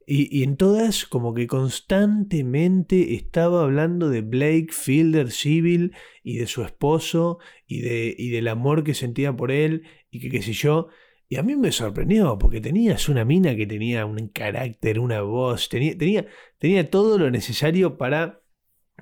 y, 0.07 0.39
y 0.39 0.43
en 0.43 0.57
todas 0.57 1.07
como 1.07 1.35
que 1.35 1.47
constantemente 1.47 3.15
estaba 3.15 3.63
hablando 3.63 4.11
de 4.11 4.21
Blake 4.21 4.69
Fielder 4.71 5.31
Civil 5.31 5.93
y 6.23 6.37
de 6.39 6.47
su 6.47 6.63
esposo 6.63 7.39
y, 7.67 7.81
de, 7.81 8.15
y 8.17 8.31
del 8.31 8.49
amor 8.49 8.85
que 8.85 8.95
sentía 8.95 9.35
por 9.35 9.51
él 9.51 9.83
y 10.11 10.21
que 10.21 10.31
qué 10.31 10.43
sé 10.43 10.53
yo, 10.53 10.89
Y 11.35 11.37
a 11.37 11.43
mí 11.43 11.57
me 11.57 11.73
sorprendió, 11.73 12.39
porque 12.39 12.61
tenías 12.61 13.09
una 13.09 13.25
mina 13.25 13.57
que 13.57 13.67
tenía 13.67 14.07
un 14.07 14.29
carácter, 14.29 15.01
una 15.01 15.21
voz, 15.23 15.69
tenía, 15.69 15.99
tenía, 15.99 16.27
tenía 16.59 16.89
todo 16.89 17.19
lo 17.19 17.29
necesario 17.29 17.97
para, 17.99 18.41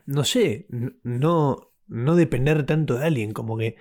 no 0.06 0.24
sé, 0.24 0.66
no, 1.02 1.72
no 1.88 2.16
depender 2.16 2.64
tanto 2.64 2.94
de 2.98 3.04
alguien, 3.06 3.32
como 3.32 3.58
que 3.58 3.76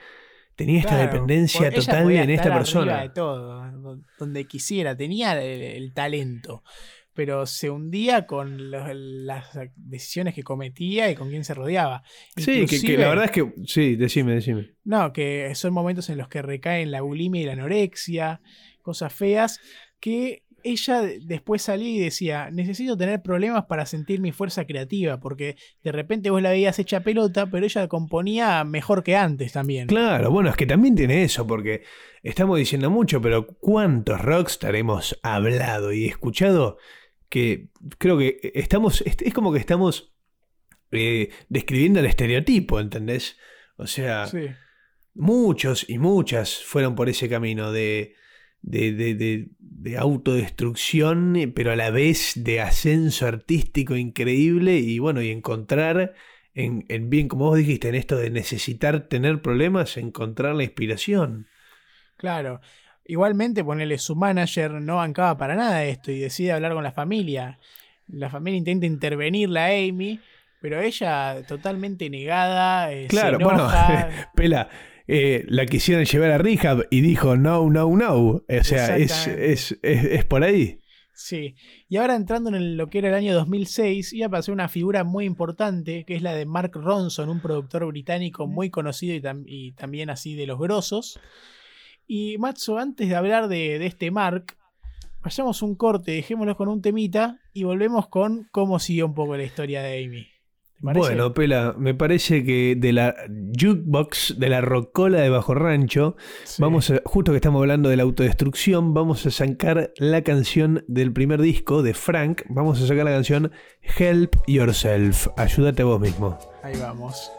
tenía 0.58 0.80
esta 0.82 0.97
dependencia 1.14 1.70
total 1.86 2.02
en 2.24 2.30
esta 2.32 2.49
persona. 2.60 3.02
de 3.04 3.10
todo, 3.10 3.72
do- 3.72 4.02
donde 4.20 4.45
quisiera, 4.47 4.97
tenía 4.97 5.41
el, 5.41 5.62
el 5.62 5.93
talento, 5.93 6.64
pero 7.14 7.45
se 7.45 7.70
hundía 7.70 8.26
con 8.26 8.72
las 8.72 9.57
decisiones 9.76 10.34
que 10.34 10.43
cometía 10.43 11.09
y 11.12 11.16
con 11.16 11.30
quién 11.30 11.43
se 11.43 11.53
rodeaba. 11.53 12.03
Sí, 12.36 12.66
que, 12.66 12.97
la 12.97 13.09
verdad 13.09 13.26
es 13.26 13.32
que, 13.32 13.53
sí, 13.66 13.95
decime, 13.95 14.34
decime. 14.34 14.72
No, 14.84 15.12
que 15.12 15.53
son 15.55 15.74
momentos 15.74 16.09
en 16.09 16.18
los 16.18 16.28
que 16.28 16.41
recaen 16.41 16.91
la 16.91 17.01
bulimia 17.01 17.41
y 17.41 17.45
la 17.45 17.53
anorexia, 17.53 18.41
cosas 18.82 19.14
feas, 19.14 19.59
que 19.99 20.43
ella 20.64 21.01
de- 21.01 21.20
después 21.24 21.64
salía 21.64 21.89
y 21.89 21.99
decía, 21.99 22.49
necesito 22.51 22.95
tener 22.95 23.24
problemas 23.24 23.66
para 23.66 23.88
sentir 23.88 24.22
mi 24.22 24.32
fuerza 24.32 24.66
creativa, 24.66 25.20
porque 25.20 25.55
de 25.84 25.91
repente 25.91 26.30
vos 26.30 26.39
la 26.41 26.51
veías 26.51 26.78
hecha 26.78 26.99
pelota, 26.99 27.47
pero 27.49 27.66
ella 27.66 27.88
componía 27.88 28.64
mejor 28.64 29.03
que 29.03 29.16
antes 29.16 29.53
también. 29.53 29.88
Claro, 29.88 30.30
bueno, 30.30 30.51
es 30.51 30.55
que 30.55 30.68
también 30.68 30.93
tiene 30.95 31.24
eso, 31.24 31.47
porque 31.47 31.82
estamos 32.22 32.59
diciendo 32.59 32.91
mucho, 32.91 33.22
pero 33.24 33.47
¿cuántos 33.47 34.22
rockstar 34.22 34.76
hemos 34.76 35.20
hablado 35.24 35.93
y 35.93 36.05
escuchado 36.05 36.78
que 37.32 37.70
creo 37.98 38.18
que 38.18 38.52
estamos, 38.54 39.02
es 39.08 39.34
como 39.34 39.54
que 39.54 39.60
estamos 39.60 40.14
eh, 40.92 41.30
describiendo 41.48 42.02
el 42.02 42.06
estereotipo, 42.06 42.80
¿entendés? 42.82 43.38
O 43.78 43.88
sea, 43.88 44.28
Sí. 44.28 44.48
muchos 45.14 45.90
y 45.90 45.98
muchas 45.98 46.62
fueron 46.64 46.96
por 46.96 47.08
ese 47.08 47.30
camino 47.30 47.72
de, 47.72 48.16
de, 48.62 48.92
de- 48.92 49.16
de- 49.16 49.48
de 49.60 49.98
autodestrucción, 49.98 51.54
pero 51.56 51.72
a 51.72 51.76
la 51.78 51.90
vez 51.92 52.34
de 52.36 52.60
ascenso 52.60 53.26
artístico 53.26 53.96
increíble 53.96 54.78
y 54.78 55.00
bueno, 55.00 55.22
y 55.22 55.30
encontrar 55.30 56.14
en, 56.54 56.84
en 56.90 57.10
bien, 57.10 57.30
como 57.30 57.46
vos 57.46 57.58
dijiste, 57.58 57.88
en 57.88 57.96
esto 57.96 58.18
de 58.18 58.30
necesitar 58.30 59.08
tener 59.08 59.42
problemas, 59.42 59.96
encontrar 59.96 60.54
la 60.56 60.64
inspiración. 60.64 61.48
Claro. 62.18 62.60
Igualmente, 63.06 63.64
ponerle 63.64 63.97
su 63.97 64.16
manager 64.16 64.72
no 64.74 64.97
bancaba 64.97 65.38
para 65.38 65.56
nada 65.56 65.84
esto 65.86 66.12
y 66.12 66.20
decide 66.20 66.52
hablar 66.52 66.74
con 66.74 66.84
la 66.84 66.91
familia. 66.91 67.60
La 68.08 68.30
familia 68.30 68.58
intenta 68.58 68.86
intervenirla 68.86 69.66
a 69.66 69.70
Amy, 69.70 70.20
pero 70.62 70.80
ella 70.82 71.43
totalmente 71.47 72.10
negada. 72.10 72.91
eh, 72.93 73.08
Claro, 73.08 73.38
se 73.39 73.43
bueno. 73.43 73.68
Pela, 74.36 74.70
eh, 75.08 75.43
la 75.47 75.66
quisieron 75.66 76.06
llevar 76.06 76.32
a 76.32 76.38
rehab 76.38 76.88
y 76.89 77.02
dijo 77.02 77.36
no, 77.38 77.70
no, 77.70 77.89
no. 77.95 78.16
O 78.18 78.43
sea, 78.64 78.97
es, 78.97 79.28
es, 79.28 79.80
es, 79.82 80.04
es 80.06 80.26
por 80.26 80.43
ahí. 80.43 80.78
Sí, 81.14 81.56
y 81.88 81.97
ahora 81.97 82.16
entrando 82.16 82.49
en 82.49 82.56
el- 82.56 82.78
lo 82.78 82.89
que 82.89 82.97
era 82.99 83.10
el 83.10 83.14
año 83.14 83.34
2006, 83.36 84.14
iba 84.14 84.28
a 84.28 84.30
pasar 84.30 84.54
una 84.54 84.70
figura 84.70 85.04
muy 85.04 85.26
importante, 85.26 86.04
que 86.06 86.16
es 86.16 86.22
la 86.22 86.34
de 86.34 86.45
Mark 86.45 86.72
Ronson, 86.74 87.30
un 87.30 87.41
productor 87.41 87.86
británico 87.86 88.47
muy 88.47 88.70
conocido 88.72 89.14
y, 89.16 89.22
tam- 89.22 89.43
y 89.45 89.74
también 89.74 90.10
así 90.10 90.34
de 90.36 90.47
los 90.47 90.58
grosos. 90.60 91.20
Y 92.14 92.38
Matzo, 92.39 92.78
antes 92.78 93.07
de 93.07 93.16
hablar 93.16 93.47
de, 93.47 93.80
de 93.80 93.86
este 93.86 94.12
Mark, 94.12 94.57
vayamos 95.24 95.62
un 95.62 95.76
corte, 95.76 96.12
dejémoslo 96.12 96.57
con 96.57 96.68
un 96.68 96.82
temita 96.82 97.39
y 97.53 97.64
volvemos 97.64 98.09
con 98.09 98.49
cómo 98.51 98.80
siguió 98.80 99.05
un 99.05 99.14
poco 99.14 99.38
la 99.38 99.43
historia 99.43 99.82
de 99.82 100.03
Amy. 100.03 100.28
Bueno, 100.82 101.34
Pela, 101.34 101.74
me 101.78 101.93
parece 101.93 102.43
que 102.43 102.76
de 102.76 102.91
la 102.91 103.16
jukebox, 103.57 104.36
de 104.38 104.49
la 104.49 104.59
rocola 104.59 105.22
de 105.22 105.30
Bajo 105.30 105.53
Rancho, 105.55 106.18
Sí. 106.43 106.62
vamos 106.62 106.91
a, 106.91 106.99
justo 107.05 107.32
que 107.32 107.38
estamos 107.38 107.62
hablando 107.62 107.88
de 107.88 107.95
la 107.95 108.03
autodestrucción, 108.03 108.93
vamos 108.93 109.26
a 109.26 109.32
sacar 109.32 109.93
la 109.95 110.22
canción 110.22 110.84
del 110.89 111.14
primer 111.14 111.41
disco 111.41 111.82
de 111.82 111.93
Frank, 111.93 112.41
vamos 112.49 112.82
a 112.82 112.88
sacar 112.88 113.05
la 113.05 113.12
canción 113.12 113.53
Help 113.97 114.36
Yourself, 114.47 115.30
ayúdate 115.38 115.84
a 115.84 115.86
vos 115.86 116.01
mismo. 116.01 116.38
Ahí 116.62 116.74
vamos. 116.78 117.32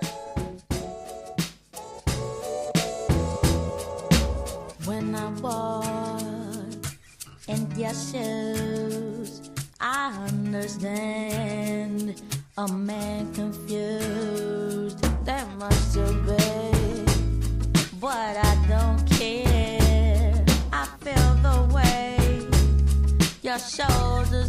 Your 7.83 7.95
shoes, 7.95 9.51
I 9.81 10.17
understand 10.29 12.23
a 12.57 12.69
man 12.69 13.35
confused. 13.35 15.01
There 15.25 15.47
must 15.59 15.97
have 15.97 16.25
been, 16.25 17.05
but 18.01 18.37
I 18.37 18.67
don't 18.69 19.05
care. 19.19 20.45
I 20.73 20.87
feel 21.01 21.35
the 21.49 21.75
way 21.75 22.47
your 23.43 23.59
shoulders 23.59 24.42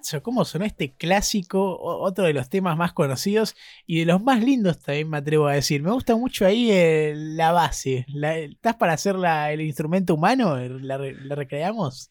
Macho, 0.00 0.22
¿cómo 0.22 0.46
sonó 0.46 0.64
este 0.64 0.94
clásico? 0.94 1.78
Otro 1.78 2.24
de 2.24 2.32
los 2.32 2.48
temas 2.48 2.74
más 2.78 2.94
conocidos 2.94 3.54
y 3.84 3.98
de 3.98 4.06
los 4.06 4.22
más 4.22 4.42
lindos 4.42 4.80
también 4.80 5.10
me 5.10 5.18
atrevo 5.18 5.46
a 5.46 5.52
decir. 5.52 5.82
Me 5.82 5.90
gusta 5.90 6.16
mucho 6.16 6.46
ahí 6.46 6.70
eh, 6.70 7.12
la 7.14 7.52
base. 7.52 8.06
La- 8.08 8.38
¿Estás 8.38 8.76
para 8.76 8.94
hacer 8.94 9.16
la- 9.16 9.52
el 9.52 9.60
instrumento 9.60 10.14
humano? 10.14 10.56
¿La, 10.56 10.96
re- 10.96 11.16
la 11.22 11.34
recreamos? 11.34 12.10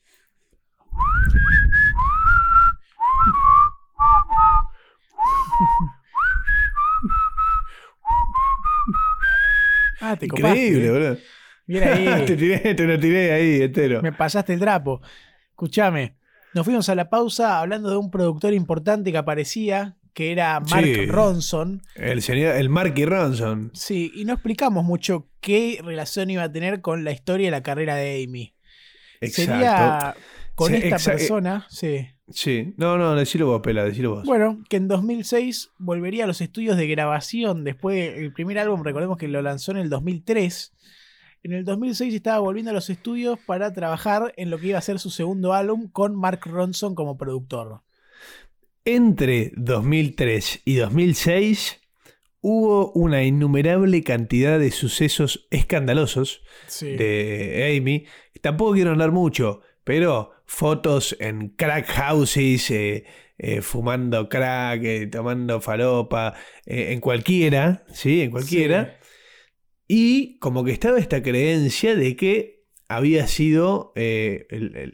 Ah, 10.01 10.15
te 10.15 10.27
Increíble, 10.27 10.87
copaste. 10.87 10.91
boludo. 10.91 11.17
Bien 11.67 11.83
ahí. 11.83 12.05
te, 12.25 12.37
tiré, 12.37 12.75
te 12.75 12.87
lo 12.87 12.99
tiré 12.99 13.31
ahí, 13.33 13.61
entero. 13.61 14.01
Me 14.01 14.13
pasaste 14.13 14.53
el 14.53 14.59
trapo. 14.59 15.01
Escúchame. 15.49 16.15
Nos 16.53 16.65
fuimos 16.65 16.89
a 16.89 16.95
la 16.95 17.09
pausa 17.09 17.59
hablando 17.59 17.89
de 17.89 17.97
un 17.97 18.09
productor 18.11 18.53
importante 18.53 19.11
que 19.11 19.17
aparecía, 19.17 19.97
que 20.13 20.31
era 20.31 20.59
Mark 20.59 20.83
Sí. 20.85 21.05
Ronson. 21.05 21.81
El 21.95 22.21
señor, 22.21 22.55
el 22.55 22.69
Marky 22.69 23.05
Ronson. 23.05 23.71
Sí, 23.73 24.11
y 24.15 24.25
no 24.25 24.33
explicamos 24.33 24.83
mucho 24.83 25.27
qué 25.39 25.79
relación 25.83 26.29
iba 26.29 26.43
a 26.43 26.51
tener 26.51 26.81
con 26.81 27.03
la 27.03 27.11
historia 27.11 27.47
y 27.47 27.51
la 27.51 27.61
carrera 27.63 27.95
de 27.95 28.23
Amy. 28.23 28.55
Exacto. 29.21 29.51
Sería 29.53 30.15
con 30.55 30.69
Sí, 30.71 30.75
esta 30.83 30.95
exa- 30.97 31.11
persona, 31.17 31.67
sí. 31.69 32.07
Sí. 32.31 32.73
No, 32.77 32.97
no, 32.97 33.15
decilo 33.15 33.47
vos, 33.47 33.61
Pela, 33.61 33.83
decilo 33.83 34.11
vos. 34.15 34.25
Bueno, 34.25 34.61
que 34.69 34.77
en 34.77 34.87
2006 34.87 35.69
volvería 35.77 36.25
a 36.25 36.27
los 36.27 36.41
estudios 36.41 36.77
de 36.77 36.87
grabación. 36.87 37.63
Después, 37.63 38.17
el 38.17 38.33
primer 38.33 38.59
álbum, 38.59 38.83
recordemos 38.83 39.17
que 39.17 39.27
lo 39.27 39.41
lanzó 39.41 39.71
en 39.71 39.77
el 39.77 39.89
2003. 39.89 40.73
En 41.43 41.53
el 41.53 41.63
2006 41.63 42.13
estaba 42.13 42.39
volviendo 42.39 42.71
a 42.71 42.73
los 42.73 42.89
estudios 42.89 43.39
para 43.45 43.71
trabajar 43.73 44.33
en 44.37 44.49
lo 44.49 44.57
que 44.57 44.67
iba 44.67 44.77
a 44.77 44.81
ser 44.81 44.99
su 44.99 45.09
segundo 45.09 45.53
álbum 45.53 45.89
con 45.89 46.15
Mark 46.15 46.41
Ronson 46.45 46.95
como 46.95 47.17
productor. 47.17 47.81
Entre 48.85 49.51
2003 49.55 50.61
y 50.65 50.75
2006 50.75 51.79
hubo 52.41 52.91
una 52.93 53.23
innumerable 53.23 54.03
cantidad 54.03 54.59
de 54.59 54.71
sucesos 54.71 55.47
escandalosos 55.51 56.41
Sí. 56.67 56.95
de 56.95 57.77
Amy. 57.77 58.05
Tampoco 58.41 58.73
quiero 58.73 58.91
hablar 58.91 59.11
mucho, 59.11 59.61
pero 59.83 60.31
fotos 60.45 61.15
en 61.19 61.49
crack 61.49 61.87
houses, 61.87 62.69
eh, 62.71 63.05
eh, 63.37 63.61
fumando 63.61 64.27
crack, 64.27 64.83
eh, 64.83 65.07
tomando 65.07 65.61
falopa, 65.61 66.33
eh, 66.65 66.91
en 66.91 66.99
cualquiera, 66.99 67.85
¿sí? 67.93 68.21
En 68.21 68.31
cualquiera. 68.31 68.98
Y 69.91 70.37
como 70.37 70.63
que 70.63 70.71
estaba 70.71 70.99
esta 70.99 71.23
creencia 71.23 71.95
de 71.95 72.15
que 72.15 72.63
había 72.87 73.25
sido 73.25 73.91
eh, 73.95 74.45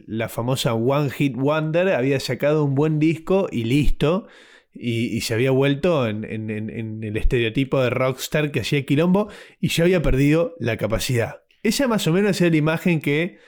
la 0.06 0.30
famosa 0.30 0.72
One 0.72 1.10
Hit 1.10 1.36
Wonder, 1.36 1.90
había 1.90 2.18
sacado 2.18 2.64
un 2.64 2.74
buen 2.74 2.98
disco 2.98 3.46
y 3.52 3.64
listo. 3.64 4.26
Y, 4.72 5.20
se 5.20 5.32
había 5.34 5.50
vuelto 5.50 6.06
en- 6.06 6.24
en 6.24 7.02
el 7.02 7.16
estereotipo 7.16 7.80
de 7.80 7.88
rockstar 7.90 8.50
que 8.52 8.60
hacía 8.60 8.84
quilombo 8.84 9.28
y 9.60 9.68
ya 9.68 9.84
había 9.84 10.02
perdido 10.02 10.54
la 10.58 10.76
capacidad. 10.76 11.42
Esa 11.62 11.88
más 11.88 12.06
o 12.06 12.12
menos 12.12 12.40
era 12.40 12.50
la 12.50 12.56
imagen 12.56 13.00
que 13.00 13.38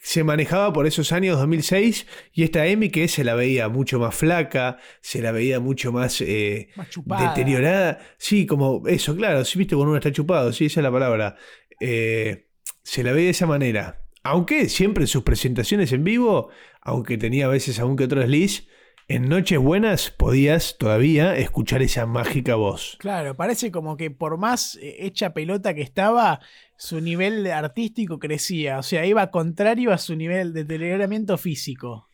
se 0.00 0.24
manejaba 0.24 0.72
por 0.72 0.86
esos 0.86 1.12
años 1.12 1.38
2006 1.38 2.06
y 2.32 2.44
esta 2.44 2.62
Amy 2.62 2.90
que 2.90 3.08
se 3.08 3.24
la 3.24 3.34
veía 3.34 3.68
mucho 3.68 3.98
más 3.98 4.14
flaca, 4.14 4.78
se 5.00 5.20
la 5.20 5.32
veía 5.32 5.60
mucho 5.60 5.92
más 5.92 6.20
eh, 6.20 6.68
Más 7.04 7.34
deteriorada. 7.34 7.98
Sí, 8.16 8.46
como 8.46 8.86
eso, 8.86 9.16
claro, 9.16 9.44
sí, 9.44 9.58
viste 9.58 9.74
cuando 9.74 9.90
uno 9.90 9.98
está 9.98 10.12
chupado, 10.12 10.52
sí, 10.52 10.66
esa 10.66 10.80
es 10.80 10.84
la 10.84 10.92
palabra. 10.92 11.36
Eh, 11.80 12.48
se 12.82 13.02
la 13.02 13.12
ve 13.12 13.22
de 13.22 13.30
esa 13.30 13.46
manera. 13.46 14.02
Aunque 14.22 14.68
siempre 14.68 15.04
en 15.04 15.08
sus 15.08 15.22
presentaciones 15.22 15.92
en 15.92 16.04
vivo, 16.04 16.50
aunque 16.80 17.18
tenía 17.18 17.46
a 17.46 17.48
veces 17.48 17.78
algún 17.78 17.96
que 17.96 18.04
otro 18.04 18.20
desliz, 18.20 18.68
en 19.08 19.28
Noches 19.28 19.58
Buenas 19.58 20.10
podías 20.10 20.76
todavía 20.78 21.36
escuchar 21.36 21.80
esa 21.82 22.04
mágica 22.04 22.56
voz. 22.56 22.96
Claro, 23.00 23.36
parece 23.36 23.70
como 23.70 23.96
que 23.96 24.10
por 24.10 24.36
más 24.36 24.76
eh, 24.76 24.96
hecha 25.00 25.32
pelota 25.32 25.74
que 25.74 25.80
estaba, 25.82 26.40
su 26.76 27.00
nivel 27.00 27.46
artístico 27.50 28.18
crecía. 28.18 28.78
O 28.78 28.82
sea, 28.82 29.06
iba 29.06 29.30
contrario 29.30 29.92
a 29.92 29.98
su 29.98 30.14
nivel 30.14 30.52
de 30.52 30.64
deterioramiento 30.64 31.38
físico. 31.38 32.08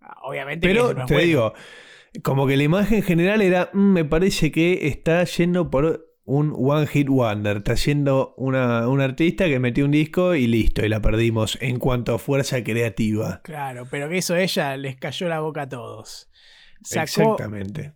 Ah, 0.00 0.18
Obviamente 0.24 0.66
que 0.66 0.74
Pero 0.74 0.92
no 0.92 1.02
es 1.02 1.06
te 1.06 1.14
bueno. 1.14 1.26
digo, 1.26 1.54
como 2.22 2.46
que 2.46 2.56
la 2.56 2.64
imagen 2.64 3.02
general 3.02 3.40
era, 3.40 3.70
"Mm, 3.72 3.92
me 3.92 4.04
parece 4.04 4.50
que 4.50 4.88
está 4.88 5.22
yendo 5.24 5.70
por 5.70 6.13
un 6.24 6.54
One 6.56 6.86
Hit 6.86 7.08
Wonder, 7.08 7.58
está 7.58 7.76
siendo 7.76 8.34
una, 8.36 8.88
un 8.88 9.00
artista 9.00 9.44
que 9.46 9.58
metió 9.58 9.84
un 9.84 9.90
disco 9.90 10.34
y 10.34 10.46
listo, 10.46 10.84
y 10.84 10.88
la 10.88 11.00
perdimos 11.02 11.58
en 11.60 11.78
cuanto 11.78 12.14
a 12.14 12.18
fuerza 12.18 12.64
creativa. 12.64 13.40
Claro, 13.44 13.86
pero 13.90 14.08
que 14.08 14.18
eso 14.18 14.34
ella 14.36 14.76
les 14.76 14.96
cayó 14.96 15.28
la 15.28 15.40
boca 15.40 15.62
a 15.62 15.68
todos. 15.68 16.30
Sacó 16.82 17.02
Exactamente. 17.02 17.92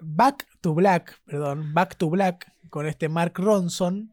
Back 0.00 0.46
to 0.60 0.74
Black, 0.74 1.20
perdón, 1.24 1.72
Back 1.74 1.96
to 1.96 2.10
Black 2.10 2.52
con 2.70 2.86
este 2.86 3.08
Mark 3.08 3.32
Ronson. 3.36 4.12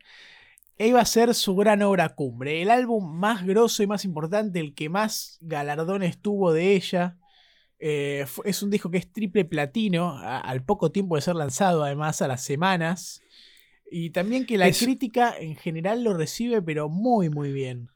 e 0.77 0.87
Iba 0.87 1.01
a 1.01 1.05
ser 1.05 1.33
su 1.35 1.55
gran 1.55 1.81
obra 1.83 2.09
cumbre, 2.09 2.61
el 2.63 2.71
álbum 2.71 3.13
más 3.19 3.45
grosso 3.45 3.83
y 3.83 3.87
más 3.87 4.05
importante, 4.05 4.59
el 4.59 4.73
que 4.73 4.89
más 4.89 5.37
galardones 5.41 6.19
tuvo 6.19 6.51
de 6.53 6.73
ella. 6.75 7.17
Eh, 7.79 8.25
es 8.45 8.61
un 8.63 8.69
disco 8.71 8.89
que 8.91 8.97
es 8.99 9.11
triple 9.11 9.43
platino, 9.45 10.17
a- 10.17 10.39
al 10.39 10.63
poco 10.63 10.91
tiempo 10.91 11.15
de 11.15 11.21
ser 11.21 11.35
lanzado, 11.35 11.83
además 11.83 12.21
a 12.21 12.27
las 12.27 12.43
semanas. 12.43 13.21
Y 13.93 14.11
también 14.11 14.45
que 14.45 14.57
la 14.57 14.69
Es- 14.69 14.79
crítica 14.79 15.35
en 15.37 15.55
general 15.57 16.03
lo 16.03 16.13
recibe, 16.15 16.61
pero 16.61 16.87
muy, 16.87 17.29
muy 17.29 17.51
bien. 17.51 17.89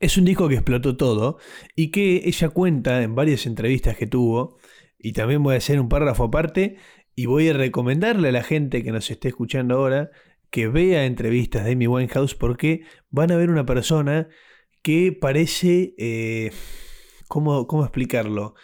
Es 0.00 0.16
un 0.18 0.24
disco 0.26 0.48
que 0.48 0.56
explotó 0.56 0.96
todo 0.96 1.38
y 1.74 1.90
que 1.90 2.22
ella 2.26 2.50
cuenta 2.50 3.02
en 3.02 3.14
varias 3.14 3.46
entrevistas 3.46 3.96
que 3.96 4.06
tuvo, 4.06 4.58
y 4.98 5.12
también 5.12 5.42
voy 5.42 5.54
a 5.54 5.58
hacer 5.58 5.80
un 5.80 5.88
párrafo 5.88 6.24
aparte, 6.24 6.76
y 7.14 7.26
voy 7.26 7.48
a 7.48 7.52
recomendarle 7.54 8.28
a 8.28 8.32
la 8.32 8.44
gente 8.44 8.84
que 8.84 8.92
nos 8.92 9.10
esté 9.10 9.28
escuchando 9.28 9.76
ahora 9.76 10.10
que 10.50 10.68
vea 10.68 11.04
entrevistas 11.04 11.64
de 11.64 11.72
Amy 11.72 11.86
Winehouse 11.86 12.34
porque 12.34 12.82
van 13.10 13.32
a 13.32 13.36
ver 13.36 13.50
una 13.50 13.66
persona 13.66 14.28
que 14.82 15.12
parece, 15.12 15.94
eh, 15.98 16.52
¿cómo, 17.26 17.66
cómo 17.66 17.82
explicarlo? 17.82 18.54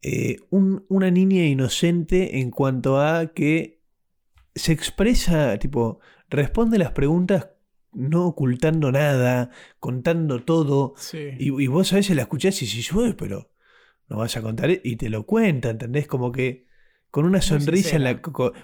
Eh, 0.00 0.36
un- 0.50 0.84
una 0.88 1.10
niña 1.10 1.44
inocente 1.44 2.38
en 2.40 2.50
cuanto 2.50 2.98
a 3.00 3.32
que 3.34 3.81
se 4.54 4.72
expresa, 4.72 5.58
tipo, 5.58 6.00
responde 6.28 6.78
las 6.78 6.92
preguntas 6.92 7.48
no 7.92 8.26
ocultando 8.26 8.90
nada, 8.90 9.50
contando 9.78 10.42
todo. 10.44 10.94
Sí. 10.96 11.30
Y, 11.38 11.48
y 11.62 11.66
vos 11.66 11.92
a 11.92 11.96
veces 11.96 12.16
la 12.16 12.22
escuchás 12.22 12.62
y 12.62 12.96
"Uy, 12.96 13.14
pero 13.14 13.52
no 14.08 14.18
vas 14.18 14.36
a 14.36 14.42
contar. 14.42 14.70
Y 14.82 14.96
te 14.96 15.08
lo 15.10 15.26
cuenta, 15.26 15.70
¿entendés? 15.70 16.06
Como 16.06 16.32
que 16.32 16.66
con 17.10 17.26
una 17.26 17.42
sonrisa 17.42 17.96
en 17.96 18.04
la. 18.04 18.22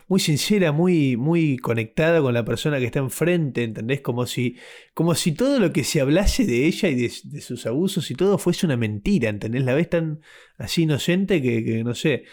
muy 0.09 0.20
sincera, 0.20 0.72
muy, 0.72 1.18
muy 1.18 1.59
conectada 1.59 2.22
con 2.22 2.32
la 2.32 2.47
persona 2.47 2.78
que 2.78 2.86
está 2.86 2.99
enfrente, 2.99 3.62
¿entendés? 3.62 4.01
Como 4.01 4.24
si, 4.24 4.57
como 4.95 5.14
si 5.14 5.32
todo 5.32 5.61
lo 5.61 5.70
que 5.70 5.84
se 5.84 6.01
hablase 6.01 6.47
de 6.47 6.66
ella 6.66 6.89
y 6.89 6.95
de, 6.95 7.12
de 7.24 7.41
sus 7.43 7.66
abusos 7.66 8.11
y 8.11 8.14
todo 8.14 8.39
fuese 8.39 8.64
una 8.64 8.78
mentira, 8.78 9.28
¿entendés? 9.28 9.64
La 9.64 9.74
ves 9.74 9.91
tan 9.91 10.20
así 10.57 10.84
inocente 10.84 11.43
que, 11.43 11.62
que 11.62 11.84
no 11.84 11.95
sé. 11.95 12.24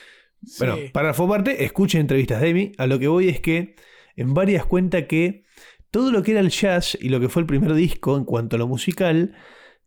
Bueno, 0.59 0.75
párrafo 0.93 1.25
aparte, 1.25 1.63
escuchen 1.63 2.01
entrevistas 2.01 2.41
de 2.41 2.49
Amy. 2.49 2.71
A 2.77 2.87
lo 2.87 2.99
que 2.99 3.07
voy 3.07 3.29
es 3.29 3.39
que 3.39 3.75
en 4.15 4.33
varias 4.33 4.65
cuenta 4.65 5.07
que 5.07 5.43
todo 5.91 6.11
lo 6.11 6.23
que 6.23 6.31
era 6.31 6.39
el 6.41 6.49
jazz 6.49 6.97
y 6.99 7.09
lo 7.09 7.19
que 7.19 7.29
fue 7.29 7.41
el 7.41 7.45
primer 7.47 7.73
disco 7.73 8.17
en 8.17 8.25
cuanto 8.25 8.55
a 8.55 8.59
lo 8.59 8.67
musical, 8.67 9.33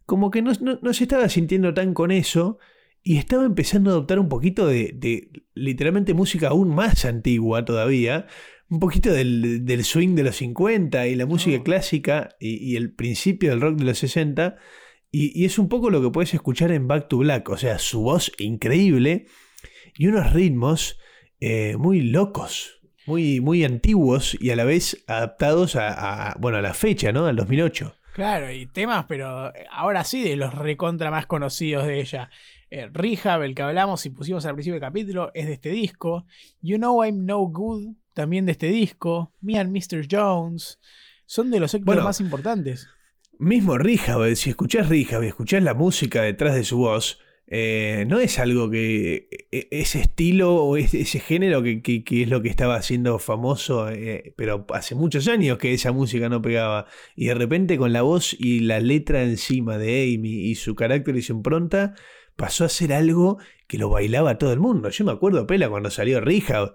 como 0.06 0.30
que 0.30 0.42
no, 0.42 0.52
no- 0.60 0.78
no 0.82 0.92
se 0.92 1.04
estaba 1.04 1.28
sintiendo 1.28 1.72
tan 1.74 1.94
con 1.94 2.10
eso 2.10 2.58
y 3.02 3.18
estaba 3.18 3.44
empezando 3.44 3.90
a 3.90 3.92
adoptar 3.92 4.18
un 4.18 4.28
poquito 4.28 4.66
de, 4.66 4.92
de 4.94 5.30
literalmente 5.54 6.14
música 6.14 6.48
aún 6.48 6.74
más 6.74 7.04
antigua 7.04 7.64
todavía, 7.64 8.26
un 8.70 8.80
poquito 8.80 9.12
del, 9.12 9.64
del 9.64 9.84
swing 9.84 10.14
de 10.14 10.24
los 10.24 10.36
50 10.36 11.06
y 11.06 11.14
la 11.14 11.24
música 11.26 11.58
Oh. 11.60 11.62
clásica 11.62 12.30
y, 12.40 12.56
y 12.72 12.76
el 12.76 12.92
principio 12.94 13.50
del 13.50 13.60
rock 13.60 13.78
de 13.78 13.84
los 13.84 13.98
60. 13.98 14.56
Y, 15.10 15.40
y 15.40 15.44
es 15.46 15.58
un 15.58 15.68
poco 15.68 15.88
lo 15.90 16.02
que 16.02 16.10
puedes 16.10 16.34
escuchar 16.34 16.70
en 16.72 16.86
Back 16.88 17.08
to 17.08 17.18
Black, 17.18 17.48
o 17.48 17.56
sea, 17.56 17.78
su 17.78 18.02
voz 18.02 18.30
increíble 18.38 19.26
y 19.98 20.06
unos 20.06 20.32
ritmos 20.32 20.98
eh, 21.40 21.76
muy 21.76 22.00
locos, 22.00 22.80
muy, 23.06 23.40
muy 23.40 23.64
antiguos 23.64 24.36
y 24.40 24.50
a 24.50 24.56
la 24.56 24.64
vez 24.64 25.04
adaptados 25.06 25.76
a, 25.76 26.30
a- 26.30 26.34
bueno, 26.38 26.58
a 26.58 26.62
la 26.62 26.72
fecha, 26.74 27.12
¿no? 27.12 27.26
Al 27.26 27.36
2008. 27.36 27.94
Claro, 28.14 28.50
y 28.52 28.66
temas, 28.66 29.04
pero 29.08 29.52
ahora 29.70 30.02
sí 30.04 30.22
de 30.22 30.36
los 30.36 30.54
recontra 30.54 31.10
más 31.10 31.26
conocidos 31.26 31.86
de 31.86 32.00
ella. 32.00 32.30
Eh, 32.70 32.88
Rehab, 32.92 33.42
el 33.42 33.54
que 33.54 33.62
hablamos 33.62 34.04
y 34.06 34.10
pusimos 34.10 34.44
al 34.44 34.54
principio 34.54 34.74
del 34.74 34.80
capítulo, 34.82 35.30
es 35.34 35.46
de 35.46 35.52
este 35.54 35.70
disco. 35.70 36.26
You 36.60 36.76
Know 36.78 37.04
I'm 37.04 37.24
No 37.26 37.38
Good, 37.40 37.94
también 38.14 38.44
de 38.46 38.52
este 38.52 38.66
disco. 38.68 39.32
Me 39.40 39.58
and 39.58 39.70
Mr. 39.70 40.06
Jones, 40.10 40.78
son 41.26 41.50
de 41.50 41.60
los 41.60 41.72
éxitos 41.74 41.86
Bueno. 41.94 42.04
más 42.04 42.20
importantes. 42.20 42.88
Mismo 43.38 43.78
Rehab, 43.78 44.34
si 44.34 44.50
escuchás 44.50 44.88
Rehab 44.88 45.22
y 45.22 45.28
escuchás 45.28 45.62
la 45.62 45.74
música 45.74 46.22
detrás 46.22 46.56
de 46.56 46.64
su 46.64 46.78
voz, 46.78 47.20
eh, 47.50 48.04
no 48.06 48.20
es 48.20 48.38
algo 48.38 48.70
que. 48.70 49.28
e- 49.50 49.68
Ese 49.70 50.00
estilo 50.00 50.54
o 50.56 50.76
ese, 50.76 51.04
género 51.20 51.62
que 51.62 52.04
es 52.06 52.28
lo 52.28 52.42
que 52.42 52.48
estaba 52.48 52.76
haciendo 52.76 53.18
famoso, 53.18 53.88
eh, 53.90 54.34
pero 54.36 54.66
hace 54.74 54.94
muchos 54.94 55.28
años 55.28 55.58
que 55.58 55.72
esa 55.72 55.92
música 55.92 56.28
no 56.28 56.42
pegaba. 56.42 56.86
Y 57.16 57.26
de 57.26 57.34
repente 57.34 57.78
con 57.78 57.92
la 57.92 58.02
voz 58.02 58.36
y 58.38 58.60
la 58.60 58.80
letra 58.80 59.22
encima 59.22 59.78
de 59.78 60.14
Amy 60.14 60.50
y 60.50 60.54
su 60.56 60.74
carácter 60.74 61.16
y 61.16 61.22
su 61.22 61.32
impronta, 61.32 61.94
pasó 62.36 62.64
a 62.64 62.68
ser 62.68 62.92
algo 62.92 63.38
que 63.66 63.78
lo 63.78 63.88
bailaba 63.88 64.38
todo 64.38 64.52
el 64.52 64.60
mundo. 64.60 64.90
Yo 64.90 65.04
me 65.04 65.12
acuerdo, 65.12 65.46
Pela, 65.46 65.68
cuando 65.68 65.90
salió 65.90 66.20
Rehab, 66.20 66.74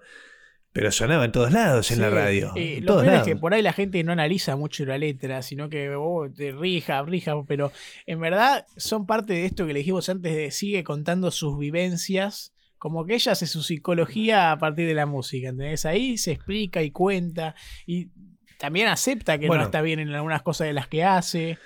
pero 0.73 0.91
sonaba 0.91 1.23
en 1.25 1.31
todos 1.31 1.51
lados 1.51 1.91
en 1.91 2.01
la 2.01 2.09
radio. 2.09 2.51
eh, 2.55 2.77
en 2.77 2.81
lo 2.85 2.87
todos 2.87 3.01
peor 3.03 3.13
es 3.13 3.19
lados. 3.19 3.27
que 3.27 3.35
por 3.37 3.53
ahí 3.53 3.61
la 3.61 3.73
gente 3.73 4.03
no 4.03 4.11
analiza 4.11 4.55
mucho 4.55 4.83
la 4.85 4.97
letra, 4.97 5.41
sino 5.43 5.69
que 5.69 5.89
oh, 5.95 6.27
de 6.27 6.51
rija, 6.51 7.01
rija, 7.03 7.33
pero 7.47 7.71
en 8.05 8.19
verdad 8.19 8.65
son 8.75 9.05
parte 9.05 9.33
de 9.33 9.45
esto 9.45 9.65
que 9.65 9.73
le 9.73 9.79
dijimos 9.79 10.09
antes 10.09 10.35
de 10.35 10.51
sigue 10.51 10.83
contando 10.83 11.31
sus 11.31 11.57
vivencias, 11.59 12.53
como 12.77 13.05
que 13.05 13.13
ella 13.13 13.31
hace 13.31 13.47
su 13.47 13.63
psicología 13.63 14.51
a 14.51 14.57
partir 14.59 14.87
de 14.87 14.93
la 14.93 15.05
música, 15.05 15.49
¿entendés? 15.49 15.85
Ahí 15.85 16.17
se 16.17 16.31
explica 16.33 16.81
y 16.83 16.91
cuenta 16.91 17.55
y 17.85 18.09
también 18.57 18.87
acepta 18.87 19.37
que 19.37 19.47
Bueno. 19.47 19.61
no 19.63 19.67
está 19.67 19.81
bien 19.81 19.99
en 19.99 20.09
algunas 20.13 20.41
cosas 20.41 20.67
de 20.67 20.73
las 20.73 20.87
que 20.87 21.03
hace. 21.03 21.57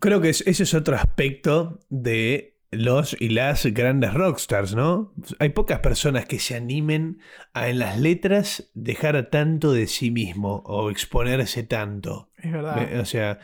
Creo 0.00 0.20
que 0.20 0.30
es- 0.30 0.42
ese 0.46 0.64
es 0.64 0.74
otro 0.74 0.96
aspecto 0.96 1.80
de 1.90 2.57
los 2.70 3.16
y 3.18 3.30
las 3.30 3.64
grandes 3.66 4.12
rockstars, 4.14 4.74
¿no? 4.74 5.14
Hay 5.38 5.50
pocas 5.50 5.80
personas 5.80 6.26
que 6.26 6.38
se 6.38 6.54
animen 6.54 7.20
a 7.54 7.68
en 7.68 7.78
las 7.78 7.98
letras 7.98 8.70
dejar 8.74 9.30
tanto 9.30 9.72
de 9.72 9.86
sí 9.86 10.10
mismo 10.10 10.62
o 10.66 10.90
exponerse 10.90 11.62
tanto. 11.62 12.30
Es 12.36 12.52
verdad. 12.52 13.00
O 13.00 13.04
sea, 13.04 13.38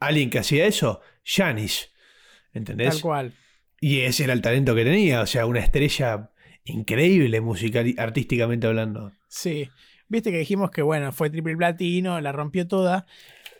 alguien 0.00 0.30
que 0.30 0.38
hacía 0.38 0.66
eso, 0.66 1.00
Janis, 1.24 1.92
¿entendés? 2.52 2.90
Tal 2.90 3.00
cual. 3.00 3.32
Y 3.80 4.00
ese 4.00 4.24
era 4.24 4.32
el 4.32 4.42
talento 4.42 4.74
que 4.74 4.84
tenía, 4.84 5.22
o 5.22 5.26
sea, 5.26 5.46
una 5.46 5.60
estrella 5.60 6.30
increíble 6.64 7.40
musical, 7.40 7.94
artísticamente 7.98 8.66
hablando. 8.66 9.12
Sí. 9.28 9.68
Viste 10.08 10.30
que 10.30 10.38
dijimos 10.38 10.70
que 10.70 10.82
bueno, 10.82 11.10
fue 11.10 11.30
triple 11.30 11.56
platino, 11.56 12.20
la 12.20 12.32
rompió 12.32 12.68
toda. 12.68 13.06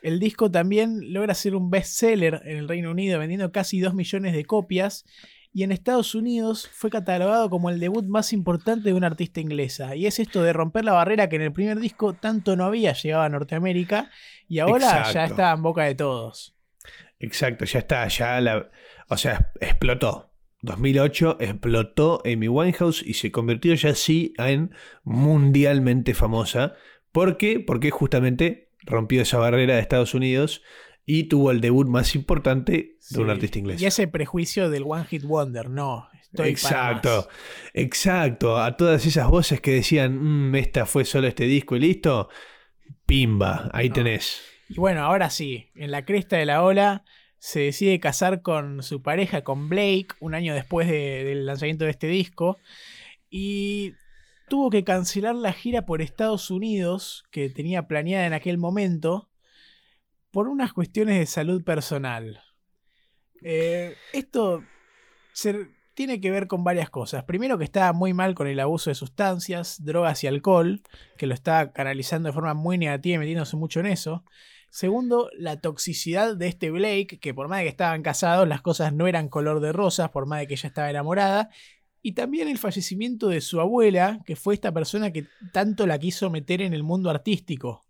El 0.03 0.19
disco 0.19 0.51
también 0.51 1.13
logra 1.13 1.33
ser 1.33 1.55
un 1.55 1.69
bestseller 1.69 2.41
en 2.43 2.57
el 2.57 2.67
Reino 2.67 2.91
Unido, 2.91 3.19
vendiendo 3.19 3.53
casi 3.53 3.79
2 3.79 3.93
millones 3.93 4.33
de 4.33 4.43
copias. 4.43 5.05
Y 5.53 5.63
en 5.63 5.71
Estados 5.71 6.13
Unidos 6.13 6.67
fue 6.73 6.89
catalogado 6.89 7.49
como 7.49 7.69
el 7.69 7.79
debut 7.79 8.05
más 8.05 8.33
importante 8.33 8.89
de 8.89 8.93
una 8.93 9.07
artista 9.07 9.39
inglesa. 9.39 9.95
Y 9.95 10.05
es 10.05 10.19
esto 10.19 10.43
de 10.43 10.51
romper 10.51 10.83
la 10.83 10.91
barrera 10.91 11.29
que 11.29 11.37
en 11.37 11.43
el 11.43 11.53
primer 11.53 11.79
disco 11.79 12.13
tanto 12.13 12.57
no 12.57 12.65
había 12.65 12.91
llegado 12.91 13.23
a 13.23 13.29
Norteamérica. 13.29 14.11
Y 14.49 14.59
ahora 14.59 15.09
ya 15.13 15.23
está 15.23 15.53
en 15.53 15.61
boca 15.61 15.83
de 15.83 15.95
todos. 15.95 16.53
Exacto, 17.19 17.63
ya 17.63 17.79
está, 17.79 18.05
ya 18.09 18.41
la. 18.41 18.69
O 19.07 19.15
sea, 19.15 19.53
explotó. 19.61 20.31
2008 20.63 21.37
explotó 21.39 22.21
Amy 22.25 22.49
Winehouse 22.49 23.03
y 23.05 23.13
se 23.13 23.31
convirtió 23.31 23.73
ya 23.75 23.95
sí 23.95 24.33
en 24.37 24.75
mundialmente 25.03 26.13
famosa. 26.13 26.73
¿Por 27.13 27.37
qué? 27.37 27.61
Porque 27.61 27.89
justamente 27.89 28.72
rompió 28.85 29.21
esa 29.21 29.37
barrera 29.37 29.75
de 29.75 29.81
Estados 29.81 30.13
Unidos 30.13 30.61
y 31.05 31.25
tuvo 31.25 31.51
el 31.51 31.59
debut 31.61 31.87
más 31.87 32.15
importante 32.15 32.97
de 33.09 33.19
un 33.19 33.29
artista 33.29 33.59
inglés. 33.59 33.81
Y 33.81 33.85
ese 33.85 34.07
prejuicio 34.07 34.69
del 34.69 34.83
One 34.85 35.05
Hit 35.05 35.23
Wonder, 35.23 35.69
no. 35.69 36.07
Estoy 36.21 36.37
para 36.37 36.49
exacto, 36.49 37.27
más. 37.27 37.27
exacto. 37.73 38.57
A 38.57 38.75
todas 38.77 39.05
esas 39.05 39.27
voces 39.29 39.61
que 39.61 39.71
decían, 39.71 40.17
"Mm, 40.51 40.55
esta 40.55 40.85
fue 40.85 41.05
solo 41.05 41.27
este 41.27 41.45
disco 41.45 41.75
y 41.75 41.79
listo. 41.79 42.29
Pimba, 43.05 43.69
ahí 43.73 43.89
No. 43.89 43.95
tenés. 43.95 44.41
Y 44.69 44.75
bueno, 44.75 45.01
ahora 45.03 45.29
sí, 45.29 45.69
en 45.75 45.91
la 45.91 46.05
cresta 46.05 46.37
de 46.37 46.45
la 46.45 46.63
ola 46.63 47.03
se 47.37 47.59
decide 47.59 47.99
casar 47.99 48.41
con 48.41 48.81
su 48.81 49.01
pareja, 49.01 49.43
con 49.43 49.67
Blake, 49.69 50.07
un 50.21 50.33
año 50.33 50.53
después 50.55 50.87
de- 50.87 51.23
del 51.25 51.45
lanzamiento 51.45 51.83
de 51.85 51.91
este 51.91 52.07
disco. 52.07 52.57
Y 53.29 53.93
tuvo 54.47 54.69
que 54.69 54.83
cancelar 54.83 55.35
la 55.35 55.53
gira 55.53 55.85
por 55.85 56.01
Estados 56.01 56.51
Unidos 56.51 57.23
que 57.31 57.49
tenía 57.49 57.87
planeada 57.87 58.25
en 58.27 58.33
aquel 58.33 58.57
momento 58.57 59.29
por 60.31 60.47
unas 60.47 60.73
cuestiones 60.73 61.19
de 61.19 61.25
salud 61.25 61.63
personal. 61.63 62.41
Eh, 63.41 63.95
esto 64.13 64.63
se- 65.33 65.67
tiene 65.93 66.19
que 66.19 66.31
ver 66.31 66.47
con 66.47 66.63
varias 66.63 66.89
cosas. 66.89 67.23
Primero 67.25 67.57
que 67.59 67.63
estaba 67.65 67.93
muy 67.93 68.13
mal 68.13 68.33
con 68.33 68.47
el 68.47 68.59
abuso 68.59 68.89
de 68.89 68.95
sustancias, 68.95 69.83
drogas 69.83 70.23
y 70.23 70.27
alcohol, 70.27 70.81
que 71.17 71.27
lo 71.27 71.35
está 71.35 71.71
canalizando 71.71 72.29
de 72.29 72.33
forma 72.33 72.55
muy 72.55 72.77
negativa 72.79 73.15
y 73.15 73.19
metiéndose 73.19 73.57
mucho 73.57 73.79
en 73.79 73.85
eso. 73.87 74.23
Segundo, 74.71 75.29
la 75.37 75.59
toxicidad 75.61 76.35
de 76.35 76.47
este 76.47 76.71
Blake, 76.71 77.19
que 77.21 77.33
por 77.35 77.47
más 77.47 77.59
de 77.59 77.65
que 77.65 77.69
estaban 77.69 78.01
casados, 78.01 78.47
las 78.47 78.61
cosas 78.63 78.91
no 78.91 79.05
eran 79.05 79.29
color 79.29 79.59
de 79.59 79.71
rosas, 79.71 80.09
por 80.09 80.25
más 80.25 80.39
de 80.39 80.47
que 80.47 80.55
ella 80.55 80.67
estaba 80.67 80.89
enamorada. 80.89 81.51
Y 82.03 82.11
también 82.11 82.47
el 82.49 82.57
fallecimiento 82.59 83.29
de 83.29 83.39
su 83.41 83.59
abuela, 83.61 84.19
que 84.25 84.35
fue 84.35 84.53
esta 84.53 84.71
persona 84.73 85.11
que 85.11 85.25
tanto 85.53 85.87
la 85.87 85.97
quiso 85.97 86.29
meter 86.29 86.61
en 86.61 86.73
el 86.73 86.83
mundo 86.83 87.09
artístico. 87.09 87.85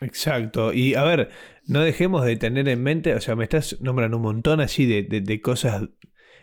Exacto. 0.00 0.72
Y 0.72 0.94
a 0.94 1.02
ver, 1.04 1.30
no 1.66 1.80
dejemos 1.80 2.24
de 2.24 2.36
tener 2.36 2.68
en 2.68 2.82
mente, 2.82 3.14
o 3.14 3.20
sea, 3.20 3.34
me 3.34 3.44
estás 3.44 3.80
nombrando 3.80 4.16
un 4.16 4.22
montón 4.22 4.60
así 4.60 4.86
de, 4.86 5.02
de- 5.02 5.20
de 5.20 5.40
cosas, 5.40 5.88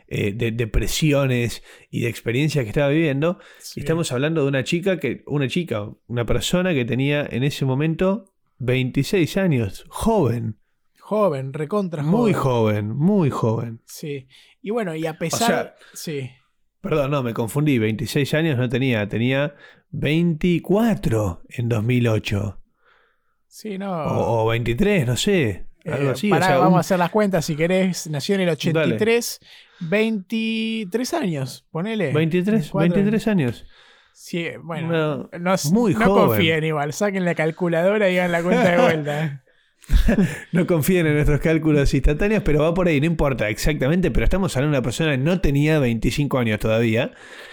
eh, 0.07 0.33
de 0.33 0.51
depresiones 0.51 1.63
y 1.89 2.01
de 2.01 2.09
experiencias 2.09 2.63
que 2.63 2.69
estaba 2.69 2.89
viviendo. 2.89 3.39
Estamos 3.75 4.11
hablando 4.11 4.41
de 4.43 4.47
una 4.49 4.63
chica 4.63 4.99
que, 4.99 5.23
una 5.25 5.47
chica, 5.47 5.89
una 6.07 6.25
persona 6.25 6.73
que 6.73 6.85
tenía 6.85 7.25
en 7.29 7.43
ese 7.43 7.65
momento 7.65 8.33
26 8.59 9.37
años, 9.37 9.85
joven, 9.89 10.57
joven, 10.99 11.53
recontra 11.53 12.03
muy 12.03 12.33
joven. 12.33 12.89
joven, 12.89 12.97
muy 12.97 13.29
joven. 13.29 13.81
Sí. 13.85 14.27
Y 14.65 14.71
bueno, 14.71 14.95
y 14.95 15.05
a 15.05 15.13
pesar. 15.15 15.47
sea, 15.47 15.75
sí. 15.93 16.31
Perdón, 16.81 17.11
no, 17.11 17.21
me 17.21 17.35
confundí, 17.35 17.77
26 17.77 18.33
años 18.33 18.57
no 18.57 18.67
tenía, 18.67 19.07
tenía 19.07 19.53
24 19.91 21.43
en 21.49 21.69
2008. 21.69 22.59
Sí, 23.47 23.77
no. 23.77 23.91
O, 24.05 24.43
o 24.43 24.47
23, 24.47 25.05
no 25.05 25.15
sé, 25.15 25.67
algo 25.85 26.09
Eh, 26.09 26.11
así. 26.13 26.27
o 26.27 26.31
pará, 26.31 26.47
sea, 26.47 26.57
vamos 26.57 26.71
un- 26.73 26.77
a 26.77 26.81
hacer 26.81 26.97
las 26.99 27.11
cuentas 27.11 27.45
si 27.45 27.55
querés. 27.55 28.07
Nació 28.07 28.33
en 28.35 28.41
el 28.41 28.49
83, 28.49 29.39
23 29.81 31.13
años, 31.13 31.65
ponele. 31.71 32.11
23, 32.11 32.69
Cuatro. 32.71 32.93
23 32.95 33.27
años. 33.27 33.65
Sí, 34.13 34.47
bueno, 34.63 34.87
No, 34.87 35.29
no, 35.39 35.55
muy 35.73 35.93
no 35.93 36.05
joven. 36.05 36.27
confíen 36.27 36.63
igual, 36.63 36.91
saquen 36.93 37.23
la 37.23 37.35
calculadora 37.35 38.09
y 38.09 38.17
hagan 38.17 38.31
la 38.31 38.41
cuenta 38.41 38.71
de 38.71 38.81
vuelta. 38.81 39.41
No 40.51 40.65
confíen 40.65 41.05
en 41.07 41.13
nuestros 41.15 41.39
cálculos 41.39 41.93
instantáneos, 41.93 42.43
pero 42.43 42.61
va 42.61 42.73
por 42.73 42.87
ahí, 42.87 42.99
no 42.99 43.05
importa 43.07 43.49
exactamente, 43.49 44.11
pero 44.11 44.23
estamos 44.23 44.55
hablando 44.55 44.73
de 44.75 44.79
una 44.79 44.83
persona 44.83 45.11
que 45.11 45.17
no 45.17 45.41
tenía 45.41 45.79
25 45.79 46.37
años 46.39 46.59
todavía 46.59 47.11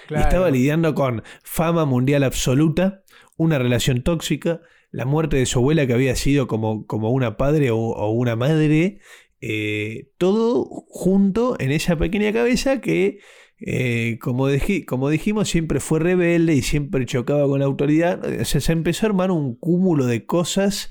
y 0.09 0.15
estaba 0.23 0.51
lidiando 0.51 0.95
con 0.95 1.23
fama 1.43 1.85
mundial 1.85 2.23
absoluta, 2.25 3.03
una 3.37 3.59
relación 3.59 4.03
tóxica, 4.03 4.61
la 4.91 5.05
muerte 5.05 5.37
de 5.37 5.47
su 5.47 5.59
abuela 5.59 5.87
que 5.87 5.93
había 5.95 6.17
sido 6.17 6.47
como, 6.47 6.87
como 6.87 7.11
una 7.11 7.37
padre 7.37 7.71
o, 7.71 7.77
o 7.79 8.11
una 8.11 8.37
madre, 8.37 9.01
eh, 9.41 10.11
todo 10.19 10.65
junto 10.89 11.57
en 11.59 11.71
esa 11.73 11.97
pequeña 11.97 12.33
cabeza 12.33 12.81
que, 12.81 13.19
eh, 13.59 14.19
como, 14.21 14.49
dij- 14.51 14.85
como 14.85 15.09
dijimos, 15.11 15.49
siempre 15.49 15.81
fue 15.81 15.99
rebelde 16.01 16.55
y 16.55 16.63
siempre 16.63 17.07
chocaba 17.07 17.47
con 17.47 17.61
la 17.61 17.67
autoridad. 17.67 18.25
O 18.41 18.45
sea, 18.45 18.61
se 18.61 18.73
empezó 18.73 19.07
a 19.07 19.09
armar 19.11 19.31
un 19.31 19.57
cúmulo 19.57 20.07
de 20.07 20.25
cosas 20.27 20.91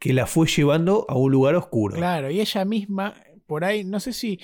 que 0.00 0.12
la 0.12 0.26
fue 0.26 0.48
llevando 0.48 1.06
a 1.08 1.14
un 1.16 1.30
lugar 1.30 1.54
oscuro. 1.54 1.94
Claro, 1.96 2.28
y 2.30 2.40
ella 2.40 2.64
misma, 2.64 3.14
por 3.46 3.64
ahí, 3.64 3.84
no 3.84 4.00
sé 4.00 4.12
si, 4.12 4.40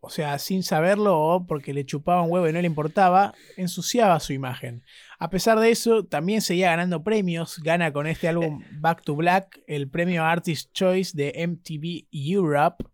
o 0.00 0.08
sea, 0.08 0.38
sin 0.38 0.62
saberlo 0.62 1.18
o 1.20 1.46
porque 1.46 1.74
le 1.74 1.84
chupaba 1.84 2.22
un 2.22 2.30
huevo 2.30 2.48
y 2.48 2.52
no 2.52 2.60
le 2.60 2.66
importaba, 2.68 3.34
ensuciaba 3.56 4.18
su 4.20 4.32
imagen. 4.32 4.82
A 5.18 5.28
pesar 5.28 5.58
de 5.58 5.70
eso, 5.70 6.04
también 6.04 6.40
seguía 6.40 6.70
ganando 6.70 7.02
premios. 7.02 7.58
Gana 7.62 7.92
con 7.92 8.06
este 8.06 8.28
álbum 8.28 8.62
Back 8.80 9.02
to 9.02 9.16
Black 9.16 9.60
el 9.66 9.90
premio 9.90 10.24
Artist 10.24 10.72
Choice 10.72 11.12
de 11.16 11.32
MTV 11.46 12.06
Europe. 12.12 12.84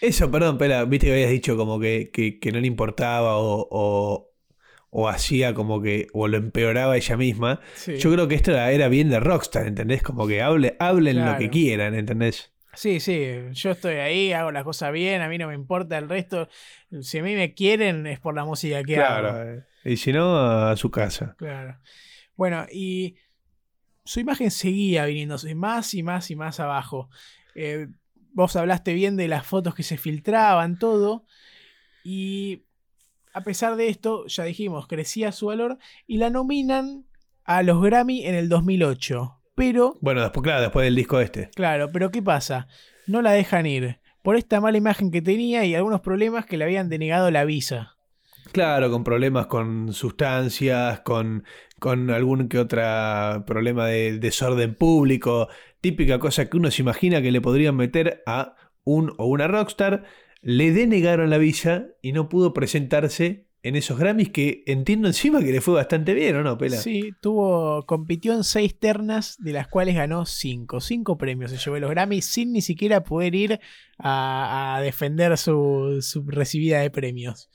Eso, 0.00 0.30
perdón, 0.30 0.58
Pela, 0.58 0.84
viste 0.84 1.06
que 1.06 1.12
habías 1.12 1.30
dicho 1.30 1.56
como 1.56 1.78
que, 1.80 2.10
que- 2.12 2.38
que 2.40 2.52
no 2.52 2.60
le 2.60 2.66
importaba 2.66 3.38
o, 3.38 3.66
o- 3.70 4.29
o 4.90 5.08
hacía 5.08 5.54
como 5.54 5.80
que, 5.80 6.08
o 6.12 6.26
lo 6.28 6.36
empeoraba 6.36 6.96
ella 6.96 7.16
misma. 7.16 7.60
Sí. 7.74 7.96
Yo 7.98 8.12
creo 8.12 8.26
que 8.28 8.34
esto 8.34 8.50
era, 8.52 8.70
era 8.72 8.88
bien 8.88 9.08
de 9.08 9.20
Rockstar, 9.20 9.66
¿entendés? 9.66 10.02
Como 10.02 10.26
que 10.26 10.42
hable, 10.42 10.76
hablen 10.78 11.16
lo 11.18 11.22
Claro. 11.24 11.38
que 11.38 11.50
quieran, 11.50 11.94
¿entendés? 11.94 12.52
Sí, 12.74 13.00
sí, 13.00 13.28
yo 13.52 13.72
estoy 13.72 13.96
ahí, 13.96 14.32
hago 14.32 14.52
las 14.52 14.62
cosas 14.64 14.92
bien, 14.92 15.22
a 15.22 15.28
mí 15.28 15.38
no 15.38 15.48
me 15.48 15.54
importa 15.54 15.98
el 15.98 16.08
resto. 16.08 16.48
Si 17.00 17.18
a 17.18 17.22
mí 17.22 17.34
me 17.34 17.52
quieren 17.52 18.06
es 18.06 18.20
por 18.20 18.34
la 18.34 18.44
música 18.44 18.82
que 18.84 18.96
hago. 18.98 19.28
Claro. 19.28 19.64
Y 19.84 19.96
si 19.96 20.12
no, 20.12 20.38
a 20.38 20.76
su 20.76 20.90
casa. 20.90 21.34
Claro. 21.36 21.78
Bueno, 22.36 22.66
y 22.72 23.16
su 24.04 24.20
imagen 24.20 24.50
seguía 24.50 25.04
viniéndose 25.06 25.54
más 25.54 25.94
y 25.94 26.02
más 26.02 26.30
y 26.30 26.36
más 26.36 26.60
abajo. 26.60 27.10
Eh, 27.54 27.88
vos 28.32 28.54
hablaste 28.56 28.94
bien 28.94 29.16
de 29.16 29.26
las 29.28 29.44
fotos 29.46 29.74
que 29.74 29.82
se 29.82 29.96
filtraban, 29.98 30.78
todo. 30.78 31.24
Y 32.04 32.64
a 33.32 33.42
pesar 33.42 33.76
de 33.76 33.88
esto, 33.88 34.26
ya 34.26 34.44
dijimos, 34.44 34.86
crecía 34.86 35.32
su 35.32 35.46
valor 35.46 35.78
y 36.06 36.18
la 36.18 36.30
nominan 36.30 37.04
a 37.44 37.62
los 37.62 37.82
Grammy 37.82 38.24
en 38.26 38.34
el 38.34 38.48
2008. 38.48 39.36
Pero 39.54 39.98
Bueno, 40.00 40.22
después, 40.22 40.42
claro, 40.42 40.62
después 40.62 40.84
del 40.84 40.94
disco 40.94 41.20
este. 41.20 41.50
Claro, 41.54 41.90
pero 41.92 42.10
¿qué 42.10 42.22
pasa? 42.22 42.68
No 43.06 43.22
la 43.22 43.32
dejan 43.32 43.66
ir. 43.66 43.98
Por 44.22 44.36
esta 44.36 44.60
mala 44.60 44.78
imagen 44.78 45.10
que 45.10 45.22
tenía 45.22 45.64
y 45.64 45.74
algunos 45.74 46.00
problemas 46.00 46.46
que 46.46 46.56
le 46.56 46.64
habían 46.64 46.88
denegado 46.88 47.30
la 47.30 47.44
visa. 47.44 47.96
Claro, 48.52 48.90
con 48.90 49.04
problemas 49.04 49.46
con 49.46 49.92
sustancias, 49.92 51.00
con, 51.00 51.44
con 51.78 52.10
algún 52.10 52.48
que 52.48 52.58
otro 52.58 52.82
problema 53.46 53.86
de 53.86 54.18
desorden 54.18 54.74
público, 54.74 55.48
típica 55.80 56.18
cosa 56.18 56.48
que 56.48 56.56
uno 56.56 56.70
se 56.70 56.82
imagina 56.82 57.22
que 57.22 57.32
le 57.32 57.40
podrían 57.40 57.76
meter 57.76 58.22
a 58.26 58.56
un 58.84 59.12
o 59.18 59.26
una 59.26 59.46
rockstar, 59.46 60.04
le 60.42 60.72
denegaron 60.72 61.30
la 61.30 61.38
visa 61.38 61.86
y 62.02 62.12
no 62.12 62.28
pudo 62.28 62.52
presentarse 62.52 63.46
en 63.62 63.76
esos 63.76 63.98
Grammys 63.98 64.30
que 64.30 64.62
entiendo 64.66 65.06
encima 65.06 65.40
que 65.40 65.52
le 65.52 65.60
fue 65.60 65.74
bastante 65.74 66.14
bien, 66.14 66.34
¿o 66.36 66.42
no, 66.42 66.56
Pela? 66.56 66.78
Sí, 66.78 67.12
tuvo, 67.20 67.84
compitió 67.84 68.32
en 68.32 68.42
seis 68.42 68.78
ternas, 68.78 69.36
de 69.38 69.52
las 69.52 69.68
cuales 69.68 69.94
ganó 69.96 70.24
cinco. 70.24 70.80
Cinco 70.80 71.18
premios 71.18 71.50
se 71.50 71.58
llevó 71.58 71.78
los 71.78 71.90
Grammy 71.90 72.22
sin 72.22 72.52
ni 72.52 72.62
siquiera 72.62 73.04
poder 73.04 73.34
ir 73.34 73.60
a, 73.98 74.76
a 74.76 74.80
defender 74.80 75.36
su, 75.36 75.98
su 76.00 76.24
recibida 76.26 76.80
de 76.80 76.90
premios. 76.90 77.50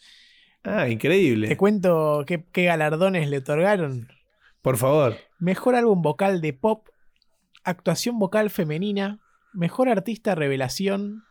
Ah, 0.63 0.83
Te 0.85 0.91
increíble. 0.91 1.57
cuento 1.57 2.23
qué, 2.27 2.45
qué 2.51 2.65
galardones 2.65 3.27
le 3.27 3.37
otorgaron. 3.39 4.07
Por 4.61 4.77
favor. 4.77 5.15
Mejor 5.39 5.73
álbum 5.75 6.03
vocal 6.03 6.39
de 6.39 6.53
pop, 6.53 6.87
actuación 7.63 8.19
vocal 8.19 8.51
femenina, 8.51 9.19
mejor 9.53 9.89
artista 9.89 10.35
revelación, 10.35 11.23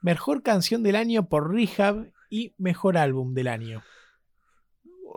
mejor 0.00 0.42
canción 0.42 0.82
del 0.82 0.96
año 0.96 1.28
por 1.28 1.52
Rehab 1.54 2.10
y 2.30 2.54
mejor 2.58 2.96
álbum 2.96 3.34
del 3.34 3.48
año. 3.48 3.82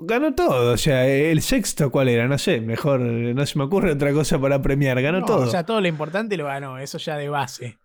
Ganó 0.02 0.34
todo, 0.34 0.74
o 0.74 0.78
sea, 0.78 1.08
el 1.08 1.42
sexto, 1.42 1.92
¿cuál 1.92 2.10
era? 2.10 2.28
No 2.28 2.38
sé, 2.40 2.60
mejor, 2.62 3.00
no 3.00 3.46
se 3.46 3.58
me 3.60 3.66
ocurre 3.66 3.92
otra 3.92 4.12
cosa 4.12 4.40
para 4.42 4.62
premiar, 4.62 5.00
ganó 5.02 5.20
No, 5.20 5.26
todo. 5.26 5.42
O 5.44 5.48
sea, 5.48 5.66
todo 5.66 5.82
lo 5.82 5.88
importante 5.88 6.36
lo 6.36 6.46
ganó, 6.46 6.80
eso 6.80 6.98
ya 6.98 7.16
de 7.16 7.30
base. 7.30 7.78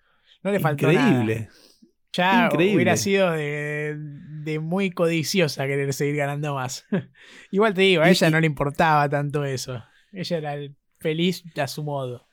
No 0.43 0.51
le 0.51 0.59
faltó 0.59 0.91
Increíble. 0.91 1.35
nada. 1.41 1.51
Ya 2.15 2.45
Increíble. 2.47 2.75
hubiera 2.77 2.97
sido 2.97 3.31
de, 3.33 3.95
de 3.99 4.59
muy 4.59 4.91
codiciosa 4.91 5.67
querer 5.67 5.93
seguir 5.93 6.17
ganando 6.17 6.55
más. 6.55 6.87
Igual 7.51 7.75
te 7.75 7.83
digo, 7.83 8.03
a 8.03 8.09
ella 8.09 8.29
y- 8.29 8.31
no 8.31 8.41
le 8.41 8.47
importaba 8.47 9.07
tanto 9.11 9.45
eso. 9.45 9.85
Ella 10.13 10.39
era 10.39 10.55
el- 10.55 10.75
feliz 10.99 11.45
a 11.61 11.69
su 11.69 11.85
modo. 11.85 12.27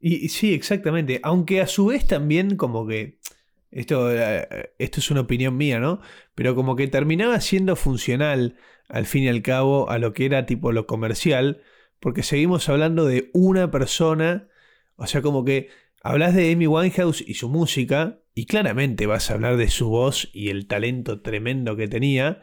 Y, 0.00 0.24
y 0.24 0.28
sí, 0.30 0.54
exactamente. 0.54 1.20
Aunque 1.22 1.60
a 1.60 1.66
su 1.66 1.86
vez 1.86 2.06
también 2.06 2.56
como 2.56 2.86
que... 2.86 3.18
Esto, 3.70 4.12
eh, 4.12 4.72
esto 4.78 5.00
es 5.00 5.10
una 5.10 5.22
opinión 5.22 5.56
mía, 5.56 5.80
¿no? 5.80 6.00
Pero 6.34 6.54
como 6.54 6.76
que 6.76 6.86
terminaba 6.88 7.40
siendo 7.40 7.76
funcional 7.76 8.56
al 8.88 9.06
fin 9.06 9.24
y 9.24 9.28
al 9.28 9.42
cabo 9.42 9.90
a 9.90 9.98
lo 9.98 10.12
que 10.12 10.26
era 10.26 10.46
tipo 10.46 10.72
lo 10.72 10.86
comercial, 10.86 11.62
porque 12.00 12.22
seguimos 12.22 12.68
hablando 12.68 13.04
de 13.06 13.30
una 13.32 13.70
persona, 13.70 14.48
o 14.96 15.06
sea, 15.06 15.22
como 15.22 15.44
que 15.44 15.68
hablas 16.02 16.34
de 16.34 16.52
Amy 16.52 16.66
Winehouse 16.66 17.24
y 17.26 17.34
su 17.34 17.48
música, 17.48 18.20
y 18.34 18.46
claramente 18.46 19.06
vas 19.06 19.30
a 19.30 19.34
hablar 19.34 19.56
de 19.56 19.68
su 19.68 19.88
voz 19.88 20.28
y 20.32 20.50
el 20.50 20.66
talento 20.66 21.20
tremendo 21.22 21.74
que 21.76 21.88
tenía, 21.88 22.40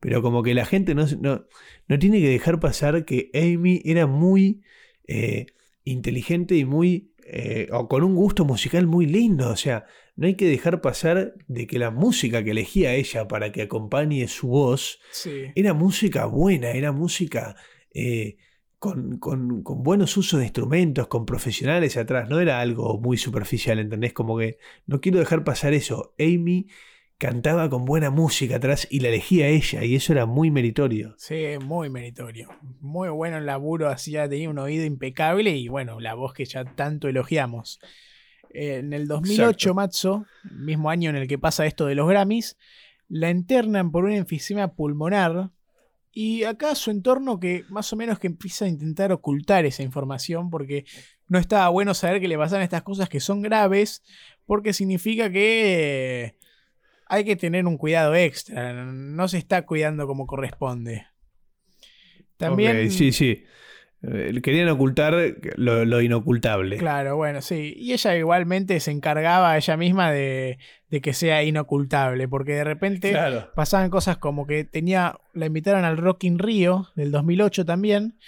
pero 0.00 0.22
como 0.22 0.42
que 0.42 0.54
la 0.54 0.64
gente 0.66 0.94
no, 0.94 1.06
no, 1.20 1.46
no 1.86 1.98
tiene 1.98 2.20
que 2.20 2.28
dejar 2.28 2.60
pasar 2.60 3.04
que 3.04 3.30
Amy 3.34 3.80
era 3.84 4.06
muy 4.06 4.62
eh, 5.06 5.46
inteligente 5.84 6.56
y 6.56 6.64
muy... 6.64 7.12
eh, 7.26 7.68
o 7.72 7.88
con 7.88 8.02
un 8.02 8.14
gusto 8.14 8.44
musical 8.44 8.86
muy 8.86 9.06
lindo, 9.06 9.50
o 9.50 9.56
sea, 9.56 9.86
no 10.16 10.26
hay 10.26 10.34
que 10.36 10.46
dejar 10.46 10.80
pasar 10.80 11.34
de 11.48 11.66
que 11.66 11.78
la 11.78 11.90
música 11.90 12.44
que 12.44 12.52
elegía 12.52 12.94
ella 12.94 13.26
para 13.28 13.50
que 13.52 13.62
acompañe 13.62 14.26
su 14.28 14.48
voz 14.48 15.00
Sí. 15.10 15.46
era 15.54 15.74
música 15.74 16.26
buena, 16.26 16.70
era 16.70 16.92
música 16.92 17.56
eh, 17.92 18.36
con, 18.78 19.18
con- 19.18 19.62
con 19.62 19.82
buenos 19.82 20.16
usos 20.16 20.38
de 20.40 20.46
instrumentos, 20.46 21.06
con 21.08 21.24
profesionales 21.26 21.96
atrás, 21.96 22.28
no 22.28 22.38
era 22.40 22.60
algo 22.60 22.98
muy 23.00 23.16
superficial, 23.16 23.78
¿entendés? 23.78 24.12
Como 24.12 24.36
que 24.38 24.58
no 24.86 25.00
quiero 25.00 25.18
dejar 25.18 25.42
pasar 25.42 25.72
eso. 25.74 26.14
Amy 26.18 26.66
cantaba 27.16 27.70
con 27.70 27.84
buena 27.84 28.10
música 28.10 28.56
atrás 28.56 28.86
y 28.90 29.00
la 29.00 29.08
elegía 29.08 29.48
ella 29.48 29.84
y 29.84 29.94
eso 29.94 30.12
era 30.12 30.26
muy 30.26 30.50
meritorio. 30.50 31.14
Sí, 31.16 31.44
muy 31.64 31.88
meritorio. 31.88 32.48
Muy 32.80 33.08
bueno 33.08 33.38
el 33.38 33.46
laburo, 33.46 33.88
hacía, 33.88 34.28
tenía 34.28 34.50
un 34.50 34.58
oído 34.58 34.84
impecable 34.84 35.56
y 35.56 35.68
bueno, 35.68 36.00
la 36.00 36.14
voz 36.14 36.34
que 36.34 36.44
ya 36.44 36.64
tanto 36.64 37.08
elogiamos. 37.08 37.80
En 38.54 38.92
el 38.92 39.08
2008, 39.08 39.42
Exacto. 39.42 39.74
Matzo, 39.74 40.26
mismo 40.50 40.88
año 40.88 41.10
en 41.10 41.16
el 41.16 41.26
que 41.26 41.38
pasa 41.38 41.66
esto 41.66 41.86
de 41.86 41.96
los 41.96 42.08
Grammys, 42.08 42.56
la 43.08 43.30
internan 43.30 43.90
por 43.90 44.04
un 44.04 44.12
enfisema 44.12 44.74
pulmonar 44.74 45.50
y 46.12 46.44
acá 46.44 46.76
su 46.76 46.92
entorno 46.92 47.40
que 47.40 47.64
más 47.68 47.92
o 47.92 47.96
menos 47.96 48.20
que 48.20 48.28
empieza 48.28 48.64
a 48.64 48.68
intentar 48.68 49.10
ocultar 49.10 49.66
esa 49.66 49.82
información 49.82 50.48
porque 50.48 50.84
no 51.26 51.38
estaba 51.38 51.68
bueno 51.68 51.92
saber 51.94 52.20
que 52.20 52.28
le 52.28 52.38
pasan 52.38 52.62
estas 52.62 52.82
cosas 52.82 53.08
que 53.08 53.18
son 53.18 53.42
graves 53.42 54.02
porque 54.46 54.72
significa 54.72 55.30
que 55.30 56.24
eh, 56.24 56.38
hay 57.06 57.24
que 57.24 57.34
tener 57.34 57.66
un 57.66 57.76
cuidado 57.76 58.14
extra, 58.14 58.84
no 58.84 59.26
se 59.26 59.38
está 59.38 59.66
cuidando 59.66 60.06
como 60.06 60.26
corresponde. 60.26 61.06
También, 62.36 62.90
sí, 62.90 63.12
sí. 63.12 63.44
Eh, 64.06 64.40
Querían 64.42 64.68
ocultar 64.68 65.14
lo, 65.56 65.84
lo 65.84 66.00
inocultable. 66.02 66.76
claro, 66.76 67.16
bueno, 67.16 67.40
sí. 67.40 67.74
Y 67.76 67.92
ella 67.92 68.16
igualmente 68.16 68.78
se 68.80 68.90
encargaba 68.90 69.56
ella 69.56 69.76
misma 69.76 70.10
de, 70.12 70.58
de 70.90 71.00
que 71.00 71.12
sea 71.14 71.42
inocultable, 71.42 72.28
porque 72.28 72.52
de 72.52 72.64
repente 72.64 73.10
Claro. 73.10 73.50
pasaban 73.54 73.90
cosas 73.90 74.18
como 74.18 74.46
que 74.46 74.64
tenía, 74.64 75.16
la 75.32 75.46
invitaron 75.46 75.84
al 75.84 75.96
Rock 75.96 76.24
in 76.24 76.38
Rio 76.38 76.88
del 76.94 77.10
2008 77.10 77.64
también, 77.64 78.18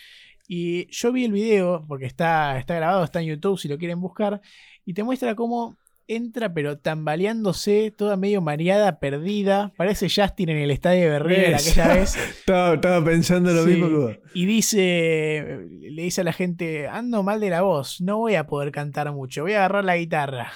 y 0.49 0.87
yo 0.93 1.12
vi 1.12 1.24
el 1.24 1.33
video, 1.33 1.85
porque 1.89 2.07
está, 2.07 2.57
está 2.59 2.74
grabado, 2.77 3.03
está 3.05 3.20
en 3.20 3.27
YouTube 3.27 3.59
si 3.59 3.68
lo 3.68 3.79
quieren 3.79 4.01
buscar, 4.01 4.41
y 4.85 4.95
te 4.95 5.03
muestra 5.03 5.35
cómo 5.35 5.77
entra 6.09 6.52
pero 6.54 6.78
tambaleándose, 6.78 7.90
toda 7.96 8.16
medio 8.16 8.40
mareada, 8.40 9.00
perdida, 9.00 9.72
parece 9.76 10.09
Justin 10.09 10.50
en 10.50 10.59
el 10.59 10.70
estadio 10.70 11.12
de 11.12 11.18
¿Ves? 11.20 11.68
aquella 11.70 11.94
vez. 11.94 12.16
Estaba, 12.38 12.74
estaba 12.74 13.04
pensando 13.04 13.52
lo 13.52 13.64
Sí, 13.64 13.70
mismo 13.70 13.88
que 13.88 13.94
vos. 13.94 14.18
Y 14.34 14.46
dice, 14.46 15.59
le 15.80 16.02
dice 16.02 16.20
a 16.20 16.24
la 16.24 16.32
gente, 16.32 16.88
ando 16.88 17.22
mal 17.22 17.40
de 17.40 17.50
la 17.50 17.62
voz, 17.62 18.00
no 18.00 18.18
voy 18.18 18.34
a 18.36 18.46
poder 18.46 18.70
cantar 18.72 19.11
mucho, 19.12 19.42
voy 19.42 19.52
a 19.54 19.59
agarrar 19.59 19.84
la 19.84 19.96
guitarra. 19.96 20.52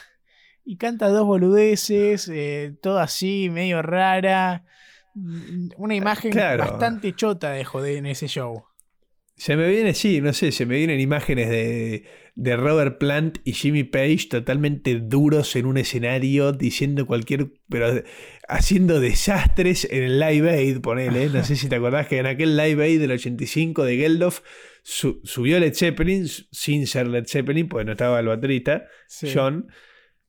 Y 0.64 0.76
canta 0.76 1.08
dos 1.08 1.26
boludeces, 1.26 2.28
eh, 2.32 2.74
todo 2.82 2.98
así, 3.00 3.48
medio 3.50 3.82
rara. 3.82 4.64
Mm, 5.14 5.70
Una 5.78 5.94
imagen 5.96 6.30
Claro. 6.30 6.58
bastante 6.64 7.14
chota 7.14 7.50
dejó 7.50 7.82
de 7.82 7.96
en 7.96 8.06
ese 8.06 8.28
show. 8.28 8.64
Se 9.40 9.56
me 9.56 9.66
viene, 9.70 9.94
sí, 9.94 10.20
no 10.20 10.34
sé, 10.34 10.52
se 10.52 10.66
me 10.66 10.76
vienen 10.76 11.00
imágenes 11.00 11.48
de, 11.48 12.04
de 12.34 12.56
Robert 12.56 12.98
Plant 12.98 13.38
y 13.42 13.54
Jimmy 13.54 13.84
Page 13.84 14.26
totalmente 14.28 14.96
duros 15.00 15.56
en 15.56 15.64
un 15.64 15.78
escenario, 15.78 16.52
diciendo 16.52 17.06
cualquier. 17.06 17.46
pero 17.70 18.02
haciendo 18.48 19.00
desastres 19.00 19.88
en 19.90 20.02
el 20.02 20.20
Live 20.20 20.50
Aid, 20.50 20.80
ponele. 20.82 21.30
No 21.30 21.42
sé 21.42 21.56
si 21.56 21.70
te 21.70 21.76
acordás 21.76 22.06
que 22.06 22.18
en 22.18 22.26
aquel 22.26 22.54
Live 22.54 22.84
Aid 22.84 23.00
del 23.00 23.12
85 23.12 23.82
de 23.84 23.96
Geldof 23.96 24.40
su- 24.82 25.20
subió 25.24 25.58
Led 25.58 25.72
Zeppelin, 25.74 26.26
sin 26.28 26.86
ser 26.86 27.06
Led 27.08 27.24
Zeppelin, 27.26 27.66
porque 27.66 27.86
no 27.86 27.92
estaba 27.92 28.20
el 28.20 28.26
baterista, 28.26 28.84
Sí. 29.08 29.28
John. 29.34 29.68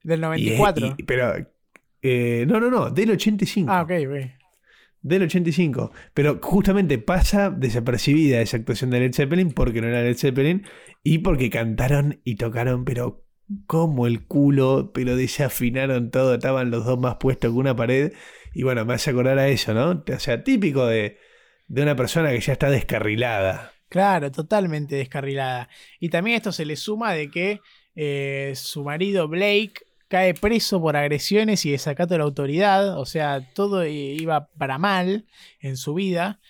Del 0.04 0.20
y- 0.20 0.22
94. 0.22 0.96
y- 0.98 1.04
pero. 1.04 1.34
eh, 2.02 2.46
no, 2.48 2.62
no, 2.62 2.72
no, 2.72 2.90
del 2.90 3.12
85. 3.12 3.70
ah, 3.72 3.82
ok, 3.82 3.92
ok. 4.08 4.41
Del 5.02 5.24
85. 5.24 5.92
Pero 6.14 6.40
justamente 6.42 6.98
pasa 6.98 7.50
desapercibida 7.50 8.42
esa 8.42 8.58
actuación 8.58 8.92
de 8.92 9.00
Led 9.00 9.14
Zeppelin 9.14 9.52
porque 9.52 9.82
no 9.82 9.88
era 9.88 10.04
Led 10.04 10.18
Zeppelin 10.18 10.64
y 11.04 11.20
porque 11.20 11.50
cantaron 11.50 12.22
y 12.24 12.36
tocaron, 12.36 12.86
pero 12.86 13.26
como 13.68 14.08
el 14.08 14.26
culo, 14.26 14.92
pero 14.94 15.16
desafinaron 15.16 16.12
todo, 16.12 16.36
estaban 16.36 16.72
los 16.72 16.86
dos 16.86 17.00
más 17.00 17.16
puestos 17.16 17.52
que 17.52 17.58
una 17.58 17.76
pared. 17.76 18.14
Y 18.54 18.64
bueno, 18.64 18.86
me 18.86 18.94
hace 18.94 19.10
acordar 19.10 19.40
a 19.40 19.48
eso, 19.48 19.74
¿no? 19.74 20.04
O 20.08 20.20
sea, 20.20 20.44
típico 20.44 20.86
de, 20.86 21.18
de 21.68 21.82
una 21.82 21.96
persona 21.96 22.32
que 22.32 22.40
ya 22.40 22.54
está 22.54 22.70
descarrilada. 22.70 23.74
Claro, 23.90 24.32
totalmente 24.32 24.96
descarrilada. 24.96 25.68
Y 26.00 26.10
también 26.10 26.38
esto 26.38 26.52
se 26.52 26.66
le 26.66 26.76
suma 26.76 27.14
de 27.14 27.30
que 27.30 27.60
eh, 27.96 28.54
su 28.56 28.84
marido 28.84 29.28
Blake 29.28 29.74
cae 30.12 30.34
preso 30.34 30.82
por 30.82 30.98
agresiones 30.98 31.66
y 31.66 31.72
desacato 31.72 32.14
de 32.14 32.18
la 32.18 32.26
autoridad, 32.26 33.00
o 33.00 33.06
sea, 33.06 33.50
todo 33.54 33.88
iba 33.88 34.50
para 34.58 34.78
mal 34.78 35.26
en 35.62 35.78
su 35.78 35.94
vida. 35.94 36.42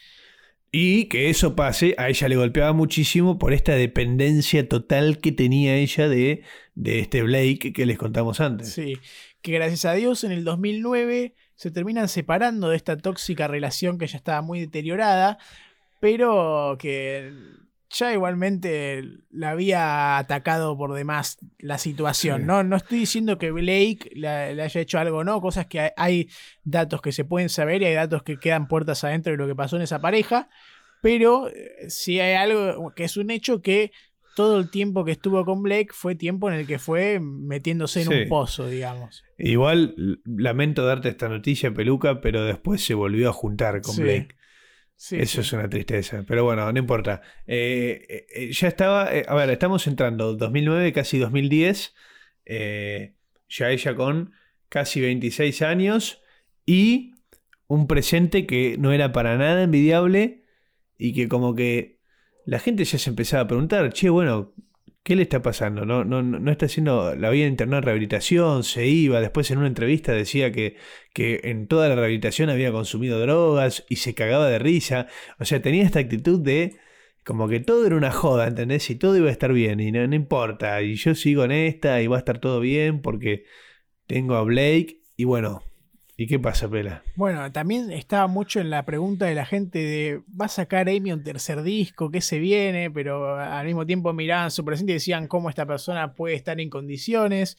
Y 0.72 1.06
que 1.06 1.30
eso 1.30 1.56
pase, 1.56 1.94
a 2.00 2.10
ella 2.10 2.28
le 2.28 2.38
golpeaba 2.38 2.74
muchísimo 2.74 3.38
por 3.38 3.54
esta 3.54 3.74
dependencia 3.74 4.68
total 4.68 5.20
que 5.20 5.32
tenía 5.32 5.76
ella 5.76 6.10
de, 6.10 6.42
de 6.74 7.00
este 7.02 7.22
Blake 7.22 7.72
que 7.72 7.86
les 7.86 8.00
contamos 8.00 8.40
antes. 8.40 8.74
Sí, 8.74 8.96
que 9.44 9.52
gracias 9.52 9.86
a 9.86 9.94
Dios 9.94 10.24
en 10.24 10.32
el 10.32 10.44
2009 10.44 11.36
se 11.54 11.70
terminan 11.70 12.10
separando 12.10 12.70
de 12.70 12.78
esta 12.78 12.98
tóxica 12.98 13.48
relación 13.48 14.00
que 14.00 14.08
ya 14.08 14.18
estaba 14.18 14.42
muy 14.42 14.60
deteriorada, 14.60 15.38
pero 16.00 16.78
que 16.80 17.32
ya 17.92 18.14
igualmente 18.14 19.04
la 19.30 19.52
había 19.52 20.18
atacado 20.18 20.78
por 20.78 20.94
demás 20.94 21.38
la 21.60 21.78
situación. 21.78 22.46
¿no? 22.46 22.64
no 22.64 22.78
estoy 22.78 23.00
diciendo 23.00 23.38
que 23.38 23.52
Blake 23.52 24.12
le, 24.16 24.28
haya 24.28 24.82
hecho 24.82 25.00
algo, 25.00 25.24
no, 25.24 25.42
cosas 25.42 25.66
que 25.68 25.80
hay, 25.80 25.92
hay, 25.98 26.30
datos 26.64 27.02
que 27.02 27.12
se 27.12 27.26
pueden 27.26 27.50
saber 27.50 27.82
y 27.82 27.86
hay 27.86 27.96
datos 27.96 28.24
que 28.24 28.38
quedan 28.38 28.68
puertas 28.68 29.04
adentro 29.04 29.32
de 29.32 29.38
lo 29.38 29.48
que 29.48 29.56
pasó 29.56 29.76
en 29.76 29.82
esa 29.82 30.00
pareja, 30.00 30.50
pero 31.02 31.50
eh, 31.50 31.90
sí 31.90 32.20
hay 32.20 32.36
algo 32.36 32.94
que 32.96 33.04
es 33.04 33.18
un 33.18 33.32
hecho 33.32 33.62
que 33.62 33.92
todo 34.36 34.60
el 34.60 34.70
tiempo 34.70 35.04
que 35.04 35.12
estuvo 35.12 35.44
con 35.44 35.62
Blake 35.62 35.90
fue 35.92 36.16
tiempo 36.16 36.50
en 36.50 36.56
el 36.56 36.68
que 36.68 36.80
fue 36.80 37.20
metiéndose 37.20 38.04
en 38.04 38.08
un 38.08 38.30
pozo, 38.30 38.68
digamos. 38.68 39.24
Igual 39.38 40.22
lamento 40.26 40.86
darte 40.86 41.10
esta 41.10 41.28
noticia, 41.28 41.74
Peluca, 41.74 42.22
pero 42.22 42.46
después 42.46 42.84
se 42.84 42.94
volvió 42.94 43.30
a 43.30 43.34
juntar 43.34 43.82
con 43.82 43.98
Blake. 43.98 44.36
Eso 45.10 45.42
es 45.42 45.54
una 45.54 45.68
tristeza. 45.68 46.24
Pero 46.28 46.44
bueno, 46.44 46.72
no 46.72 46.78
importa. 46.78 47.22
Eh, 47.48 48.06
eh, 48.08 48.28
eh, 48.36 48.52
ya 48.52 48.68
estaba. 48.68 49.06
a 49.06 49.36
ver, 49.36 49.50
estamos 49.50 49.88
entrando 49.88 50.36
2009, 50.36 50.94
casi 50.94 51.18
2010. 51.18 51.94
ya 52.46 53.70
ella 53.70 53.96
con 53.96 54.34
casi 54.70 55.02
26 55.02 55.62
años. 55.64 56.22
Y 56.66 57.14
un 57.68 57.88
presente 57.88 58.46
que 58.46 58.76
no 58.78 58.92
era 58.92 59.12
para 59.12 59.38
nada 59.38 59.64
envidiable. 59.64 60.44
Y 60.98 61.14
que 61.14 61.28
como 61.28 61.56
que 61.56 62.00
la 62.46 62.60
gente 62.60 62.86
ya 62.86 63.00
se 63.00 63.10
empezaba 63.10 63.44
a 63.44 63.48
preguntar, 63.48 63.92
che, 63.94 64.10
bueno, 64.10 64.54
¿qué 65.04 65.16
le 65.16 65.24
está 65.24 65.42
pasando? 65.42 65.86
No, 65.86 66.04
no, 66.04 66.22
no 66.22 66.52
está 66.52 66.68
haciendo, 66.68 67.16
la 67.16 67.30
había 67.30 67.48
internado 67.48 67.80
en 67.80 67.84
rehabilitación, 67.84 68.64
se 68.64 68.88
iba, 68.88 69.20
después 69.22 69.50
en 69.52 69.58
una 69.60 69.68
entrevista 69.68 70.14
decía 70.14 70.52
que, 70.52 70.78
que 71.14 71.42
en 71.44 71.68
toda 71.68 71.90
la 71.90 71.96
rehabilitación 71.96 72.50
había 72.50 72.72
consumido 72.72 73.20
drogas 73.20 73.86
y 73.90 73.98
se 73.98 74.14
cagaba 74.16 74.48
de 74.48 74.60
risa. 74.60 75.08
O 75.40 75.46
sea, 75.46 75.62
tenía 75.62 75.84
esta 75.84 76.00
actitud 76.00 76.40
de 76.40 76.78
como 77.24 77.48
que 77.48 77.60
todo 77.60 77.86
era 77.86 77.96
una 77.96 78.12
joda, 78.12 78.48
¿entendés? 78.48 78.90
Y 78.90 78.96
todo 78.96 79.18
iba 79.18 79.30
a 79.30 79.32
estar 79.32 79.54
bien 79.54 79.80
y 79.80 79.92
no, 79.92 80.06
no 80.08 80.16
importa. 80.16 80.82
Y 80.82 80.96
yo 80.96 81.16
sigo 81.16 81.44
en 81.44 81.52
esta 81.52 82.02
y 82.02 82.08
va 82.08 82.18
a 82.18 82.20
estar 82.20 82.40
todo 82.40 82.60
bien 82.60 83.02
porque 83.02 83.46
tengo 84.08 84.36
a 84.36 84.44
Blake 84.44 85.02
y 85.16 85.26
bueno, 85.26 85.64
¿Y 86.22 86.28
qué 86.28 86.38
pasa, 86.38 86.70
Pela? 86.70 87.02
Bueno, 87.16 87.52
también 87.52 87.92
estaba 87.92 88.28
mucho 88.28 88.60
en 88.60 88.70
la 88.70 88.86
pregunta 88.86 89.26
de 89.26 89.34
la 89.34 89.44
gente 89.44 89.80
de, 89.80 90.22
¿va 90.40 90.46
a 90.46 90.50
sacar 90.50 90.88
Amy 90.88 91.12
un 91.12 91.24
tercer 91.24 91.64
disco? 91.64 92.12
¿Qué 92.12 92.22
se 92.22 92.38
viene? 92.38 92.92
Pero 92.92 93.38
al 93.40 93.66
mismo 93.66 93.88
tiempo 93.88 94.14
miraban 94.14 94.52
su 94.52 94.64
presente 94.64 94.92
y 94.92 94.94
decían 94.98 95.26
cómo 95.26 95.50
esta 95.50 95.66
persona 95.66 96.14
puede 96.14 96.36
estar 96.36 96.60
en 96.60 96.70
condiciones. 96.70 97.58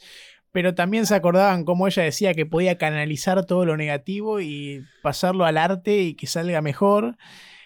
Pero 0.52 0.76
también 0.76 1.06
se 1.06 1.16
acordaban 1.16 1.64
cómo 1.64 1.88
ella 1.88 2.04
decía 2.04 2.34
que 2.34 2.46
podía 2.46 2.78
canalizar 2.78 3.44
todo 3.46 3.64
lo 3.64 3.76
negativo 3.76 4.40
y 4.40 4.84
pasarlo 5.02 5.44
al 5.44 5.58
arte 5.58 5.98
y 5.98 6.14
que 6.14 6.28
salga 6.28 6.62
mejor. 6.62 7.16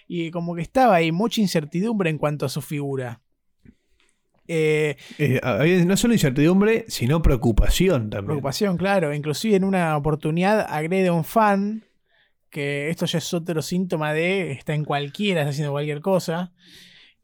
Y 0.09 0.31
como 0.31 0.55
que 0.55 0.63
estaba 0.63 0.95
ahí 0.95 1.13
mucha 1.13 1.43
incertidumbre 1.43 2.09
en 2.09 2.17
cuanto 2.17 2.47
a 2.47 2.49
su 2.49 2.63
figura. 2.63 3.21
Eh, 4.49 4.97
eh, 5.19 5.85
no 5.87 5.97
solo 5.97 6.15
incertidumbre, 6.15 6.85
sino 6.89 7.23
preocupación 7.23 8.11
también. 8.11 8.27
Preocupación, 8.27 8.77
claro. 8.77 9.15
Inclusive 9.15 9.57
en 9.57 9.65
una 9.65 9.97
oportunidad 9.97 10.67
agrede 10.69 11.09
a 11.09 11.13
un 11.13 11.25
fan, 11.25 11.85
que 12.51 12.91
esto 12.91 13.07
ya 13.07 13.19
es 13.19 13.35
otro 13.35 13.61
síntoma 13.63 14.13
de 14.13 14.53
está 14.53 14.75
en 14.75 14.85
cualquiera, 14.85 15.41
está 15.41 15.51
haciendo 15.51 15.73
cualquier 15.73 16.01
cosa. 16.01 16.53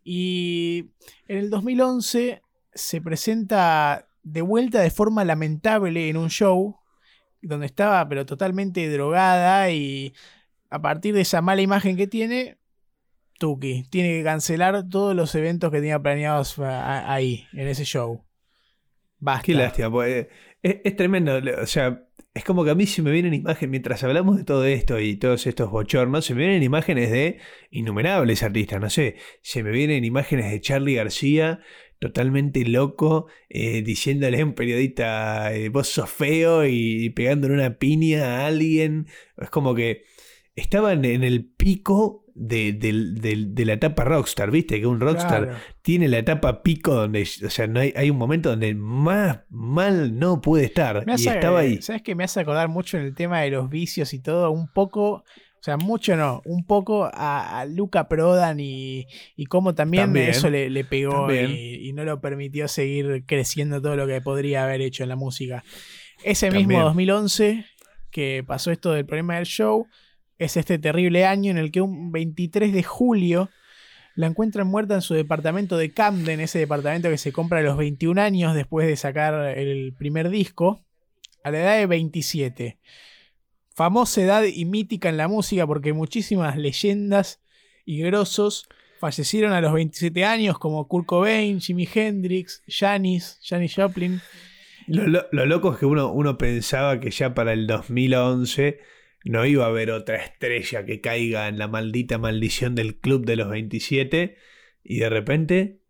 Y 0.04 0.90
en 1.28 1.38
el 1.38 1.50
2011 1.50 2.42
se 2.74 3.00
presenta 3.00 4.08
de 4.22 4.42
vuelta 4.42 4.80
de 4.80 4.90
forma 4.90 5.24
lamentable 5.24 6.08
en 6.08 6.16
un 6.16 6.30
show 6.30 6.76
donde 7.40 7.66
estaba 7.66 8.08
pero 8.08 8.24
totalmente 8.24 8.88
drogada 8.88 9.70
y 9.70 10.14
a 10.70 10.80
partir 10.80 11.14
de 11.14 11.22
esa 11.22 11.42
mala 11.42 11.60
imagen 11.60 11.96
que 11.96 12.06
tiene 12.06 12.56
Tuki. 13.42 13.82
Tiene 13.90 14.18
que 14.18 14.22
cancelar 14.22 14.88
todos 14.88 15.16
los 15.16 15.34
eventos 15.34 15.72
que 15.72 15.78
tenía 15.78 16.00
planeados 16.00 16.60
ahí, 16.60 17.48
en 17.52 17.66
ese 17.66 17.84
show. 17.84 18.24
Basta. 19.18 19.42
Qué 19.44 19.54
lástima, 19.54 19.90
pues, 19.90 20.28
es, 20.62 20.76
es, 20.84 20.94
tremendo. 20.94 21.40
O 21.60 21.66
sea, 21.66 22.06
es 22.32 22.44
como 22.44 22.64
que 22.64 22.70
a 22.70 22.76
mí 22.76 22.86
se 22.86 23.02
me 23.02 23.10
vienen 23.10 23.34
imágenes, 23.34 23.68
mientras 23.68 24.04
hablamos 24.04 24.36
de 24.36 24.44
todo 24.44 24.64
esto 24.64 25.00
y 25.00 25.16
todos 25.16 25.44
estos 25.48 25.72
bochornos, 25.72 26.24
se 26.24 26.34
me 26.34 26.42
vienen 26.42 26.62
imágenes 26.62 27.10
de 27.10 27.40
innumerables 27.72 28.44
artistas. 28.44 28.80
No 28.80 28.88
sé, 28.88 29.16
se 29.42 29.64
me 29.64 29.72
vienen 29.72 30.04
imágenes 30.04 30.48
de 30.48 30.60
Charlie 30.60 30.94
García 30.94 31.58
totalmente 31.98 32.64
loco, 32.64 33.26
eh, 33.48 33.82
diciéndole 33.82 34.40
a 34.40 34.44
un 34.44 34.54
periodista, 34.54 35.52
eh, 35.52 35.68
vos 35.68 35.88
sos 35.88 36.10
feo 36.10 36.64
y 36.64 37.10
pegándole 37.10 37.54
una 37.54 37.76
piña 37.76 38.24
a 38.24 38.46
alguien. 38.46 39.08
Es 39.36 39.50
como 39.50 39.74
que 39.74 40.04
estaban 40.54 41.04
en 41.04 41.24
el 41.24 41.44
pico 41.44 42.21
de, 42.34 43.64
la 43.64 43.72
etapa 43.72 44.04
rockstar, 44.04 44.50
¿viste? 44.50 44.80
Que 44.80 44.86
un 44.86 45.00
rockstar 45.00 45.58
tiene 45.82 46.08
la 46.08 46.18
etapa 46.18 46.62
pico 46.62 46.94
donde, 46.94 47.22
o 47.22 47.50
sea, 47.50 47.66
no 47.66 47.80
hay, 47.80 47.92
hay 47.96 48.10
un 48.10 48.18
momento 48.18 48.50
donde 48.50 48.74
más 48.74 49.40
mal 49.50 50.18
no 50.18 50.40
puede 50.40 50.64
estar. 50.64 51.04
y 51.06 51.28
estaba 51.28 51.60
ahí. 51.60 51.80
¿Sabes 51.82 52.02
que 52.02 52.14
me 52.14 52.24
hace 52.24 52.40
acordar 52.40 52.68
mucho 52.68 52.98
en 52.98 53.04
el 53.04 53.14
tema 53.14 53.40
de 53.40 53.50
los 53.50 53.68
vicios 53.68 54.12
y 54.14 54.20
todo? 54.20 54.50
Un 54.50 54.68
poco, 54.68 55.10
o 55.12 55.24
sea, 55.60 55.76
mucho 55.76 56.16
no, 56.16 56.42
un 56.44 56.64
poco 56.64 57.10
a, 57.12 57.64
Luca 57.68 58.08
Prodan 58.08 58.60
y, 58.60 59.06
y 59.36 59.46
cómo 59.46 59.74
también, 59.74 60.16
eso 60.16 60.50
le, 60.50 60.84
pegó 60.84 61.32
y, 61.32 61.88
y, 61.88 61.92
no 61.92 62.04
lo 62.04 62.20
permitió 62.20 62.68
seguir 62.68 63.24
creciendo 63.26 63.80
todo 63.80 63.96
lo 63.96 64.06
que 64.06 64.20
podría 64.20 64.64
haber 64.64 64.80
hecho 64.80 65.02
en 65.02 65.08
la 65.08 65.16
música. 65.16 65.64
Ese 66.24 66.50
mismo 66.50 66.80
2011 66.80 67.66
que 68.12 68.44
pasó 68.46 68.70
esto 68.70 68.92
del 68.92 69.06
problema 69.06 69.36
del 69.36 69.46
show 69.46 69.88
es 70.44 70.56
este 70.56 70.78
terrible 70.78 71.26
año 71.26 71.50
en 71.50 71.58
el 71.58 71.70
que 71.70 71.80
un 71.80 72.12
23 72.12 72.72
de 72.72 72.82
julio 72.82 73.50
la 74.14 74.26
encuentran 74.26 74.66
muerta 74.66 74.94
en 74.94 75.02
su 75.02 75.14
departamento 75.14 75.76
de 75.76 75.92
Camden, 75.92 76.40
ese 76.40 76.58
departamento 76.58 77.08
que 77.08 77.18
se 77.18 77.32
compra 77.32 77.60
a 77.60 77.62
los 77.62 77.76
21 77.76 78.20
años 78.20 78.54
después 78.54 78.86
de 78.86 78.96
sacar 78.96 79.56
el 79.56 79.94
primer 79.96 80.28
disco, 80.28 80.84
a 81.44 81.50
la 81.50 81.60
edad 81.60 81.76
de 81.78 81.86
27. 81.86 82.78
Famosa 83.74 84.20
edad 84.20 84.42
y 84.44 84.64
mítica 84.66 85.08
en 85.08 85.16
la 85.16 85.28
música 85.28 85.66
porque 85.66 85.92
muchísimas 85.92 86.58
leyendas 86.58 87.40
y 87.86 88.02
grosos 88.02 88.68
fallecieron 89.00 89.52
a 89.52 89.60
los 89.60 89.72
27 89.72 90.24
años 90.24 90.58
como 90.58 90.86
Kurt 90.86 91.06
Cobain, 91.06 91.60
Jimi 91.60 91.88
Hendrix, 91.92 92.62
Janis, 92.68 93.40
Janis 93.42 93.74
Joplin. 93.74 94.20
Lo, 94.86 95.06
lo, 95.06 95.46
loco 95.46 95.72
es 95.72 95.78
que 95.78 95.86
uno, 95.86 96.12
uno 96.12 96.36
pensaba 96.36 97.00
que 97.00 97.10
ya 97.10 97.34
para 97.34 97.52
el 97.52 97.66
2011 97.66 98.78
no 99.24 99.46
iba 99.46 99.64
a 99.64 99.68
haber 99.68 99.90
otra 99.90 100.16
estrella 100.16 100.84
que 100.84 101.00
caiga 101.00 101.48
en 101.48 101.58
la 101.58 101.68
maldita 101.68 102.18
maldición 102.18 102.74
del 102.74 102.98
club 102.98 103.24
de 103.24 103.36
los 103.36 103.48
27 103.48 104.36
y 104.82 104.98
de 104.98 105.08
repente, 105.08 105.80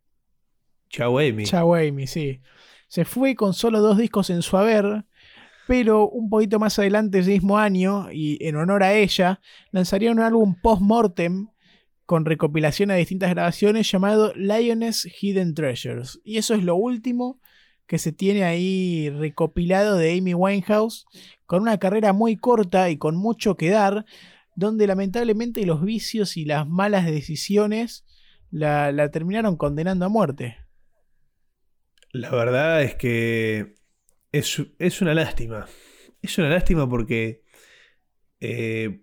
chau 0.90 1.18
Amy. 1.18 1.44
Chau 1.44 1.74
Amy, 1.74 2.06
sí. 2.06 2.40
Se 2.88 3.04
fue 3.04 3.34
con 3.34 3.54
solo 3.54 3.80
dos 3.80 3.96
discos 3.96 4.28
en 4.28 4.42
su 4.42 4.56
haber, 4.56 5.06
pero 5.66 6.08
un 6.08 6.28
poquito 6.28 6.58
más 6.58 6.78
adelante 6.78 7.20
ese 7.20 7.30
mismo 7.30 7.56
año, 7.56 8.08
y 8.12 8.36
en 8.46 8.56
honor 8.56 8.82
a 8.82 8.94
ella, 8.94 9.40
lanzaría 9.70 10.12
un 10.12 10.20
álbum 10.20 10.56
post-mortem 10.60 11.48
con 12.04 12.26
recopilación 12.26 12.90
de 12.90 12.96
distintas 12.96 13.30
grabaciones 13.30 13.90
llamado 13.90 14.34
Lioness 14.34 15.06
Hidden 15.06 15.54
Treasures. 15.54 16.20
Y 16.24 16.36
eso 16.36 16.54
es 16.54 16.62
lo 16.64 16.76
último 16.76 17.40
que 17.86 17.98
se 17.98 18.12
tiene 18.12 18.44
ahí 18.44 19.08
recopilado 19.10 19.96
de 19.96 20.18
Amy 20.18 20.34
Winehouse, 20.34 21.06
con 21.52 21.60
una 21.60 21.76
carrera 21.76 22.14
muy 22.14 22.38
corta 22.38 22.88
y 22.88 22.96
con 22.96 23.14
mucho 23.14 23.58
que 23.58 23.68
dar, 23.68 24.06
donde 24.54 24.86
lamentablemente 24.86 25.66
los 25.66 25.84
vicios 25.84 26.38
y 26.38 26.46
las 26.46 26.66
malas 26.66 27.04
decisiones 27.04 28.06
la, 28.50 29.10
terminaron 29.10 29.58
condenando 29.58 30.06
a 30.06 30.08
muerte. 30.08 30.56
La 32.10 32.30
verdad 32.30 32.82
es 32.82 32.94
que 32.94 33.74
es, 34.32 34.62
es 34.78 35.02
una 35.02 35.12
lástima. 35.12 35.66
Es 36.22 36.38
una 36.38 36.48
lástima 36.48 36.88
porque 36.88 37.42
eh, 38.40 39.02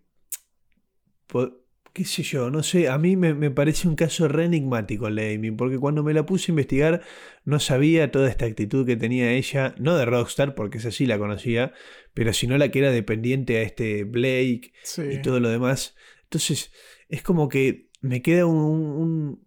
qué 1.99 2.05
sé 2.05 2.23
yo, 2.23 2.49
no 2.49 2.63
sé, 2.63 2.87
a 2.87 2.97
mí 2.97 3.17
me, 3.17 3.51
parece 3.51 3.85
un 3.85 3.97
caso 3.97 4.29
re 4.29 4.45
enigmático 4.45 5.09
el 5.09 5.15
de 5.15 5.35
Amy, 5.35 5.51
porque 5.51 5.77
cuando 5.77 6.01
me 6.01 6.13
la 6.13 6.25
puse 6.25 6.49
a 6.49 6.53
investigar 6.53 7.01
no 7.43 7.59
sabía 7.59 8.09
toda 8.09 8.29
esta 8.29 8.45
actitud 8.45 8.85
que 8.85 8.95
tenía 8.95 9.33
ella, 9.33 9.75
no 9.77 9.97
de 9.97 10.05
Rockstar, 10.05 10.55
porque 10.55 10.77
esa 10.77 10.91
sí 10.91 11.05
la 11.05 11.17
conocía, 11.17 11.73
pero 12.13 12.31
sino 12.31 12.57
la 12.57 12.71
que 12.71 12.79
era 12.79 12.91
dependiente 12.91 13.57
a 13.57 13.63
este 13.63 14.05
Blake 14.05 14.71
y 15.11 15.21
todo 15.21 15.41
lo 15.41 15.49
demás. 15.49 15.97
Entonces, 16.23 16.71
es 17.09 17.21
como 17.21 17.49
que 17.49 17.89
me 17.99 18.21
queda 18.21 18.45
un, 18.45 19.45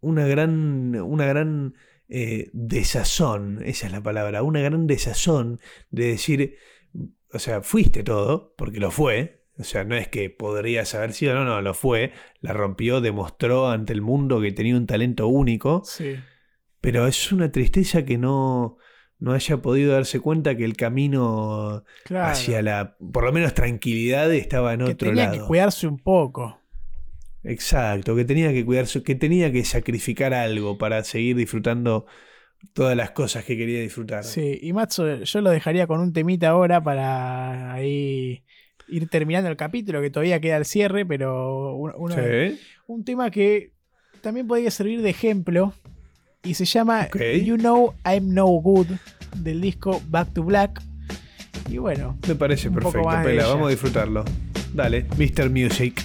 una 0.00 0.26
gran, 0.26 0.96
una 0.96 1.26
gran 1.26 1.74
eh, 2.08 2.48
desazón, 2.54 3.62
esa 3.66 3.84
es 3.84 3.92
la 3.92 4.02
palabra, 4.02 4.42
una 4.42 4.62
gran 4.62 4.86
desazón 4.86 5.60
de 5.90 6.06
decir, 6.06 6.56
o 7.34 7.38
sea, 7.38 7.60
fuiste 7.60 8.02
todo, 8.02 8.54
porque 8.56 8.80
lo 8.80 8.90
fue, 8.90 9.41
o 9.58 9.64
sea, 9.64 9.84
no 9.84 9.94
es 9.96 10.08
que 10.08 10.30
podría 10.30 10.84
haber 10.94 11.12
sido, 11.12 11.34
no, 11.34 11.44
no, 11.44 11.60
lo 11.60 11.74
fue. 11.74 12.12
La 12.40 12.52
rompió, 12.52 13.00
demostró 13.00 13.68
ante 13.68 13.92
el 13.92 14.00
mundo 14.00 14.40
que 14.40 14.52
tenía 14.52 14.76
un 14.76 14.86
talento 14.86 15.28
único. 15.28 15.82
Sí. 15.84 16.16
Pero 16.80 17.06
es 17.06 17.32
una 17.32 17.52
tristeza 17.52 18.04
que 18.04 18.18
no, 18.18 18.78
no 19.18 19.32
haya 19.32 19.58
podido 19.58 19.92
darse 19.92 20.20
cuenta 20.20 20.56
que 20.56 20.64
el 20.64 20.76
camino 20.76 21.84
hacia 22.10 22.62
la, 22.62 22.96
por 23.12 23.24
lo 23.24 23.32
menos, 23.32 23.54
tranquilidad 23.54 24.32
estaba 24.32 24.72
en 24.72 24.82
otro 24.82 24.96
tenía 24.96 25.14
lado. 25.14 25.30
Tenía 25.30 25.42
que 25.42 25.46
cuidarse 25.46 25.86
un 25.86 25.98
poco. 25.98 26.60
Exacto, 27.44 28.16
que 28.16 28.24
tenía 28.24 28.52
que 28.52 28.64
cuidarse, 28.64 29.02
que 29.02 29.14
tenía 29.14 29.52
que 29.52 29.64
sacrificar 29.64 30.32
algo 30.32 30.78
para 30.78 31.04
seguir 31.04 31.36
disfrutando 31.36 32.06
todas 32.72 32.96
las 32.96 33.10
cosas 33.10 33.44
que 33.44 33.56
quería 33.56 33.80
disfrutar. 33.80 34.24
Sí, 34.24 34.58
y 34.62 34.72
Matzo, 34.72 35.22
yo 35.22 35.40
lo 35.40 35.50
dejaría 35.50 35.86
con 35.86 36.00
un 36.00 36.12
temita 36.12 36.48
ahora 36.48 36.82
para 36.82 37.72
ahí 37.72 38.44
ir 38.88 39.08
terminando 39.08 39.48
el 39.48 39.56
capítulo, 39.56 40.00
que 40.00 40.10
todavía 40.10 40.40
queda 40.40 40.56
el 40.56 40.64
cierre, 40.64 41.04
pero 41.06 41.74
uno, 41.76 42.14
sí. 42.14 42.58
un 42.86 43.04
tema 43.04 43.30
que 43.30 43.72
también 44.20 44.46
podría 44.46 44.70
servir 44.70 45.02
de 45.02 45.10
ejemplo 45.10 45.74
y 46.42 46.54
se 46.54 46.64
llama 46.64 47.06
okay. 47.08 47.44
You 47.44 47.56
Know 47.56 47.94
I'm 48.04 48.34
No 48.34 48.46
Good 48.46 48.88
del 49.36 49.60
disco 49.60 50.00
Back 50.08 50.32
to 50.34 50.42
Black. 50.42 50.82
Y 51.68 51.78
bueno, 51.78 52.18
me 52.26 52.34
parece 52.34 52.70
perfecto, 52.70 53.08
Pela, 53.22 53.46
vamos 53.46 53.68
a 53.68 53.70
disfrutarlo. 53.70 54.24
Dale, 54.74 55.06
Mr. 55.16 55.50
Music. 55.50 56.02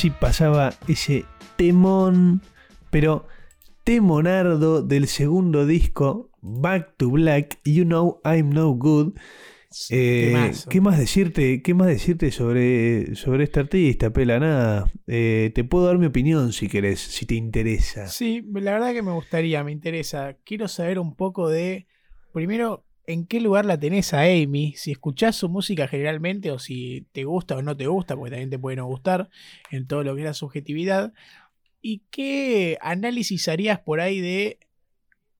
Así 0.00 0.08
pasaba 0.08 0.72
ese 0.88 1.26
temón, 1.56 2.40
pero 2.88 3.26
temonardo 3.84 4.80
del 4.80 5.06
segundo 5.08 5.66
disco, 5.66 6.30
Back 6.40 6.94
to 6.96 7.10
Black, 7.10 7.60
You 7.66 7.84
Know 7.84 8.18
I'm 8.24 8.48
No 8.48 8.70
Good. 8.70 9.18
Eh, 9.90 10.52
¿Qué 10.70 10.80
más 10.80 10.98
decirte? 10.98 11.60
¿Qué 11.60 11.74
más 11.74 11.88
decirte 11.88 12.30
sobre, 12.30 13.14
sobre 13.14 13.44
este 13.44 13.60
artista, 13.60 14.10
Pela? 14.10 14.40
Nada. 14.40 14.90
Eh, 15.06 15.52
te 15.54 15.64
puedo 15.64 15.84
dar 15.84 15.98
mi 15.98 16.06
opinión 16.06 16.54
si 16.54 16.66
querés, 16.66 17.00
si 17.00 17.26
te 17.26 17.34
interesa. 17.34 18.06
Sí, 18.06 18.42
la 18.54 18.72
verdad 18.72 18.94
que 18.94 19.02
me 19.02 19.12
gustaría, 19.12 19.62
me 19.64 19.72
interesa. 19.72 20.34
Quiero 20.44 20.66
saber 20.66 20.98
un 20.98 21.14
poco 21.14 21.50
de. 21.50 21.88
Primero, 22.32 22.86
en 23.06 23.26
qué 23.26 23.40
lugar 23.40 23.64
la 23.64 23.78
tenés 23.78 24.14
a 24.14 24.22
Amy, 24.22 24.74
si 24.76 24.92
escuchás 24.92 25.36
su 25.36 25.48
música 25.48 25.88
generalmente 25.88 26.50
o 26.52 26.58
si 26.58 27.06
te 27.12 27.24
gusta 27.24 27.56
o 27.56 27.62
no 27.62 27.76
te 27.76 27.86
gusta, 27.86 28.14
porque 28.16 28.30
también 28.30 28.50
te 28.50 28.58
puede 28.58 28.76
no 28.76 28.86
gustar 28.86 29.30
en 29.70 29.86
todo 29.86 30.04
lo 30.04 30.14
que 30.14 30.22
es 30.22 30.26
la 30.26 30.34
subjetividad. 30.34 31.12
¿Y 31.82 32.02
qué 32.10 32.78
análisis 32.80 33.48
harías 33.48 33.80
por 33.80 34.00
ahí 34.00 34.20
de 34.20 34.58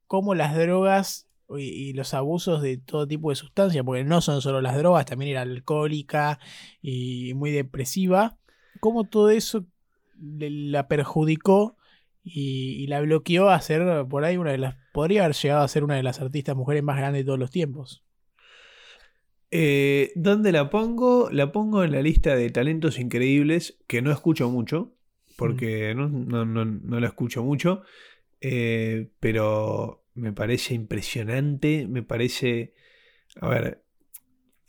cómo 0.06 0.34
las 0.34 0.56
drogas 0.56 1.28
y, 1.58 1.92
los 1.94 2.14
abusos 2.14 2.62
de 2.62 2.78
todo 2.78 3.06
tipo 3.06 3.30
de 3.30 3.36
sustancias, 3.36 3.84
porque 3.84 4.04
no 4.04 4.20
son 4.20 4.40
solo 4.40 4.60
las 4.60 4.76
drogas, 4.76 5.06
también 5.06 5.32
era 5.32 5.42
alcohólica 5.42 6.38
y 6.80 7.34
muy 7.34 7.50
depresiva, 7.50 8.38
cómo 8.80 9.04
todo 9.04 9.30
eso 9.30 9.66
la 10.18 10.88
perjudicó 10.88 11.76
y, 12.22 12.82
y 12.82 12.86
la 12.86 13.00
bloqueó 13.00 13.50
a 13.50 13.60
ser 13.60 14.06
por 14.08 14.24
ahí 14.24 14.36
una 14.36 14.52
de 14.52 14.58
las. 14.58 14.76
Podría 14.92 15.24
haber 15.24 15.36
llegado 15.36 15.62
a 15.62 15.68
ser 15.68 15.84
una 15.84 15.96
de 15.96 16.02
las 16.02 16.20
artistas 16.20 16.56
mujeres 16.56 16.82
más 16.82 16.96
grandes 16.96 17.22
de 17.22 17.26
todos 17.26 17.38
los 17.38 17.50
tiempos. 17.50 18.04
Eh, 19.50 20.12
¿Dónde 20.14 20.52
la 20.52 20.70
pongo? 20.70 21.28
La 21.30 21.50
pongo 21.52 21.82
en 21.82 21.92
la 21.92 22.02
lista 22.02 22.36
de 22.36 22.50
talentos 22.50 22.98
increíbles 22.98 23.78
que 23.86 24.02
no 24.02 24.12
escucho 24.12 24.48
mucho, 24.48 24.94
porque 25.36 25.94
no, 25.94 26.08
no, 26.08 26.44
no, 26.44 26.64
no 26.64 27.00
la 27.00 27.08
escucho 27.08 27.42
mucho, 27.42 27.82
eh, 28.40 29.10
pero 29.18 30.04
me 30.14 30.32
parece 30.32 30.74
impresionante, 30.74 31.86
me 31.88 32.02
parece, 32.02 32.74
a 33.40 33.48
ver, 33.48 33.82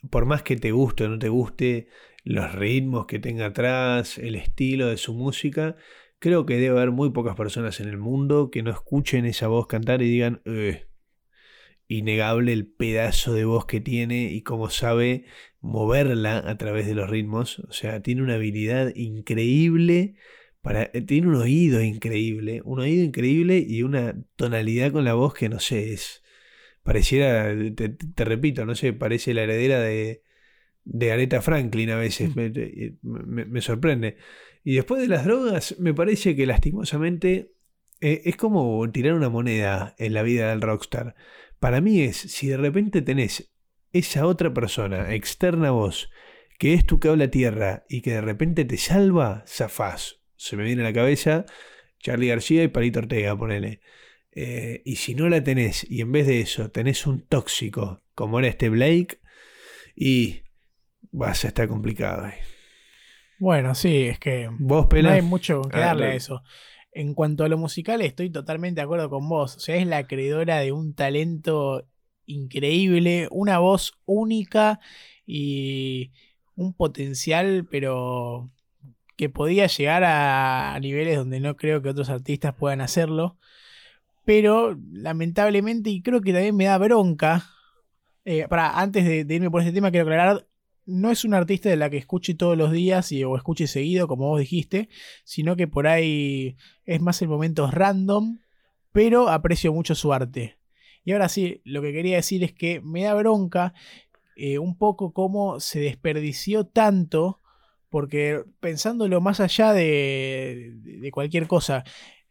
por 0.09 0.25
más 0.25 0.43
que 0.43 0.55
te 0.55 0.71
guste 0.71 1.05
o 1.05 1.09
no 1.09 1.19
te 1.19 1.29
guste, 1.29 1.87
los 2.23 2.53
ritmos 2.53 3.05
que 3.05 3.19
tenga 3.19 3.47
atrás, 3.47 4.17
el 4.17 4.35
estilo 4.35 4.87
de 4.87 4.97
su 4.97 5.13
música, 5.13 5.75
creo 6.21 6.45
que 6.45 6.55
debe 6.55 6.77
haber 6.77 6.91
muy 6.91 7.11
pocas 7.11 7.35
personas 7.35 7.81
en 7.81 7.89
el 7.89 7.97
mundo 7.97 8.51
que 8.51 8.63
no 8.63 8.71
escuchen 8.71 9.25
esa 9.25 9.49
voz 9.49 9.67
cantar 9.67 10.01
y 10.01 10.09
digan, 10.09 10.41
"Eh, 10.45 10.85
innegable 11.87 12.53
el 12.53 12.67
pedazo 12.67 13.33
de 13.33 13.45
voz 13.45 13.65
que 13.65 13.81
tiene 13.81 14.31
y 14.31 14.43
cómo 14.43 14.69
sabe 14.69 15.25
moverla 15.59 16.37
a 16.37 16.57
través 16.57 16.85
de 16.87 16.95
los 16.95 17.09
ritmos. 17.09 17.59
O 17.59 17.73
sea, 17.73 18.01
tiene 18.01 18.21
una 18.23 18.35
habilidad 18.35 18.93
increíble. 18.95 20.15
Para, 20.61 20.83
eh, 20.93 21.01
tiene 21.01 21.27
un 21.27 21.35
oído 21.35 21.81
increíble, 21.81 22.61
un 22.63 22.79
oído 22.79 23.03
increíble 23.03 23.65
y 23.67 23.83
una 23.83 24.15
tonalidad 24.35 24.91
con 24.91 25.03
la 25.05 25.15
voz 25.15 25.33
que 25.33 25.49
no 25.49 25.59
sé, 25.59 25.91
es. 25.93 26.23
Pareciera, 26.83 27.53
te, 27.75 27.89
te 27.89 28.25
repito, 28.25 28.65
no 28.65 28.75
sé, 28.75 28.93
parece 28.93 29.33
la 29.33 29.43
heredera 29.43 29.79
de, 29.81 30.23
de 30.85 31.11
Aretha 31.11 31.41
Franklin 31.41 31.91
a 31.91 31.97
veces, 31.97 32.35
me, 32.35 32.51
me- 33.03 33.45
me 33.45 33.61
sorprende. 33.61 34.17
Y 34.63 34.75
después 34.75 35.01
de 35.01 35.07
las 35.07 35.25
drogas, 35.25 35.75
me 35.79 35.93
parece 35.93 36.35
que 36.35 36.45
lastimosamente 36.45 37.53
eh, 37.99 38.21
es 38.25 38.35
como 38.35 38.89
tirar 38.91 39.13
una 39.13 39.29
moneda 39.29 39.95
en 39.97 40.13
la 40.13 40.23
vida 40.23 40.49
del 40.49 40.61
rockstar. 40.61 41.15
Para 41.59 41.81
mí 41.81 42.01
es, 42.01 42.17
si 42.17 42.47
de 42.47 42.57
repente 42.57 43.01
tenés 43.01 43.51
esa 43.93 44.25
otra 44.25 44.53
persona 44.53 45.13
externa 45.13 45.69
a 45.69 45.71
vos, 45.71 46.09
que 46.57 46.73
es 46.73 46.85
tu 46.85 46.99
cable 46.99 47.25
a 47.25 47.31
tierra 47.31 47.85
y 47.89 48.01
que 48.01 48.11
de 48.11 48.21
repente 48.21 48.65
te 48.65 48.77
salva, 48.77 49.43
zafás. 49.47 50.21
Se 50.35 50.55
me 50.55 50.63
viene 50.63 50.81
a 50.81 50.85
la 50.85 50.93
cabeza 50.93 51.45
Charlie 51.99 52.27
García 52.27 52.63
y 52.63 52.67
Palito 52.67 52.99
Ortega, 52.99 53.37
ponele. 53.37 53.81
Eh, 54.31 54.81
y 54.85 54.95
si 54.95 55.13
no 55.13 55.27
la 55.27 55.43
tenés, 55.43 55.85
y 55.89 56.01
en 56.01 56.11
vez 56.11 56.25
de 56.27 56.39
eso 56.39 56.71
tenés 56.71 57.05
un 57.05 57.21
tóxico, 57.27 58.01
como 58.15 58.39
era 58.39 58.47
este 58.47 58.69
Blake, 58.69 59.19
y 59.95 60.43
vas 61.11 61.45
a 61.45 61.49
estar 61.49 61.67
complicado. 61.67 62.31
Bueno, 63.41 63.73
sí, 63.73 64.03
es 64.03 64.19
que 64.19 64.51
Vos, 64.59 64.85
no 64.91 65.09
hay 65.09 65.23
mucho 65.23 65.63
que 65.63 65.79
Ah, 65.79 65.87
darle 65.87 66.05
a 66.05 66.13
eso. 66.13 66.43
En 66.91 67.15
cuanto 67.15 67.43
a 67.43 67.49
lo 67.49 67.57
musical, 67.57 67.99
estoy 68.01 68.29
totalmente 68.29 68.81
de 68.81 68.83
acuerdo 68.83 69.09
con 69.09 69.27
vos. 69.27 69.55
O 69.55 69.59
sea, 69.59 69.77
es 69.77 69.87
la 69.87 69.97
acreedora 69.97 70.59
de 70.59 70.71
un 70.71 70.93
talento 70.93 71.87
increíble, 72.27 73.27
una 73.31 73.57
voz 73.57 73.93
única 74.05 74.79
y 75.25 76.11
un 76.55 76.75
potencial, 76.75 77.65
pero 77.71 78.51
que 79.15 79.29
podía 79.29 79.65
llegar 79.65 80.03
a, 80.03 80.77
niveles 80.79 81.17
donde 81.17 81.39
no 81.39 81.57
creo 81.57 81.81
que 81.81 81.89
otros 81.89 82.11
artistas 82.11 82.53
puedan 82.53 82.79
hacerlo. 82.79 83.39
Pero 84.23 84.77
lamentablemente, 84.91 85.89
y 85.89 86.03
creo 86.03 86.21
que 86.21 86.31
también 86.31 86.55
me 86.55 86.65
da 86.65 86.77
bronca. 86.77 87.43
eh, 88.23 88.47
para, 88.47 88.79
antes 88.79 89.03
de, 89.03 89.25
de 89.25 89.33
irme 89.33 89.49
por 89.49 89.61
este 89.61 89.73
tema, 89.73 89.89
quiero 89.89 90.05
aclarar. 90.05 90.45
No 90.85 91.11
es 91.11 91.23
una 91.23 91.37
artista 91.37 91.69
de 91.69 91.75
la 91.75 91.89
que 91.89 91.97
escuche 91.97 92.33
todos 92.33 92.57
los 92.57 92.71
días 92.71 93.11
y, 93.11 93.23
o 93.23 93.35
escuche 93.35 93.67
seguido, 93.67 94.07
como 94.07 94.27
vos 94.27 94.39
dijiste, 94.39 94.89
sino 95.23 95.55
que 95.55 95.67
por 95.67 95.87
ahí 95.87 96.57
es 96.85 97.01
más 97.01 97.21
en 97.21 97.29
momentos 97.29 97.73
random, 97.73 98.39
pero 98.91 99.29
aprecio 99.29 99.73
mucho 99.73 99.95
su 99.95 100.13
arte. 100.13 100.57
Y 101.03 101.13
ahora 101.13 101.29
sí, 101.29 101.61
lo 101.63 101.81
que 101.81 101.93
quería 101.93 102.17
decir 102.17 102.43
es 102.43 102.53
que 102.53 102.81
me 102.81 103.03
da 103.03 103.13
bronca 103.13 103.73
eh, 104.35 104.59
un 104.59 104.77
poco 104.77 105.13
cómo 105.13 105.59
se 105.59 105.79
desperdició 105.79 106.65
tanto, 106.65 107.39
porque 107.89 108.43
pensándolo 108.59 109.21
más 109.21 109.39
allá 109.39 109.73
de, 109.73 110.71
de 110.75 111.11
cualquier 111.11 111.47
cosa, 111.47 111.83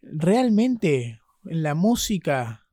realmente 0.02 1.20
en 1.44 1.62
la 1.62 1.74
música 1.74 2.66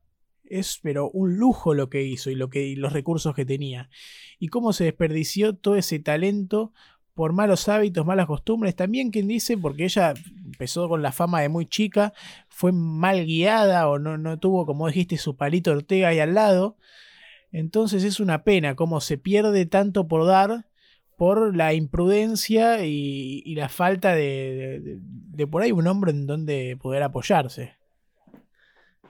es 0.50 0.80
pero 0.82 1.10
un 1.10 1.36
lujo 1.36 1.74
lo 1.74 1.88
que 1.90 2.02
hizo 2.02 2.30
y, 2.30 2.34
lo 2.34 2.50
que, 2.50 2.66
y 2.66 2.76
los 2.76 2.92
recursos 2.92 3.34
que 3.34 3.44
tenía. 3.44 3.90
Y 4.38 4.48
cómo 4.48 4.72
se 4.72 4.84
desperdició 4.84 5.54
todo 5.54 5.76
ese 5.76 5.98
talento 5.98 6.72
por 7.14 7.32
malos 7.32 7.68
hábitos, 7.68 8.06
malas 8.06 8.26
costumbres. 8.26 8.76
También 8.76 9.10
quien 9.10 9.26
dice, 9.26 9.58
porque 9.58 9.84
ella 9.84 10.14
empezó 10.44 10.88
con 10.88 11.02
la 11.02 11.10
fama 11.10 11.40
de 11.40 11.48
muy 11.48 11.66
chica, 11.66 12.12
fue 12.48 12.70
mal 12.70 13.24
guiada 13.26 13.88
o 13.88 13.98
no, 13.98 14.18
no 14.18 14.38
tuvo, 14.38 14.66
como 14.66 14.86
dijiste, 14.86 15.16
su 15.16 15.36
palito 15.36 15.72
Ortega 15.72 16.08
ahí 16.08 16.20
al 16.20 16.34
lado. 16.34 16.76
Entonces 17.50 18.04
es 18.04 18.20
una 18.20 18.44
pena 18.44 18.76
cómo 18.76 19.00
se 19.00 19.18
pierde 19.18 19.66
tanto 19.66 20.06
por 20.06 20.26
dar 20.26 20.66
por 21.16 21.56
la 21.56 21.74
imprudencia 21.74 22.84
y, 22.84 23.42
la 23.56 23.68
falta 23.68 24.14
de- 24.14 24.98
de 25.00 25.46
por 25.48 25.62
ahí 25.62 25.72
un 25.72 25.88
hombre 25.88 26.12
en 26.12 26.26
donde 26.28 26.76
poder 26.80 27.02
apoyarse. 27.02 27.77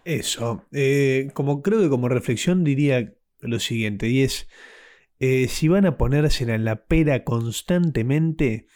Eso. 0.05 0.66
eh, 0.73 1.31
como 1.35 1.62
creo 1.62 1.81
que 1.81 1.89
como 1.89 2.09
reflexión 2.09 2.65
diría 2.65 3.15
lo 3.41 3.61
siguiente, 3.61 4.09
y 4.09 4.23
es, 4.23 4.49
eh, 5.20 5.49
si 5.49 5.69
van 5.69 5.87
a 5.87 5.99
ponérsela 5.99 6.55
en 6.55 6.65
la 6.65 6.87
pera 6.87 7.25
constantemente, 7.25 8.66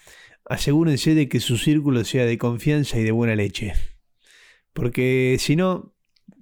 asegúrense 0.45 1.15
de 1.15 1.29
que 1.29 1.41
su 1.41 1.57
círculo 1.57 2.05
sea 2.05 2.27
de 2.27 2.39
confianza 2.39 2.99
y 2.99 3.05
de 3.05 3.13
buena 3.13 3.35
leche. 3.35 3.73
Porque 4.73 5.37
si 5.39 5.57
no, 5.57 5.95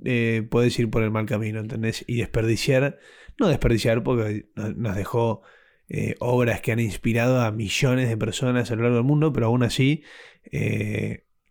eh, 0.05 0.48
ir 0.78 0.90
por 0.90 1.02
el 1.02 1.11
mal 1.11 1.27
camino, 1.27 1.61
¿entendés? 1.61 2.05
Y 2.07 2.19
desperdiciar, 2.19 2.98
no 3.39 3.48
desperdiciar 3.48 4.02
porque 4.02 4.51
no- 4.55 4.73
nos 4.73 4.97
dejó 4.97 5.43
eh, 5.89 6.15
obras 6.20 6.61
que 6.61 6.70
han 6.73 6.78
inspirado 6.81 7.40
a 7.40 7.51
millones 7.51 8.09
de 8.09 8.16
personas 8.16 8.70
a 8.70 8.77
lo 8.77 8.82
largo 8.82 8.97
del 8.98 9.05
mundo, 9.05 9.32
pero 9.32 9.47
aún 9.47 9.65
así, 9.65 10.05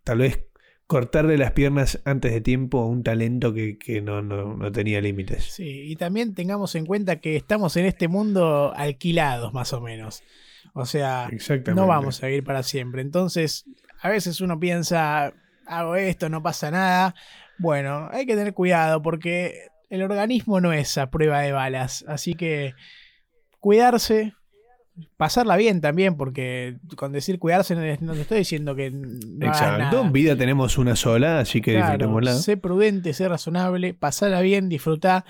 tal 0.04 0.18
vez 0.18 0.46
cortarle 0.90 1.38
las 1.38 1.52
piernas 1.52 2.00
antes 2.04 2.32
de 2.32 2.40
tiempo 2.40 2.80
a 2.80 2.86
un 2.86 3.04
talento 3.04 3.54
que, 3.54 3.78
que 3.78 4.02
no, 4.02 4.22
no- 4.22 4.56
no 4.56 4.72
tenía 4.72 5.00
límites. 5.00 5.44
Sí, 5.44 5.82
y 5.84 5.94
también 5.94 6.34
tengamos 6.34 6.74
en 6.74 6.84
cuenta 6.84 7.20
que 7.20 7.36
estamos 7.36 7.76
en 7.76 7.86
este 7.86 8.08
mundo 8.08 8.72
alquilados, 8.74 9.52
más 9.52 9.72
o 9.72 9.80
menos. 9.80 10.24
O 10.74 10.84
sea, 10.86 11.28
no 11.76 11.86
vamos 11.86 12.20
a 12.24 12.26
vivir 12.26 12.42
para 12.42 12.64
siempre. 12.64 13.02
Entonces, 13.02 13.66
a 14.02 14.08
veces 14.08 14.40
uno 14.40 14.58
piensa, 14.58 15.32
hago 15.64 15.94
esto, 15.94 16.28
no 16.28 16.42
pasa 16.42 16.72
nada. 16.72 17.14
Bueno, 17.58 18.08
hay 18.10 18.26
que 18.26 18.34
tener 18.34 18.52
cuidado 18.52 19.00
porque 19.00 19.68
el 19.90 20.02
organismo 20.02 20.60
no 20.60 20.72
es 20.72 20.98
a 20.98 21.08
prueba 21.08 21.38
de 21.40 21.52
balas. 21.52 22.04
Así 22.08 22.34
que 22.34 22.74
cuidarse, 23.60 24.32
pasarla 25.16 25.56
bien 25.56 25.80
también, 25.80 26.16
porque 26.16 26.76
con 26.96 27.12
decir 27.12 27.38
cuidarse 27.38 27.74
no, 28.00 28.12
te 28.14 28.20
estoy 28.20 28.38
diciendo 28.38 28.74
que 28.74 28.90
no 28.90 29.46
Exacto. 29.46 29.78
nada. 29.98 30.10
Vida 30.10 30.36
tenemos 30.36 30.78
una 30.78 30.96
sola, 30.96 31.40
así 31.40 31.60
que 31.60 31.72
Claro, 31.72 31.86
disfrutémosla. 31.92 32.34
sé 32.34 32.56
prudente, 32.56 33.12
sé 33.12 33.28
razonable, 33.28 33.94
pasala 33.94 34.40
bien, 34.40 34.68
disfrutá 34.68 35.24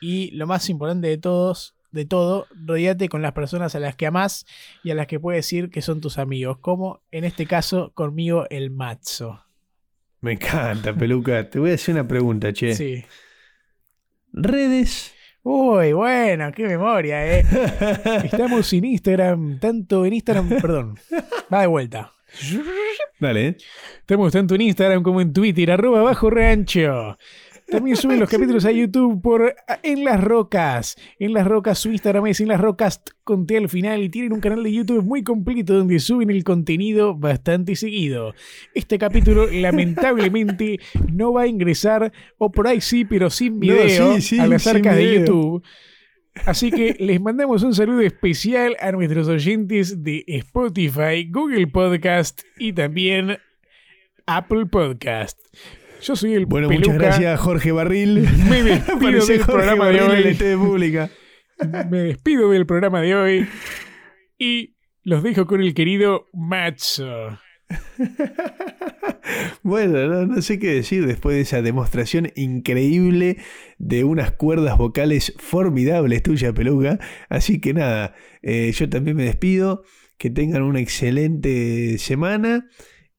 y 0.00 0.30
lo 0.32 0.46
más 0.46 0.68
importante 0.68 1.08
de 1.08 1.18
todos, 1.18 1.74
de 1.90 2.04
todo, 2.04 2.46
rodeate 2.54 3.08
con 3.08 3.22
las 3.22 3.32
personas 3.32 3.74
a 3.74 3.80
las 3.80 3.94
que 3.96 4.06
amás 4.06 4.46
y 4.82 4.90
a 4.90 4.94
las 4.94 5.06
que 5.06 5.20
puedes 5.20 5.44
decir 5.44 5.70
que 5.70 5.80
son 5.82 6.00
tus 6.00 6.18
amigos, 6.18 6.58
como 6.58 7.00
en 7.10 7.24
este 7.24 7.46
caso 7.46 7.92
conmigo 7.94 8.46
el 8.50 8.70
Matzo. 8.70 9.40
Me 10.20 10.32
encanta, 10.32 10.94
peluca. 10.94 11.48
Te 11.50 11.58
voy 11.58 11.70
a 11.70 11.74
hacer 11.74 11.94
una 11.94 12.08
pregunta, 12.08 12.52
che. 12.52 12.74
Sí. 12.74 13.04
Redes. 14.32 15.13
Uy, 15.46 15.92
bueno, 15.92 16.50
qué 16.52 16.66
memoria, 16.66 17.38
eh. 17.38 17.44
Estamos 18.24 18.72
en 18.72 18.86
Instagram, 18.86 19.58
tanto 19.60 20.06
en 20.06 20.14
Instagram, 20.14 20.48
perdón. 20.62 20.98
Va 21.52 21.60
de 21.60 21.66
vuelta. 21.66 22.12
Dale. 23.20 23.58
Estamos 24.00 24.32
tanto 24.32 24.54
en 24.54 24.62
Instagram 24.62 25.02
como 25.02 25.20
en 25.20 25.34
Twitter, 25.34 25.70
arroba 25.70 26.02
bajo 26.02 26.30
rancho. 26.30 27.18
También 27.74 27.96
suben 27.96 28.20
los 28.20 28.30
capítulos 28.30 28.64
a 28.64 28.70
YouTube 28.70 29.20
por 29.20 29.56
En 29.82 30.04
las 30.04 30.22
Rocas. 30.22 30.96
En 31.18 31.32
las 31.32 31.44
Rocas, 31.44 31.78
su 31.78 31.90
Instagram 31.90 32.26
es 32.28 32.40
En 32.40 32.48
las 32.48 32.60
Rocas 32.60 33.02
con 33.24 33.46
T 33.46 33.56
al 33.56 33.68
final 33.68 34.02
y 34.02 34.10
tienen 34.10 34.32
un 34.32 34.40
canal 34.40 34.62
de 34.62 34.72
YouTube 34.72 35.02
muy 35.02 35.24
completo 35.24 35.74
donde 35.74 35.98
suben 35.98 36.30
el 36.30 36.44
contenido 36.44 37.16
bastante 37.16 37.74
seguido. 37.74 38.32
Este 38.74 38.96
capítulo 38.98 39.46
lamentablemente 39.50 40.78
no 41.12 41.32
va 41.32 41.42
a 41.42 41.46
ingresar, 41.48 42.12
o 42.38 42.52
por 42.52 42.68
ahí 42.68 42.80
sí, 42.80 43.04
pero 43.04 43.28
sin 43.28 43.58
video, 43.58 44.14
sí, 44.14 44.22
sí, 44.22 44.38
a 44.38 44.46
las 44.46 44.66
arcas 44.66 44.96
de. 44.96 45.14
YouTube. 45.14 45.64
Así 46.46 46.70
que 46.70 46.96
les 46.98 47.20
mandamos 47.20 47.62
un 47.62 47.74
saludo 47.74 48.00
especial 48.00 48.76
a 48.80 48.92
nuestros 48.92 49.28
oyentes 49.28 50.02
de 50.02 50.24
Spotify, 50.26 51.28
Google 51.30 51.66
Podcast 51.68 52.42
y 52.58 52.72
también 52.72 53.38
Apple 54.26 54.66
Podcast. 54.66 55.38
Yo 56.04 56.16
soy 56.16 56.34
el 56.34 56.44
Bueno, 56.44 56.68
Peluca. 56.68 56.92
muchas 56.92 57.02
gracias, 57.02 57.40
Jorge 57.40 57.72
Barril. 57.72 58.28
Me 58.50 58.62
despido 58.62 58.98
del 59.26 59.42
Jorge 59.42 59.44
programa 59.44 59.88
de 59.88 60.00
Barril 60.00 60.16
en 60.16 60.22
la 60.22 60.28
hoy. 60.28 60.34
TV 60.34 60.56
pública. 60.56 61.10
Me 61.90 61.98
despido 61.98 62.50
del 62.50 62.66
programa 62.66 63.00
de 63.00 63.14
hoy 63.14 63.48
y 64.38 64.76
los 65.02 65.22
dejo 65.22 65.46
con 65.46 65.62
el 65.62 65.72
querido 65.74 66.26
Macho. 66.32 67.38
Bueno, 69.62 70.06
no, 70.06 70.26
no 70.26 70.42
sé 70.42 70.58
qué 70.58 70.74
decir 70.74 71.06
después 71.06 71.34
de 71.34 71.42
esa 71.42 71.62
demostración 71.62 72.30
increíble 72.36 73.38
de 73.78 74.04
unas 74.04 74.32
cuerdas 74.32 74.76
vocales 74.76 75.32
formidables 75.38 76.22
tuya, 76.22 76.52
peluca. 76.52 76.98
Así 77.30 77.60
que 77.60 77.72
nada, 77.72 78.14
eh, 78.42 78.70
yo 78.72 78.88
también 78.90 79.16
me 79.16 79.24
despido. 79.24 79.82
Que 80.18 80.28
tengan 80.28 80.62
una 80.62 80.80
excelente 80.80 81.96
semana 81.98 82.68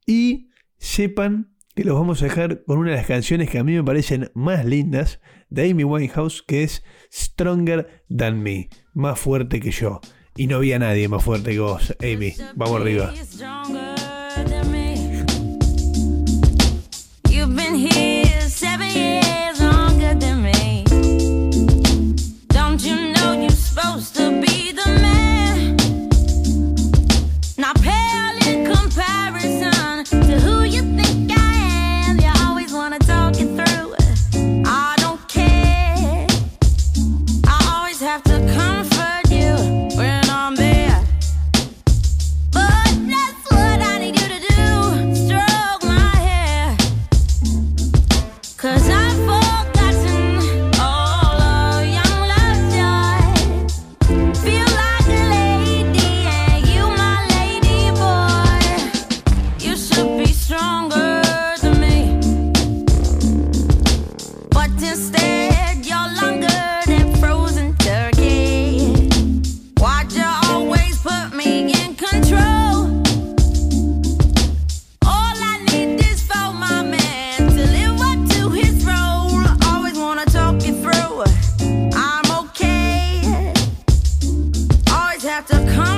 y 0.06 0.50
sepan 0.78 1.55
que 1.76 1.84
los 1.84 2.00
vamos 2.00 2.22
a 2.22 2.26
dejar 2.26 2.64
con 2.64 2.78
una 2.78 2.92
de 2.92 2.98
las 2.98 3.06
canciones 3.06 3.50
que 3.50 3.60
a 3.60 3.64
mí 3.64 3.74
me 3.74 3.84
parecen 3.84 4.32
más 4.34 4.64
lindas 4.64 5.20
de 5.50 5.70
Amy 5.70 5.84
Winehouse, 5.84 6.42
que 6.42 6.64
es 6.64 6.84
Stronger 7.12 8.06
Than 8.16 8.42
Me, 8.42 8.70
más 8.94 9.20
fuerte 9.20 9.60
que 9.60 9.72
yo. 9.72 10.00
Y 10.38 10.48
no 10.48 10.58
había 10.58 10.80
nadie 10.80 11.08
más 11.10 11.24
fuerte 11.24 11.52
que 11.52 11.60
vos, 11.60 11.96
Amy. 12.02 12.34
Vamos 12.56 12.82
arriba. 12.82 13.14
Supposed 23.76 24.16
to 24.16 24.25
have 85.36 85.46
to 85.48 85.74
comfort 85.74 85.95